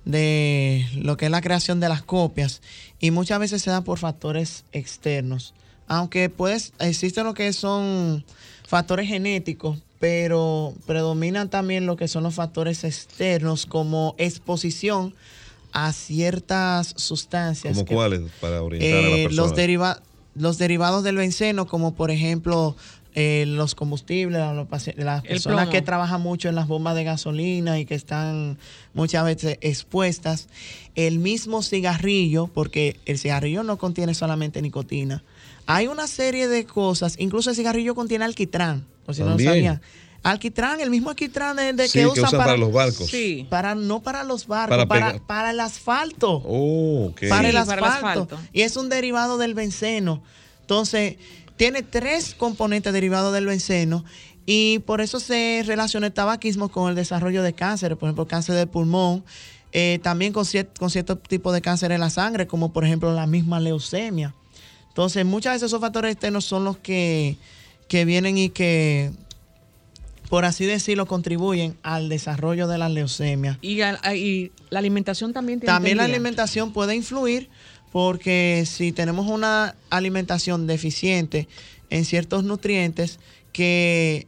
de 0.04 0.86
lo 0.96 1.16
que 1.16 1.26
es 1.26 1.30
la 1.30 1.40
creación 1.40 1.80
de 1.80 1.88
las 1.88 2.02
copias 2.02 2.60
y 3.00 3.10
muchas 3.10 3.38
veces 3.38 3.62
se 3.62 3.70
da 3.70 3.82
por 3.82 3.98
factores 3.98 4.64
externos. 4.72 5.54
Aunque 5.86 6.28
pues 6.28 6.72
existen 6.78 7.24
lo 7.24 7.34
que 7.34 7.52
son 7.52 8.24
factores 8.66 9.08
genéticos, 9.08 9.78
pero 10.00 10.74
predominan 10.86 11.48
también 11.48 11.86
lo 11.86 11.96
que 11.96 12.08
son 12.08 12.24
los 12.24 12.34
factores 12.34 12.84
externos 12.84 13.66
como 13.66 14.14
exposición 14.18 15.14
a 15.74 15.92
ciertas 15.92 16.94
sustancias. 16.96 17.76
¿Como 17.76 17.84
cuáles? 17.84 18.22
Para 18.40 18.62
orientar 18.62 18.90
a 18.90 19.02
la 19.02 19.08
eh, 19.08 19.24
persona. 19.24 19.66
Los, 19.66 19.98
los 20.36 20.58
derivados 20.58 21.04
del 21.04 21.16
benceno, 21.16 21.66
como 21.66 21.94
por 21.94 22.10
ejemplo 22.10 22.76
eh, 23.16 23.44
los 23.46 23.74
combustibles, 23.74 24.40
las 24.96 25.22
personas 25.22 25.68
que 25.68 25.82
trabajan 25.82 26.20
mucho 26.20 26.48
en 26.48 26.54
las 26.54 26.68
bombas 26.68 26.94
de 26.94 27.04
gasolina 27.04 27.78
y 27.78 27.86
que 27.86 27.94
están 27.94 28.56
muchas 28.92 29.24
veces 29.24 29.58
expuestas, 29.60 30.48
el 30.94 31.18
mismo 31.18 31.62
cigarrillo, 31.62 32.46
porque 32.46 32.96
el 33.04 33.18
cigarrillo 33.18 33.62
no 33.64 33.76
contiene 33.78 34.14
solamente 34.14 34.62
nicotina, 34.62 35.22
hay 35.66 35.88
una 35.88 36.06
serie 36.06 36.46
de 36.48 36.66
cosas, 36.66 37.16
incluso 37.18 37.50
el 37.50 37.56
cigarrillo 37.56 37.94
contiene 37.94 38.24
alquitrán, 38.24 38.84
o 39.06 39.14
si 39.14 39.22
no 39.22 39.30
lo 39.30 39.38
sabían. 39.38 39.80
Alquitrán, 40.24 40.80
el 40.80 40.90
mismo 40.90 41.10
alquitrán 41.10 41.56
de, 41.56 41.88
que, 41.88 42.06
usan 42.06 42.30
para, 42.32 42.56
los 42.56 42.72
barcos. 42.72 43.08
Sí. 43.08 43.46
Para, 43.48 43.74
no 43.74 44.02
para 44.02 44.24
los 44.24 44.46
barcos, 44.46 44.86
para, 44.86 45.18
para, 45.18 45.50
el 45.50 45.60
asfalto. 45.60 46.42
Oh, 46.44 47.12
Para, 47.28 47.48
el 47.48 47.56
asfalto. 47.56 48.26
Y 48.52 48.62
es 48.62 48.76
un 48.76 48.88
derivado 48.88 49.38
del 49.38 49.54
benceno. 49.54 50.22
Entonces, 50.62 51.16
tiene 51.56 51.82
tres 51.82 52.34
componentes 52.34 52.92
derivados 52.92 53.32
del 53.32 53.46
benceno 53.46 54.04
y 54.46 54.80
por 54.80 55.00
eso 55.00 55.20
se 55.20 55.62
relaciona 55.66 56.08
el 56.08 56.12
tabaquismo 56.12 56.70
con 56.70 56.88
el 56.90 56.96
desarrollo 56.96 57.42
de 57.42 57.52
cáncer, 57.52 57.96
por 57.96 58.08
ejemplo, 58.08 58.26
cáncer 58.26 58.56
de 58.56 58.66
pulmón, 58.66 59.24
eh, 59.72 60.00
también 60.02 60.32
con, 60.32 60.44
con 60.78 60.90
cierto 60.90 61.18
tipo 61.18 61.52
de 61.52 61.60
cáncer 61.60 61.92
en 61.92 62.00
la 62.00 62.10
sangre, 62.10 62.46
como 62.46 62.72
por 62.72 62.84
ejemplo 62.84 63.12
la 63.12 63.26
misma 63.26 63.60
leucemia. 63.60 64.34
Entonces, 64.94 65.24
muchas 65.24 65.54
veces 65.54 65.66
esos 65.66 65.80
factores 65.80 66.12
externos 66.12 66.44
son 66.44 66.62
los 66.62 66.76
que, 66.78 67.36
vienen 67.90 68.38
y 68.38 68.50
que, 68.50 69.10
por 70.34 70.46
así 70.46 70.64
decirlo, 70.64 71.06
contribuyen 71.06 71.76
al 71.84 72.08
desarrollo 72.08 72.66
de 72.66 72.76
la 72.76 72.88
leucemia. 72.88 73.56
Y, 73.62 73.80
y 74.16 74.50
la 74.68 74.80
alimentación 74.80 75.32
también 75.32 75.60
tiene 75.60 75.72
También 75.72 75.98
la 75.98 76.06
alimentación 76.06 76.72
puede 76.72 76.96
influir 76.96 77.48
porque 77.92 78.64
si 78.66 78.90
tenemos 78.90 79.28
una 79.28 79.76
alimentación 79.90 80.66
deficiente 80.66 81.46
en 81.88 82.04
ciertos 82.04 82.42
nutrientes 82.42 83.20
que 83.52 84.26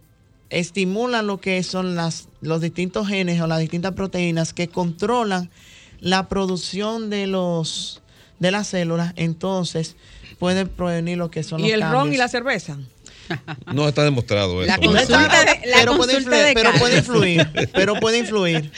estimulan 0.48 1.26
lo 1.26 1.40
que 1.40 1.61
son 1.64 1.96
las, 1.96 2.28
los 2.40 2.61
distintos 2.61 3.09
genes 3.09 3.40
o 3.40 3.48
las 3.48 3.59
distintas 3.59 3.94
proteínas 3.94 4.52
que 4.52 4.68
controlan 4.68 5.50
la 5.98 6.28
producción 6.28 7.11
de 7.11 7.26
los 7.26 8.00
de 8.38 8.52
las 8.52 8.68
células, 8.68 9.12
entonces 9.16 9.96
puede 10.38 10.66
prevenir 10.66 11.18
lo 11.18 11.32
que 11.32 11.42
son 11.42 11.62
los 11.62 11.68
¿Y 11.68 11.72
el 11.72 11.82
ron 11.82 12.14
y 12.14 12.16
la 12.16 12.28
cerveza? 12.28 12.78
No 13.72 13.89
está 13.89 14.05
demostrado 14.05 14.62
eso. 14.62 14.74
pero, 14.79 15.97
puede 15.97 16.14
influir, 16.18 16.55
pero, 16.55 16.72
puede 16.79 16.99
influir, 16.99 17.49
pero 17.72 17.95
puede 17.95 18.18
influir. 18.18 18.70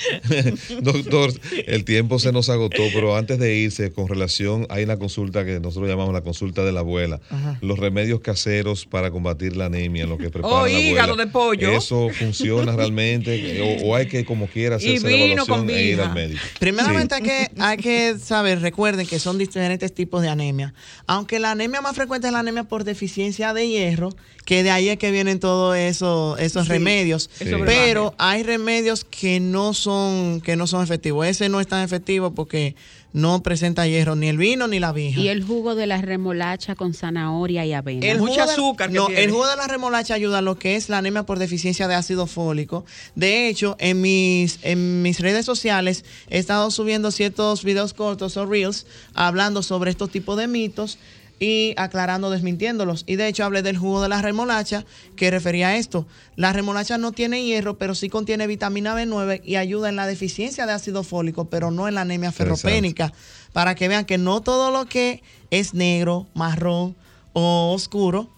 Doctor, 0.80 1.32
el 1.66 1.84
tiempo 1.84 2.18
se 2.18 2.32
nos 2.32 2.48
agotó, 2.48 2.82
pero 2.92 3.16
antes 3.16 3.38
de 3.38 3.56
irse, 3.56 3.92
con 3.92 4.08
relación, 4.08 4.66
hay 4.70 4.84
una 4.84 4.98
consulta 4.98 5.44
que 5.44 5.60
nosotros 5.60 5.88
llamamos 5.88 6.14
la 6.14 6.22
consulta 6.22 6.64
de 6.64 6.72
la 6.72 6.80
abuela. 6.80 7.20
Los 7.60 7.78
remedios 7.78 8.20
caseros 8.20 8.86
para 8.86 9.10
combatir 9.10 9.56
la 9.56 9.66
anemia, 9.66 10.06
lo 10.06 10.18
que 10.18 10.30
prepara 10.30 10.54
oh, 10.54 10.66
la 10.66 10.72
hígado 10.72 11.16
de 11.16 11.26
pollo. 11.26 11.70
¿Eso 11.70 12.08
funciona 12.10 12.72
realmente? 12.72 13.78
O, 13.82 13.94
hay 13.94 14.06
que, 14.06 14.24
como 14.24 14.46
quiera, 14.46 14.76
hacerse 14.76 15.08
la 15.08 15.16
evaluación 15.16 15.70
e 15.70 15.82
ir 15.82 16.00
al 16.00 16.14
médico? 16.14 16.40
Primeramente 16.58 17.14
hay, 17.14 17.22
que, 17.22 17.50
hay 17.58 17.76
que 17.76 18.18
saber, 18.18 18.60
recuerden 18.60 19.06
que 19.06 19.18
son 19.18 19.38
diferentes 19.38 19.92
tipos 19.92 20.22
de 20.22 20.28
anemia. 20.28 20.74
Aunque 21.06 21.38
la 21.38 21.52
anemia 21.52 21.80
más 21.80 21.94
frecuente 21.94 22.26
es 22.26 22.32
la 22.32 22.40
anemia 22.40 22.64
por 22.64 22.84
deficiencia 22.84 23.52
de 23.52 23.68
hierro, 23.68 24.10
que 24.48 24.62
de 24.62 24.70
ahí 24.70 24.88
es 24.88 24.96
que 24.96 25.10
vienen 25.10 25.40
todos 25.40 25.76
esos, 25.76 26.40
esos 26.40 26.68
remedios. 26.68 27.28
Pero 27.66 28.14
hay 28.16 28.42
remedios 28.42 29.04
que 29.04 29.40
no 29.40 29.74
son 29.74 30.40
que 30.40 30.56
no 30.56 30.66
son 30.66 30.82
efectivos. 30.82 31.26
Ese 31.26 31.50
no 31.50 31.60
es 31.60 31.66
tan 31.66 31.84
efectivo 31.84 32.30
porque 32.30 32.74
no 33.12 33.42
presenta 33.42 33.86
hierro, 33.86 34.16
ni 34.16 34.26
el 34.26 34.38
vino 34.38 34.66
ni 34.66 34.80
la 34.80 34.92
vija. 34.92 35.20
Y 35.20 35.28
el 35.28 35.44
jugo 35.44 35.74
de 35.74 35.86
la 35.86 36.00
remolacha 36.00 36.76
con 36.76 36.94
zanahoria 36.94 37.66
y 37.66 37.74
avena. 37.74 38.06
El 38.06 38.20
Mucho 38.20 38.40
azúcar. 38.40 38.90
no, 38.90 39.08
el 39.08 39.30
jugo 39.30 39.46
de 39.46 39.56
la 39.56 39.66
remolacha 39.66 40.14
ayuda 40.14 40.38
a 40.38 40.42
lo 40.42 40.58
que 40.58 40.76
es 40.76 40.88
la 40.88 40.96
anemia 40.96 41.24
por 41.24 41.38
deficiencia 41.38 41.86
de 41.86 41.96
ácido 41.96 42.26
fólico. 42.26 42.86
De 43.16 43.48
hecho, 43.48 43.76
en 43.78 44.00
mis, 44.00 44.60
en 44.62 45.02
mis 45.02 45.20
redes 45.20 45.44
sociales 45.44 46.06
he 46.30 46.38
estado 46.38 46.70
subiendo 46.70 47.10
ciertos 47.10 47.64
videos 47.64 47.92
cortos 47.92 48.38
o 48.38 48.46
reels 48.46 48.86
hablando 49.12 49.62
sobre 49.62 49.90
estos 49.90 50.10
tipos 50.10 50.38
de 50.38 50.48
mitos 50.48 50.98
y 51.38 51.74
aclarando, 51.76 52.30
desmintiéndolos. 52.30 53.04
Y 53.06 53.16
de 53.16 53.28
hecho 53.28 53.44
hablé 53.44 53.62
del 53.62 53.76
jugo 53.76 54.02
de 54.02 54.08
la 54.08 54.22
remolacha 54.22 54.84
que 55.16 55.30
refería 55.30 55.68
a 55.68 55.76
esto. 55.76 56.06
La 56.36 56.52
remolacha 56.52 56.98
no 56.98 57.12
tiene 57.12 57.44
hierro, 57.44 57.78
pero 57.78 57.94
sí 57.94 58.08
contiene 58.08 58.46
vitamina 58.46 58.94
B9 58.94 59.42
y 59.44 59.56
ayuda 59.56 59.88
en 59.88 59.96
la 59.96 60.06
deficiencia 60.06 60.66
de 60.66 60.72
ácido 60.72 61.02
fólico, 61.02 61.46
pero 61.48 61.70
no 61.70 61.88
en 61.88 61.94
la 61.94 62.02
anemia 62.02 62.32
ferropénica. 62.32 63.12
Para 63.52 63.74
que 63.74 63.88
vean 63.88 64.04
que 64.04 64.18
no 64.18 64.40
todo 64.40 64.70
lo 64.70 64.86
que 64.86 65.22
es 65.50 65.74
negro, 65.74 66.26
marrón 66.34 66.96
o 67.32 67.72
oscuro 67.74 68.28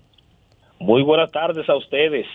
Muy 0.80 1.04
buenas 1.04 1.32
tardes 1.32 1.68
a 1.70 1.76
ustedes. 1.76 2.26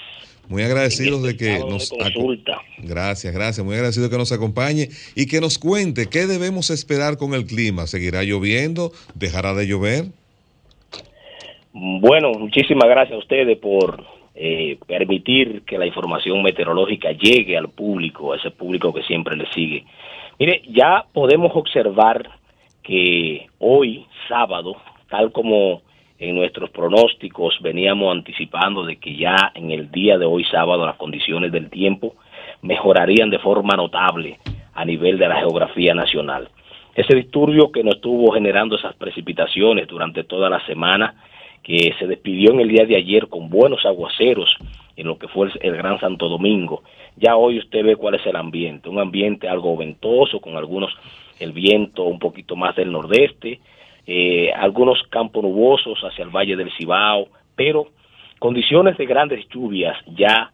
Muy 0.48 0.62
agradecidos 0.62 1.22
de 1.22 1.36
que 1.36 1.58
nos 1.58 1.90
consulta. 1.90 2.60
Gracias, 2.78 3.32
gracias. 3.32 3.64
Muy 3.64 3.74
agradecido 3.74 4.10
que 4.10 4.18
nos 4.18 4.30
acompañe 4.32 4.88
y 5.14 5.26
que 5.26 5.40
nos 5.40 5.58
cuente 5.58 6.06
qué 6.08 6.26
debemos 6.26 6.70
esperar 6.70 7.16
con 7.16 7.32
el 7.34 7.46
clima. 7.46 7.86
¿Seguirá 7.86 8.22
lloviendo? 8.22 8.92
¿Dejará 9.14 9.54
de 9.54 9.66
llover? 9.66 10.06
Bueno, 11.72 12.32
muchísimas 12.34 12.88
gracias 12.88 13.16
a 13.16 13.18
ustedes 13.18 13.58
por 13.58 14.04
eh, 14.34 14.78
permitir 14.86 15.62
que 15.62 15.78
la 15.78 15.86
información 15.86 16.42
meteorológica 16.42 17.12
llegue 17.12 17.56
al 17.56 17.68
público, 17.68 18.32
a 18.32 18.36
ese 18.36 18.50
público 18.50 18.92
que 18.92 19.02
siempre 19.04 19.36
le 19.36 19.46
sigue. 19.52 19.84
Mire, 20.38 20.62
ya 20.68 21.04
podemos 21.12 21.52
observar 21.54 22.28
que 22.82 23.46
hoy, 23.58 24.06
sábado, 24.28 24.76
tal 25.08 25.30
como 25.32 25.82
en 26.18 26.34
nuestros 26.34 26.70
pronósticos 26.70 27.58
veníamos 27.60 28.12
anticipando 28.12 28.84
de 28.84 28.96
que 28.96 29.16
ya 29.16 29.52
en 29.54 29.70
el 29.70 29.90
día 29.90 30.18
de 30.18 30.26
hoy, 30.26 30.44
sábado, 30.44 30.84
las 30.86 30.96
condiciones 30.96 31.52
del 31.52 31.70
tiempo 31.70 32.14
mejorarían 32.62 33.30
de 33.30 33.38
forma 33.38 33.76
notable 33.76 34.38
a 34.74 34.84
nivel 34.84 35.18
de 35.18 35.28
la 35.28 35.36
geografía 35.36 35.94
nacional. 35.94 36.48
Ese 36.94 37.14
disturbio 37.14 37.72
que 37.72 37.82
nos 37.82 37.96
estuvo 37.96 38.32
generando 38.32 38.76
esas 38.76 38.94
precipitaciones 38.94 39.88
durante 39.88 40.24
toda 40.24 40.48
la 40.48 40.64
semana, 40.66 41.14
que 41.64 41.94
se 41.98 42.06
despidió 42.06 42.52
en 42.52 42.60
el 42.60 42.68
día 42.68 42.84
de 42.84 42.96
ayer 42.96 43.26
con 43.28 43.48
buenos 43.48 43.84
aguaceros 43.86 44.54
en 44.96 45.06
lo 45.06 45.18
que 45.18 45.26
fue 45.28 45.48
el, 45.60 45.76
Gran 45.76 45.98
Santo 45.98 46.28
Domingo. 46.28 46.82
Ya 47.16 47.36
hoy 47.36 47.58
usted 47.58 47.82
ve 47.82 47.96
cuál 47.96 48.14
es 48.14 48.26
el 48.26 48.36
ambiente, 48.36 48.88
un 48.88 49.00
ambiente 49.00 49.48
algo 49.48 49.76
ventoso, 49.76 50.40
con 50.40 50.56
algunos, 50.56 50.92
el 51.40 51.52
viento 51.52 52.04
un 52.04 52.18
poquito 52.18 52.54
más 52.54 52.76
del 52.76 52.92
nordeste, 52.92 53.60
eh, 54.06 54.52
algunos 54.52 55.02
campos 55.08 55.42
nubosos 55.42 55.98
hacia 56.00 56.24
el 56.24 56.30
Valle 56.30 56.54
del 56.54 56.70
Cibao, 56.76 57.28
pero 57.56 57.88
condiciones 58.38 58.98
de 58.98 59.06
grandes 59.06 59.48
lluvias 59.48 59.96
ya 60.16 60.52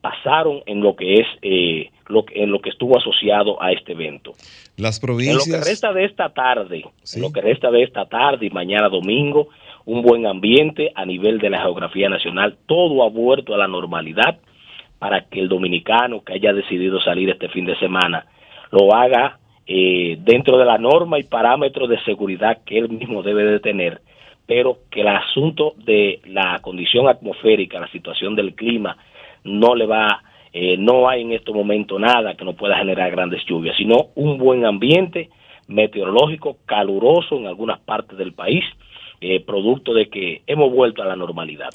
pasaron 0.00 0.62
en 0.64 0.80
lo 0.80 0.96
que 0.96 1.14
es 1.14 1.26
eh, 1.42 1.90
lo, 2.08 2.24
en 2.32 2.50
lo 2.50 2.60
que 2.60 2.70
estuvo 2.70 2.96
asociado 2.96 3.62
a 3.62 3.72
este 3.72 3.92
evento. 3.92 4.32
Las 4.78 5.00
provincias. 5.00 5.46
En 5.46 5.52
lo 5.52 5.58
que 5.58 5.64
resta 5.64 5.92
de 5.92 6.04
esta 6.04 6.28
tarde, 6.30 6.84
en 7.14 7.22
lo 7.22 7.30
que 7.30 7.40
resta 7.42 7.70
de 7.70 7.82
esta 7.82 8.06
tarde 8.06 8.46
y 8.46 8.50
mañana 8.50 8.88
domingo, 8.88 9.48
un 9.86 10.02
buen 10.02 10.26
ambiente 10.26 10.92
a 10.94 11.06
nivel 11.06 11.38
de 11.38 11.50
la 11.50 11.62
geografía 11.62 12.08
nacional, 12.08 12.56
todo 12.66 13.04
ha 13.04 13.08
vuelto 13.08 13.54
a 13.54 13.58
la 13.58 13.68
normalidad 13.68 14.38
para 14.98 15.22
que 15.22 15.40
el 15.40 15.48
dominicano 15.48 16.22
que 16.22 16.34
haya 16.34 16.52
decidido 16.52 17.00
salir 17.00 17.30
este 17.30 17.48
fin 17.48 17.64
de 17.64 17.78
semana 17.78 18.26
lo 18.72 18.94
haga 18.94 19.38
eh, 19.66 20.16
dentro 20.20 20.58
de 20.58 20.64
la 20.64 20.78
norma 20.78 21.18
y 21.18 21.24
parámetros 21.24 21.88
de 21.88 22.00
seguridad 22.02 22.58
que 22.64 22.78
él 22.78 22.88
mismo 22.88 23.22
debe 23.22 23.44
de 23.44 23.60
tener, 23.60 24.00
pero 24.46 24.78
que 24.90 25.02
el 25.02 25.08
asunto 25.08 25.74
de 25.76 26.20
la 26.26 26.58
condición 26.60 27.08
atmosférica, 27.08 27.80
la 27.80 27.90
situación 27.90 28.34
del 28.34 28.54
clima, 28.54 28.96
no 29.44 29.74
le 29.74 29.86
va, 29.86 30.22
eh, 30.52 30.76
no 30.78 31.08
hay 31.08 31.22
en 31.22 31.32
este 31.32 31.52
momento 31.52 31.98
nada 31.98 32.34
que 32.34 32.44
no 32.44 32.54
pueda 32.54 32.78
generar 32.78 33.10
grandes 33.10 33.44
lluvias, 33.44 33.76
sino 33.76 34.08
un 34.16 34.38
buen 34.38 34.64
ambiente 34.64 35.30
meteorológico 35.68 36.58
caluroso 36.64 37.36
en 37.36 37.46
algunas 37.46 37.80
partes 37.80 38.16
del 38.18 38.32
país, 38.32 38.64
eh, 39.20 39.40
producto 39.40 39.94
de 39.94 40.08
que 40.08 40.42
hemos 40.46 40.72
vuelto 40.72 41.02
a 41.02 41.06
la 41.06 41.16
normalidad. 41.16 41.70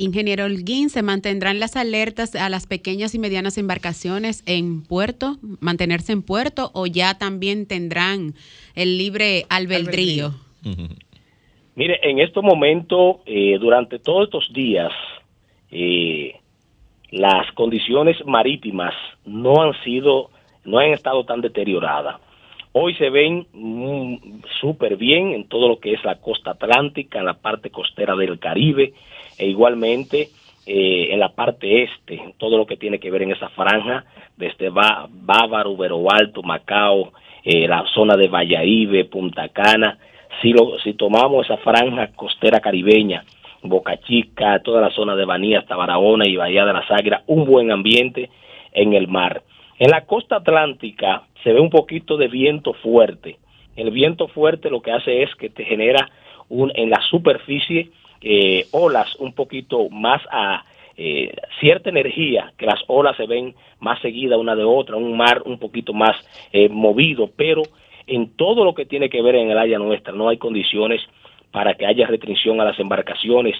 Ingeniero 0.00 0.46
Holguín, 0.46 0.88
¿se 0.88 1.02
mantendrán 1.02 1.60
las 1.60 1.76
alertas 1.76 2.34
a 2.34 2.48
las 2.48 2.66
pequeñas 2.66 3.14
y 3.14 3.18
medianas 3.18 3.58
embarcaciones 3.58 4.42
en 4.46 4.82
puerto, 4.82 5.36
mantenerse 5.60 6.12
en 6.12 6.22
puerto 6.22 6.70
o 6.72 6.86
ya 6.86 7.18
también 7.18 7.66
tendrán 7.66 8.32
el 8.74 8.96
libre 8.96 9.44
albedrío? 9.50 10.32
Mire, 11.74 12.00
en 12.02 12.18
este 12.18 12.40
momento, 12.40 13.20
eh, 13.26 13.58
durante 13.60 13.98
todos 13.98 14.24
estos 14.24 14.50
días, 14.52 14.90
eh, 15.70 16.34
las 17.10 17.52
condiciones 17.52 18.16
marítimas 18.24 18.94
no 19.24 19.62
han 19.62 19.74
sido, 19.84 20.30
no 20.64 20.78
han 20.78 20.92
estado 20.92 21.24
tan 21.24 21.40
deterioradas. 21.40 22.20
Hoy 22.72 22.94
se 22.94 23.10
ven 23.10 23.46
mm, 23.52 24.42
súper 24.60 24.96
bien 24.96 25.32
en 25.32 25.48
todo 25.48 25.68
lo 25.68 25.80
que 25.80 25.92
es 25.92 26.04
la 26.04 26.20
costa 26.20 26.52
atlántica, 26.52 27.18
en 27.18 27.24
la 27.24 27.34
parte 27.34 27.70
costera 27.70 28.14
del 28.14 28.38
Caribe 28.38 28.92
e 29.38 29.46
igualmente 29.46 30.28
eh, 30.66 31.08
en 31.10 31.18
la 31.18 31.30
parte 31.30 31.82
este, 31.82 32.34
todo 32.38 32.56
lo 32.56 32.66
que 32.66 32.76
tiene 32.76 33.00
que 33.00 33.10
ver 33.10 33.22
en 33.22 33.32
esa 33.32 33.48
franja, 33.48 34.04
desde 34.36 34.70
Bávaro, 34.70 35.76
Vero 35.76 36.04
Alto, 36.10 36.42
Macao, 36.42 37.12
eh, 37.42 37.66
la 37.66 37.84
zona 37.92 38.16
de 38.16 38.28
Valladolid, 38.28 39.06
Punta 39.06 39.48
Cana. 39.48 39.98
Si, 40.40 40.52
lo, 40.52 40.78
si 40.78 40.94
tomamos 40.94 41.46
esa 41.46 41.56
franja 41.56 42.12
costera 42.14 42.60
caribeña, 42.60 43.24
Boca 43.62 43.98
Chica, 44.00 44.60
toda 44.62 44.80
la 44.80 44.90
zona 44.90 45.16
de 45.16 45.24
Baní 45.24 45.56
hasta 45.56 45.76
Barahona 45.76 46.28
y 46.28 46.36
Bahía 46.36 46.64
de 46.64 46.72
las 46.72 46.90
Águilas, 46.90 47.22
un 47.26 47.44
buen 47.46 47.72
ambiente 47.72 48.30
en 48.72 48.92
el 48.94 49.08
mar. 49.08 49.42
En 49.80 49.90
la 49.90 50.04
costa 50.04 50.36
atlántica 50.36 51.22
se 51.42 51.54
ve 51.54 51.58
un 51.58 51.70
poquito 51.70 52.18
de 52.18 52.28
viento 52.28 52.74
fuerte. 52.74 53.38
El 53.76 53.90
viento 53.90 54.28
fuerte 54.28 54.68
lo 54.68 54.82
que 54.82 54.92
hace 54.92 55.22
es 55.22 55.34
que 55.36 55.48
te 55.48 55.64
genera 55.64 56.10
un, 56.50 56.70
en 56.74 56.90
la 56.90 57.00
superficie 57.08 57.88
eh, 58.20 58.66
olas 58.72 59.16
un 59.16 59.32
poquito 59.32 59.88
más 59.88 60.20
a 60.30 60.66
eh, 60.98 61.34
cierta 61.60 61.88
energía, 61.88 62.52
que 62.58 62.66
las 62.66 62.82
olas 62.88 63.16
se 63.16 63.26
ven 63.26 63.54
más 63.78 63.98
seguidas 64.02 64.38
una 64.38 64.54
de 64.54 64.64
otra, 64.64 64.96
un 64.96 65.16
mar 65.16 65.40
un 65.46 65.58
poquito 65.58 65.94
más 65.94 66.14
eh, 66.52 66.68
movido, 66.68 67.30
pero 67.34 67.62
en 68.06 68.36
todo 68.36 68.66
lo 68.66 68.74
que 68.74 68.84
tiene 68.84 69.08
que 69.08 69.22
ver 69.22 69.36
en 69.36 69.50
el 69.50 69.56
área 69.56 69.78
nuestra 69.78 70.12
no 70.12 70.28
hay 70.28 70.36
condiciones 70.36 71.00
para 71.52 71.72
que 71.72 71.86
haya 71.86 72.06
restricción 72.06 72.60
a 72.60 72.66
las 72.66 72.78
embarcaciones, 72.78 73.56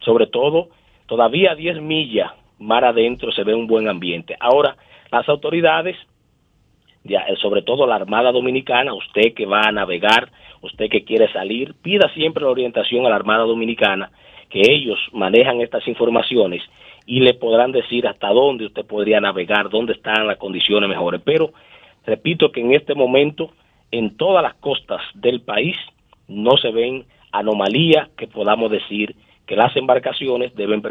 sobre 0.00 0.26
todo 0.26 0.68
todavía 1.06 1.52
a 1.52 1.54
10 1.54 1.80
millas 1.80 2.32
mar 2.58 2.84
adentro 2.84 3.32
se 3.32 3.44
ve 3.44 3.54
un 3.54 3.66
buen 3.66 3.88
ambiente. 3.88 4.36
Ahora, 4.40 4.76
las 5.18 5.28
autoridades, 5.28 5.96
sobre 7.40 7.62
todo 7.62 7.86
la 7.86 7.96
Armada 7.96 8.32
Dominicana, 8.32 8.94
usted 8.94 9.34
que 9.34 9.46
va 9.46 9.62
a 9.62 9.72
navegar, 9.72 10.30
usted 10.62 10.88
que 10.88 11.04
quiere 11.04 11.32
salir, 11.32 11.74
pida 11.82 12.12
siempre 12.14 12.44
la 12.44 12.50
orientación 12.50 13.06
a 13.06 13.10
la 13.10 13.16
Armada 13.16 13.44
Dominicana, 13.44 14.10
que 14.48 14.60
ellos 14.60 14.98
manejan 15.12 15.60
estas 15.60 15.86
informaciones 15.86 16.62
y 17.06 17.20
le 17.20 17.34
podrán 17.34 17.72
decir 17.72 18.06
hasta 18.06 18.28
dónde 18.28 18.66
usted 18.66 18.84
podría 18.84 19.20
navegar, 19.20 19.70
dónde 19.70 19.92
están 19.92 20.26
las 20.26 20.38
condiciones 20.38 20.88
mejores. 20.88 21.20
Pero 21.24 21.52
repito 22.04 22.50
que 22.50 22.60
en 22.60 22.72
este 22.74 22.94
momento 22.94 23.52
en 23.92 24.16
todas 24.16 24.42
las 24.42 24.54
costas 24.54 25.00
del 25.14 25.40
país 25.40 25.76
no 26.26 26.56
se 26.56 26.70
ven 26.72 27.04
anomalías 27.30 28.08
que 28.16 28.26
podamos 28.26 28.70
decir 28.70 29.14
que 29.46 29.56
las 29.56 29.74
embarcaciones 29.76 30.54
deben 30.54 30.82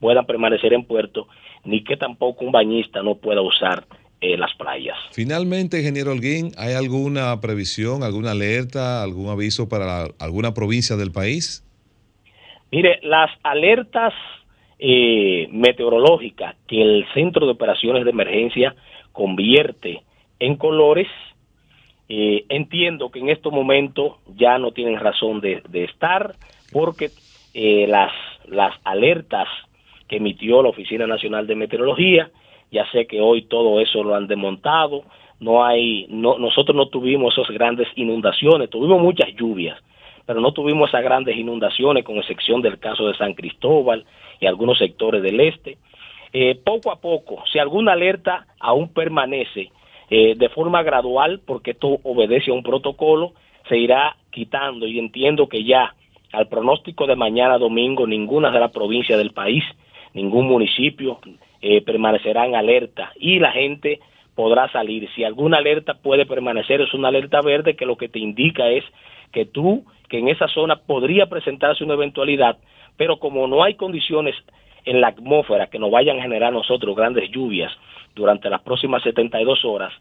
puedan 0.00 0.26
permanecer 0.26 0.72
en 0.72 0.84
puerto 0.84 1.26
ni 1.64 1.82
que 1.82 1.96
tampoco 1.96 2.44
un 2.44 2.52
bañista 2.52 3.02
no 3.02 3.16
pueda 3.16 3.40
usar 3.40 3.84
eh, 4.20 4.36
las 4.36 4.54
playas. 4.54 4.96
Finalmente, 5.12 5.78
ingeniero 5.78 6.12
Holguín, 6.12 6.52
¿hay 6.56 6.74
alguna 6.74 7.40
previsión, 7.40 8.02
alguna 8.02 8.30
alerta, 8.30 9.02
algún 9.02 9.28
aviso 9.28 9.68
para 9.68 10.06
alguna 10.18 10.54
provincia 10.54 10.96
del 10.96 11.12
país? 11.12 11.64
Mire, 12.70 13.00
las 13.02 13.30
alertas 13.42 14.14
eh, 14.78 15.48
meteorológicas 15.52 16.56
que 16.66 16.82
el 16.82 17.06
Centro 17.14 17.46
de 17.46 17.52
Operaciones 17.52 18.04
de 18.04 18.10
Emergencia 18.10 18.74
convierte 19.12 20.02
en 20.40 20.56
colores, 20.56 21.06
eh, 22.08 22.44
entiendo 22.48 23.10
que 23.10 23.20
en 23.20 23.30
estos 23.30 23.52
momentos 23.52 24.14
ya 24.36 24.58
no 24.58 24.72
tienen 24.72 24.98
razón 24.98 25.40
de, 25.40 25.62
estar 25.72 26.34
porque 26.72 27.10
las, 27.54 28.12
las 28.46 28.74
alertas 28.84 29.48
que 30.08 30.16
emitió 30.16 30.62
la 30.62 30.70
Oficina 30.70 31.06
Nacional 31.06 31.46
de 31.46 31.54
Meteorología. 31.54 32.30
Ya 32.70 32.90
sé 32.90 33.06
que 33.06 33.20
hoy 33.20 33.42
todo 33.42 33.80
eso 33.80 34.02
lo 34.02 34.14
han 34.14 34.26
desmontado. 34.26 35.04
No 35.40 35.64
hay, 35.64 36.06
no, 36.08 36.38
nosotros 36.38 36.76
no 36.76 36.86
tuvimos 36.86 37.36
esas 37.36 37.50
grandes 37.54 37.88
inundaciones, 37.96 38.70
tuvimos 38.70 39.00
muchas 39.00 39.34
lluvias, 39.34 39.78
pero 40.26 40.40
no 40.40 40.52
tuvimos 40.52 40.88
esas 40.88 41.02
grandes 41.02 41.36
inundaciones, 41.36 42.04
con 42.04 42.16
excepción 42.16 42.62
del 42.62 42.78
caso 42.78 43.06
de 43.06 43.16
San 43.16 43.34
Cristóbal 43.34 44.04
y 44.40 44.46
algunos 44.46 44.78
sectores 44.78 45.22
del 45.22 45.40
este. 45.40 45.78
Eh, 46.32 46.56
poco 46.64 46.90
a 46.90 47.00
poco, 47.00 47.44
si 47.52 47.58
alguna 47.58 47.92
alerta 47.92 48.46
aún 48.58 48.88
permanece 48.88 49.70
eh, 50.10 50.34
de 50.36 50.48
forma 50.48 50.82
gradual, 50.82 51.40
porque 51.44 51.72
esto 51.72 51.98
obedece 52.02 52.50
a 52.50 52.54
un 52.54 52.62
protocolo, 52.62 53.34
se 53.68 53.76
irá 53.78 54.16
quitando 54.30 54.86
y 54.86 54.98
entiendo 54.98 55.48
que 55.48 55.64
ya 55.64 55.94
al 56.34 56.48
pronóstico 56.48 57.06
de 57.06 57.16
mañana 57.16 57.58
domingo 57.58 58.06
ninguna 58.06 58.50
de 58.50 58.60
las 58.60 58.72
provincias 58.72 59.18
del 59.18 59.32
país 59.32 59.64
ningún 60.14 60.46
municipio 60.46 61.18
eh, 61.60 61.82
permanecerá 61.82 62.46
en 62.46 62.54
alerta 62.54 63.12
y 63.16 63.38
la 63.38 63.52
gente 63.52 64.00
podrá 64.34 64.70
salir. 64.72 65.08
Si 65.14 65.24
alguna 65.24 65.58
alerta 65.58 65.94
puede 65.94 66.24
permanecer, 66.24 66.80
es 66.80 66.94
una 66.94 67.08
alerta 67.08 67.40
verde 67.42 67.76
que 67.76 67.86
lo 67.86 67.96
que 67.96 68.08
te 68.08 68.18
indica 68.18 68.68
es 68.68 68.84
que 69.32 69.44
tú, 69.44 69.84
que 70.08 70.18
en 70.18 70.28
esa 70.28 70.48
zona 70.48 70.76
podría 70.76 71.26
presentarse 71.26 71.84
una 71.84 71.94
eventualidad, 71.94 72.58
pero 72.96 73.18
como 73.18 73.46
no 73.46 73.62
hay 73.62 73.74
condiciones 73.74 74.34
en 74.84 75.00
la 75.00 75.08
atmósfera 75.08 75.68
que 75.68 75.78
nos 75.78 75.90
vayan 75.90 76.18
a 76.18 76.22
generar 76.22 76.52
nosotros 76.52 76.94
grandes 76.96 77.30
lluvias 77.30 77.72
durante 78.14 78.48
las 78.48 78.62
próximas 78.62 79.02
72 79.02 79.64
horas, 79.64 79.92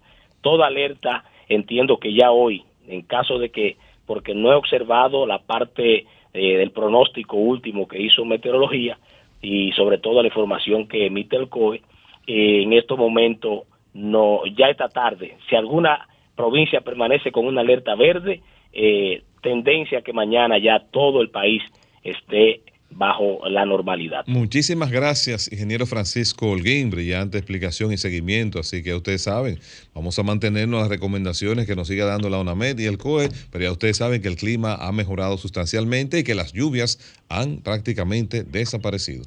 toda 0.42 0.68
alerta 0.68 1.24
entiendo 1.50 1.98
que 1.98 2.14
ya 2.14 2.32
hoy, 2.32 2.64
en 2.88 3.02
caso 3.02 3.40
de 3.40 3.50
que, 3.50 3.78
porque 4.06 4.36
no 4.36 4.52
he 4.52 4.56
observado 4.56 5.26
la 5.26 5.40
parte 5.40 6.06
eh, 6.34 6.58
del 6.58 6.72
pronóstico 6.72 7.38
último 7.38 7.88
que 7.88 8.02
hizo 8.02 8.26
meteorología, 8.26 8.98
y 9.42 9.72
sobre 9.74 9.98
todo 9.98 10.22
la 10.22 10.30
información 10.30 10.88
que 10.88 11.06
emite 11.06 11.36
el 11.36 11.50
COE, 11.50 11.82
eh, 12.28 12.64
en 12.64 12.74
estos 12.74 12.98
momentos 12.98 13.64
no, 13.94 14.42
ya 14.58 14.70
esta 14.70 14.90
tarde, 14.90 15.38
si 15.48 15.56
alguna 15.56 16.08
provincia 16.36 16.82
permanece 16.82 17.32
con 17.32 17.46
una 17.46 17.62
alerta 17.62 17.96
verde, 17.96 18.42
eh, 18.72 19.22
tendencia 19.42 20.02
que 20.02 20.14
mañana 20.14 20.58
ya 20.58 20.80
todo 20.80 21.22
el 21.22 21.30
país 21.30 21.62
esté 22.04 22.62
bajo 22.96 23.48
la 23.50 23.66
normalidad. 23.66 24.24
Muchísimas 24.28 24.92
gracias, 24.92 25.52
ingeniero 25.52 25.86
Francisco 25.86 26.50
Holguín, 26.50 26.90
brillante 26.90 27.38
explicación 27.38 27.92
y 27.92 27.98
seguimiento. 27.98 28.60
Así 28.60 28.84
que 28.84 28.94
ustedes 28.94 29.24
saben, 29.24 29.60
vamos 29.94 30.18
a 30.20 30.24
mantenernos 30.24 30.82
las 30.82 30.90
recomendaciones 30.90 31.66
que 31.68 31.76
nos 31.76 31.88
siga 31.88 32.06
dando 32.06 32.30
la 32.30 32.40
UNAMED 32.40 32.80
y 32.80 32.86
el 32.86 32.98
COE, 32.98 33.30
pero 33.52 33.64
ya 33.64 33.72
ustedes 33.72 33.98
saben 33.98 34.22
que 34.22 34.28
el 34.28 34.36
clima 34.36 34.76
ha 34.76 34.92
mejorado 34.92 35.38
sustancialmente 35.38 36.20
y 36.20 36.24
que 36.24 36.36
las 36.36 36.54
lluvias 36.54 37.00
han 37.30 37.58
prácticamente 37.58 38.44
desaparecido. 38.44 39.26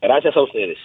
Gracias 0.00 0.36
a 0.36 0.42
ustedes. 0.42 0.78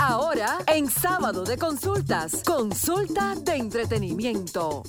Ahora, 0.00 0.58
en 0.72 0.86
sábado 0.86 1.44
de 1.44 1.58
consultas, 1.58 2.44
consulta 2.44 3.34
de 3.44 3.56
entretenimiento. 3.56 4.84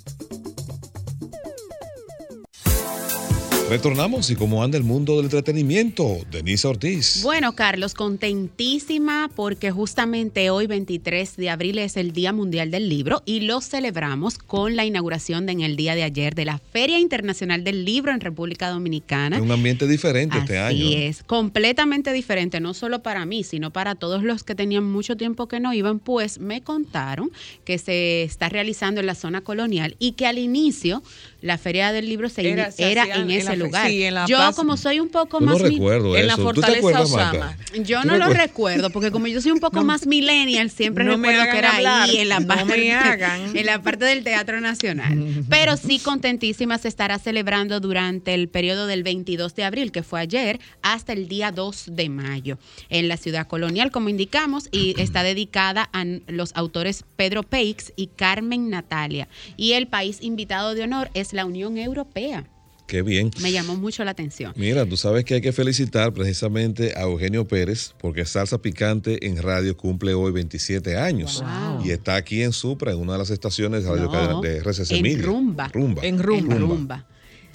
Retornamos 3.70 4.32
y 4.32 4.36
cómo 4.36 4.64
anda 4.64 4.80
el 4.80 4.84
mundo 4.84 5.16
del 5.18 5.26
entretenimiento. 5.26 6.18
Denise 6.32 6.68
Ortiz. 6.68 7.22
Bueno, 7.22 7.54
Carlos, 7.54 7.94
contentísima 7.94 9.30
porque 9.36 9.70
justamente 9.70 10.50
hoy, 10.50 10.66
23 10.66 11.38
de 11.38 11.50
abril, 11.52 11.78
es 11.78 11.96
el 11.96 12.12
Día 12.12 12.34
Mundial 12.34 12.72
del 12.72 12.90
Libro 12.90 13.22
y 13.28 13.42
lo 13.42 13.62
celebramos 13.62 14.40
con 14.40 14.76
la 14.76 14.86
inauguración 14.86 15.46
de, 15.46 15.52
en 15.52 15.62
el 15.62 15.76
día 15.76 15.94
de 15.94 16.02
ayer 16.02 16.34
de 16.34 16.46
la 16.46 16.58
Feria 16.58 16.98
Internacional 16.98 17.64
del 17.64 17.86
Libro 17.86 18.12
en 18.12 18.22
República 18.22 18.70
Dominicana. 18.70 19.38
En 19.38 19.44
un 19.44 19.52
ambiente 19.52 19.86
diferente 19.88 20.40
este 20.40 20.58
año. 20.58 20.76
Así 20.88 20.96
es, 20.96 21.22
completamente 21.24 22.12
diferente, 22.12 22.60
no 22.60 22.74
solo 22.74 23.04
para 23.04 23.24
mí, 23.28 23.44
sino 23.44 23.72
para 23.72 23.94
todos 23.94 24.24
los 24.24 24.44
que 24.44 24.56
tenían 24.56 24.84
mucho 24.84 25.16
tiempo 25.16 25.48
que 25.48 25.60
no 25.60 25.74
iban, 25.76 26.00
pues 26.00 26.40
me 26.40 26.62
contaron 26.62 27.30
que 27.66 27.78
se 27.78 28.24
está 28.24 28.50
realizando 28.50 29.00
en 29.00 29.06
la 29.06 29.14
zona 29.16 29.42
colonial 29.42 29.96
y 30.00 30.14
que 30.14 30.26
al 30.26 30.40
inicio 30.40 31.04
la 31.42 31.58
Feria 31.60 31.92
del 31.92 32.10
Libro 32.10 32.30
se 32.30 32.50
Era- 32.50 32.70
era, 32.80 33.04
en 33.16 33.30
ese 33.30 33.59
lugar. 33.60 33.88
sí, 33.88 34.04
en 34.04 34.14
la 34.16 34.26
yo, 34.26 34.38
como 34.56 34.78
soy 34.78 35.00
un 35.00 35.10
poco 35.10 35.40
Yo 35.40 35.46
no 35.46 35.54
más. 35.54 35.64
mi- 35.64 35.70
recuerdo 35.76 36.18
en 36.18 36.28
la 36.28 36.34
eso. 36.34 36.54
¿Tú 36.54 36.62
te 36.62 36.82
Fortaleza? 36.82 37.02
Osama. 37.02 37.58
yo 37.84 38.02
¿Tú 38.02 38.08
no 38.08 38.18
lo 38.18 38.30
recuerdo, 38.30 38.90
porque 38.90 39.12
como 39.12 39.28
yo 39.28 39.42
soy 39.42 39.52
un 39.52 39.60
poco 39.60 39.84
más 39.84 40.08
millennial, 40.08 40.70
siempre 40.72 41.04
no 41.04 41.12
recuerdo 41.18 41.44
que 41.52 41.58
era 41.58 41.76
hablar, 41.76 42.10
ahí 42.10 42.18
en 42.18 42.30
la, 42.30 42.40
no 42.40 42.48
parte, 42.48 42.66
me 42.78 42.94
hagan. 42.94 43.56
en 43.56 43.66
la 43.66 43.82
parte 43.82 44.06
del 44.06 44.24
Teatro 44.24 44.60
Nacional. 44.62 45.44
Pero 45.50 45.78
sí, 45.78 46.00
contentísima, 46.00 46.78
se 46.78 46.88
estará 46.88 47.20
celebrando 47.20 47.80
durante 47.80 48.34
el 48.34 48.48
periodo 48.50 48.88
del 48.88 49.04
22 49.04 49.56
de 49.56 49.64
abril, 49.64 49.92
que 49.92 50.04
fue 50.04 50.20
ayer, 50.22 50.60
hasta 50.82 51.14
el 51.14 51.28
día 51.28 51.52
2 51.52 51.86
de 51.92 52.10
mayo, 52.10 52.58
en 52.90 53.08
la 53.08 53.18
ciudad 53.18 53.48
colonial, 53.48 53.92
como 53.92 54.10
indicamos, 54.10 54.68
y 54.72 54.96
está 55.02 55.24
dedicada 55.24 55.90
a 55.94 56.04
los 56.28 56.52
autores 56.56 57.04
Pedro 57.16 57.44
Peix 57.44 57.94
y 57.96 58.08
Carmen 58.08 58.70
Natalia. 58.70 59.28
Y 59.58 59.74
el 59.74 59.88
país 59.88 60.20
invitado 60.22 60.74
de 60.76 60.84
honor 60.84 61.10
es 61.14 61.34
la 61.34 61.46
Unión 61.46 61.78
Europea. 61.78 62.46
Qué 62.90 63.04
bien. 63.04 63.30
Me 63.40 63.52
llamó 63.52 63.76
mucho 63.76 64.04
la 64.04 64.10
atención. 64.12 64.52
Mira, 64.56 64.84
tú 64.84 64.98
sabes 64.98 65.24
que 65.24 65.36
hay 65.36 65.42
que 65.42 65.52
felicitar 65.54 66.12
precisamente 66.12 66.94
a 66.98 67.04
Eugenio 67.04 67.48
Pérez 67.48 67.94
porque 68.00 68.26
Salsa 68.26 68.58
Picante 68.64 69.28
en 69.28 69.38
radio 69.38 69.78
cumple 69.78 70.16
hoy 70.16 70.32
27 70.32 70.98
años 70.98 71.44
Wow. 71.44 71.86
y 71.86 71.92
está 71.92 72.16
aquí 72.16 72.42
en 72.42 72.52
Supra, 72.52 72.92
en 72.92 72.98
una 72.98 73.14
de 73.14 73.20
las 73.20 73.30
estaciones 73.30 73.84
de 73.84 73.90
radio 73.92 74.06
No, 74.06 74.12
cadena 74.12 74.42
de 74.42 74.58
RCC 74.58 74.92
en 74.96 75.02
Media. 75.04 75.24
Rumba. 75.24 75.68
Rumba. 75.68 76.04
En 76.04 76.18
Rumba. 76.18 76.56
En 76.56 76.62
rumba. 76.62 77.06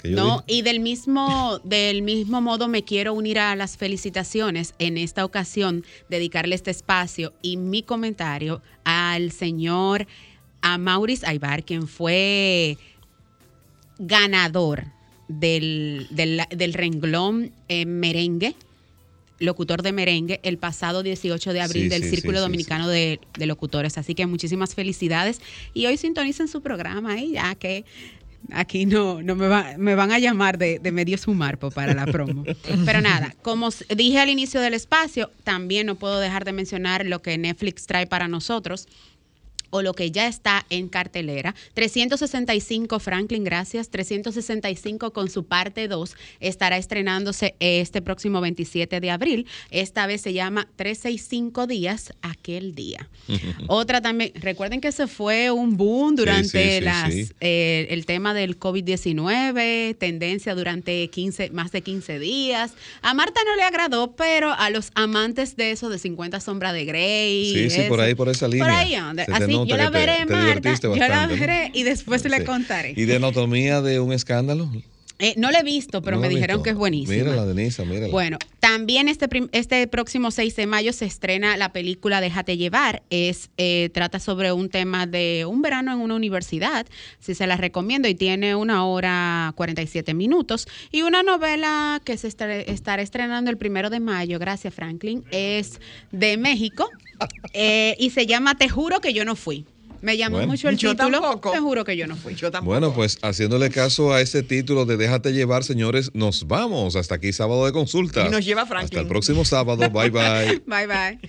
No, 0.05 0.43
y 0.47 0.61
del 0.61 0.79
mismo, 0.79 1.59
del 1.65 2.01
mismo 2.01 2.39
modo 2.39 2.69
me 2.69 2.83
quiero 2.85 3.13
unir 3.13 3.37
a 3.37 3.55
las 3.57 3.75
felicitaciones 3.75 4.73
en 4.79 4.97
esta 4.97 5.25
ocasión, 5.25 5.83
dedicarle 6.09 6.55
este 6.55 6.71
espacio 6.71 7.33
y 7.41 7.57
mi 7.57 7.83
comentario 7.83 8.61
al 8.85 9.31
señor 9.33 10.07
a 10.61 10.77
Maurice 10.77 11.25
Aybar, 11.27 11.65
quien 11.65 11.87
fue 11.89 12.77
ganador 13.99 14.94
del, 15.27 16.07
del, 16.11 16.41
del 16.49 16.73
renglón 16.73 17.51
eh, 17.67 17.85
merengue, 17.85 18.55
locutor 19.39 19.81
de 19.81 19.91
merengue, 19.91 20.39
el 20.43 20.57
pasado 20.57 21.03
18 21.03 21.51
de 21.53 21.61
abril 21.61 21.83
Sí, 21.83 21.89
del 21.89 22.03
sí, 22.03 22.09
Círculo 22.11 22.37
sí, 22.37 22.41
Dominicano 22.43 22.87
De, 22.87 23.19
de 23.37 23.45
Locutores. 23.45 23.97
Así 23.97 24.15
que 24.15 24.25
muchísimas 24.27 24.75
felicidades. 24.75 25.41
Y 25.73 25.85
hoy 25.87 25.97
sintonicen 25.97 26.47
su 26.47 26.61
programa, 26.61 27.19
¿eh? 27.19 27.31
ya 27.33 27.53
que 27.55 27.83
aquí 28.51 28.85
no, 28.85 29.21
no 29.23 29.35
me, 29.35 29.47
va- 29.47 29.73
me 29.77 29.95
van 29.95 30.11
a 30.11 30.19
llamar 30.19 30.57
de, 30.57 30.79
de 30.79 30.91
medio 30.91 31.17
sumarpo 31.17 31.69
para 31.71 31.93
la 31.93 32.05
promo. 32.05 32.43
Pero 32.85 33.01
nada, 33.01 33.35
como 33.41 33.69
dije 33.95 34.19
al 34.19 34.29
inicio 34.29 34.61
del 34.61 34.73
espacio, 34.73 35.31
también 35.43 35.87
no 35.87 35.95
puedo 35.95 36.19
dejar 36.19 36.45
de 36.45 36.53
mencionar 36.53 37.05
lo 37.05 37.21
que 37.21 37.37
Netflix 37.37 37.87
trae 37.87 38.07
para 38.07 38.27
nosotros 38.27 38.87
o 39.75 39.81
lo 39.81 39.93
que 39.93 40.09
ya 40.09 40.27
está 40.27 40.65
en 40.69 40.87
cartelera. 40.87 41.53
365 41.73 42.97
Franklin, 42.99 43.43
gracias. 43.43 43.89
365 43.89 45.11
con 45.11 45.29
su 45.29 45.45
parte 45.45 45.89
2 45.89 46.15
estará 46.39 46.77
estrenándose 46.77 47.55
este 47.59 48.01
próximo 48.01 48.39
27 48.39 49.01
de 49.01 49.11
abril. 49.11 49.47
Esta 49.71 50.07
vez 50.07 50.21
se 50.21 50.31
llama 50.31 50.69
365 50.77 51.67
días, 51.67 52.13
aquel 52.21 52.73
día. 52.73 53.09
Otra 53.67 53.99
también, 54.01 54.31
recuerden 54.35 54.79
que 54.79 54.93
se 54.93 55.07
fue 55.07 55.51
un 55.51 55.75
boom 55.75 56.15
durante 56.15 56.63
sí, 56.63 56.77
sí, 56.77 56.81
las, 56.81 57.13
sí. 57.13 57.27
eh, 57.41 57.87
el 57.89 58.05
tema 58.05 58.33
del 58.33 58.57
COVID-19, 58.57 59.97
tendencia 59.97 60.55
durante 60.55 61.09
15, 61.09 61.49
más 61.49 61.73
de 61.73 61.81
15 61.81 62.17
días. 62.19 62.71
A 63.01 63.13
Marta 63.13 63.41
no 63.45 63.57
le 63.57 63.63
agradó, 63.63 64.15
pero 64.15 64.53
a 64.53 64.69
los 64.69 64.91
amantes 64.95 65.57
de 65.57 65.71
eso 65.71 65.89
de 65.89 65.99
50 65.99 66.39
sombras 66.39 66.71
de 66.71 66.85
Grey. 66.85 67.51
Sí, 67.53 67.69
sí, 67.69 67.81
por 67.89 67.99
ahí, 67.99 68.15
por 68.15 68.29
esa 68.29 68.47
línea. 68.47 68.65
Por 68.65 68.73
ahí 68.73 68.95
anda. 68.95 69.25
Así 69.33 69.64
nota 69.65 69.75
yo 69.77 69.77
la 69.77 69.91
que 69.91 69.97
veré, 69.97 70.25
te 70.25 70.33
Marta. 70.33 70.73
Yo 70.81 70.95
la 70.95 71.27
veré 71.27 71.71
y 71.73 71.83
después 71.83 72.23
le 72.25 72.37
Sí. 72.39 72.43
contaré. 72.45 72.93
¿Y 72.95 73.05
de 73.05 73.15
anatomía 73.17 73.81
de 73.81 73.99
un 73.99 74.13
escándalo? 74.13 74.69
Eh, 75.19 75.33
no 75.37 75.49
la 75.51 75.59
he 75.59 75.63
visto, 75.63 76.01
pero 76.01 76.17
¿No 76.17 76.21
me 76.21 76.29
dijeron 76.29 76.57
visto? 76.57 76.63
que 76.63 76.69
es 76.71 76.75
buenísima. 76.75 77.15
Mírala, 77.15 77.45
Denisa, 77.45 77.85
mírala. 77.85 78.11
Bueno, 78.11 78.37
también 78.59 79.07
este, 79.07 79.27
este 79.53 79.87
próximo 79.87 80.29
6 80.29 80.55
de 80.55 80.67
mayo 80.67 80.91
se 80.91 81.05
estrena 81.05 81.55
la 81.55 81.71
película 81.71 82.19
Déjate 82.19 82.57
llevar. 82.57 83.03
Es, 83.09 83.49
eh, 83.57 83.89
trata 83.93 84.19
sobre 84.19 84.51
un 84.51 84.69
tema 84.69 85.07
de 85.07 85.45
un 85.47 85.61
verano 85.61 85.93
en 85.93 85.99
una 85.99 86.15
universidad. 86.15 86.85
Sí 87.19 87.33
se 87.33 87.47
la 87.47 87.55
recomiendo 87.55 88.09
y 88.09 88.15
tiene 88.15 88.55
una 88.55 88.85
hora 88.85 89.53
47 89.55 90.13
minutos. 90.13 90.67
Y 90.91 91.03
una 91.03 91.23
novela 91.23 92.01
que 92.03 92.17
se 92.17 92.27
estará 92.27 93.01
estrenando 93.01 93.49
el 93.49 93.57
primero 93.57 93.89
de 93.89 94.01
mayo, 94.01 94.37
gracias 94.37 94.73
Franklin, 94.73 95.23
es 95.31 95.79
de 96.11 96.35
México 96.37 96.89
eh, 97.53 97.95
y 97.99 98.09
se 98.09 98.25
llama 98.25 98.55
Te 98.55 98.67
juro 98.67 98.99
que 98.99 99.13
yo 99.13 99.23
no 99.23 99.35
fui. 99.35 99.65
Me 100.05 100.17
llamó 100.17 100.37
Bueno. 100.37 100.51
mucho 100.51 100.69
el 100.69 100.77
Yo 100.77 100.91
título. 100.91 101.19
tampoco. 101.19 101.51
Te 101.51 101.59
juro 101.59 101.83
que 101.83 101.97
yo 101.97 102.05
no 102.05 102.15
fui. 102.15 102.35
Yo 102.35 102.51
tampoco. 102.51 102.71
Bueno, 102.71 102.93
pues 102.93 103.17
haciéndole 103.23 103.71
caso 103.71 104.13
a 104.13 104.21
ese 104.21 104.43
título 104.43 104.85
de 104.85 104.97
Déjate 104.97 105.33
llevar, 105.33 105.63
señores, 105.63 106.11
nos 106.13 106.47
vamos. 106.47 106.95
Hasta 106.95 107.15
aquí 107.15 107.33
sábado 107.33 107.65
de 107.65 107.71
consulta. 107.71 108.27
Y 108.27 108.29
nos 108.29 108.45
lleva 108.45 108.67
Franklin. 108.67 108.85
Hasta 108.85 108.99
el 109.01 109.07
próximo 109.07 109.43
sábado. 109.45 109.89
Bye 109.89 110.11
bye. 110.11 110.61
Bye 110.67 110.85
bye. 110.87 111.19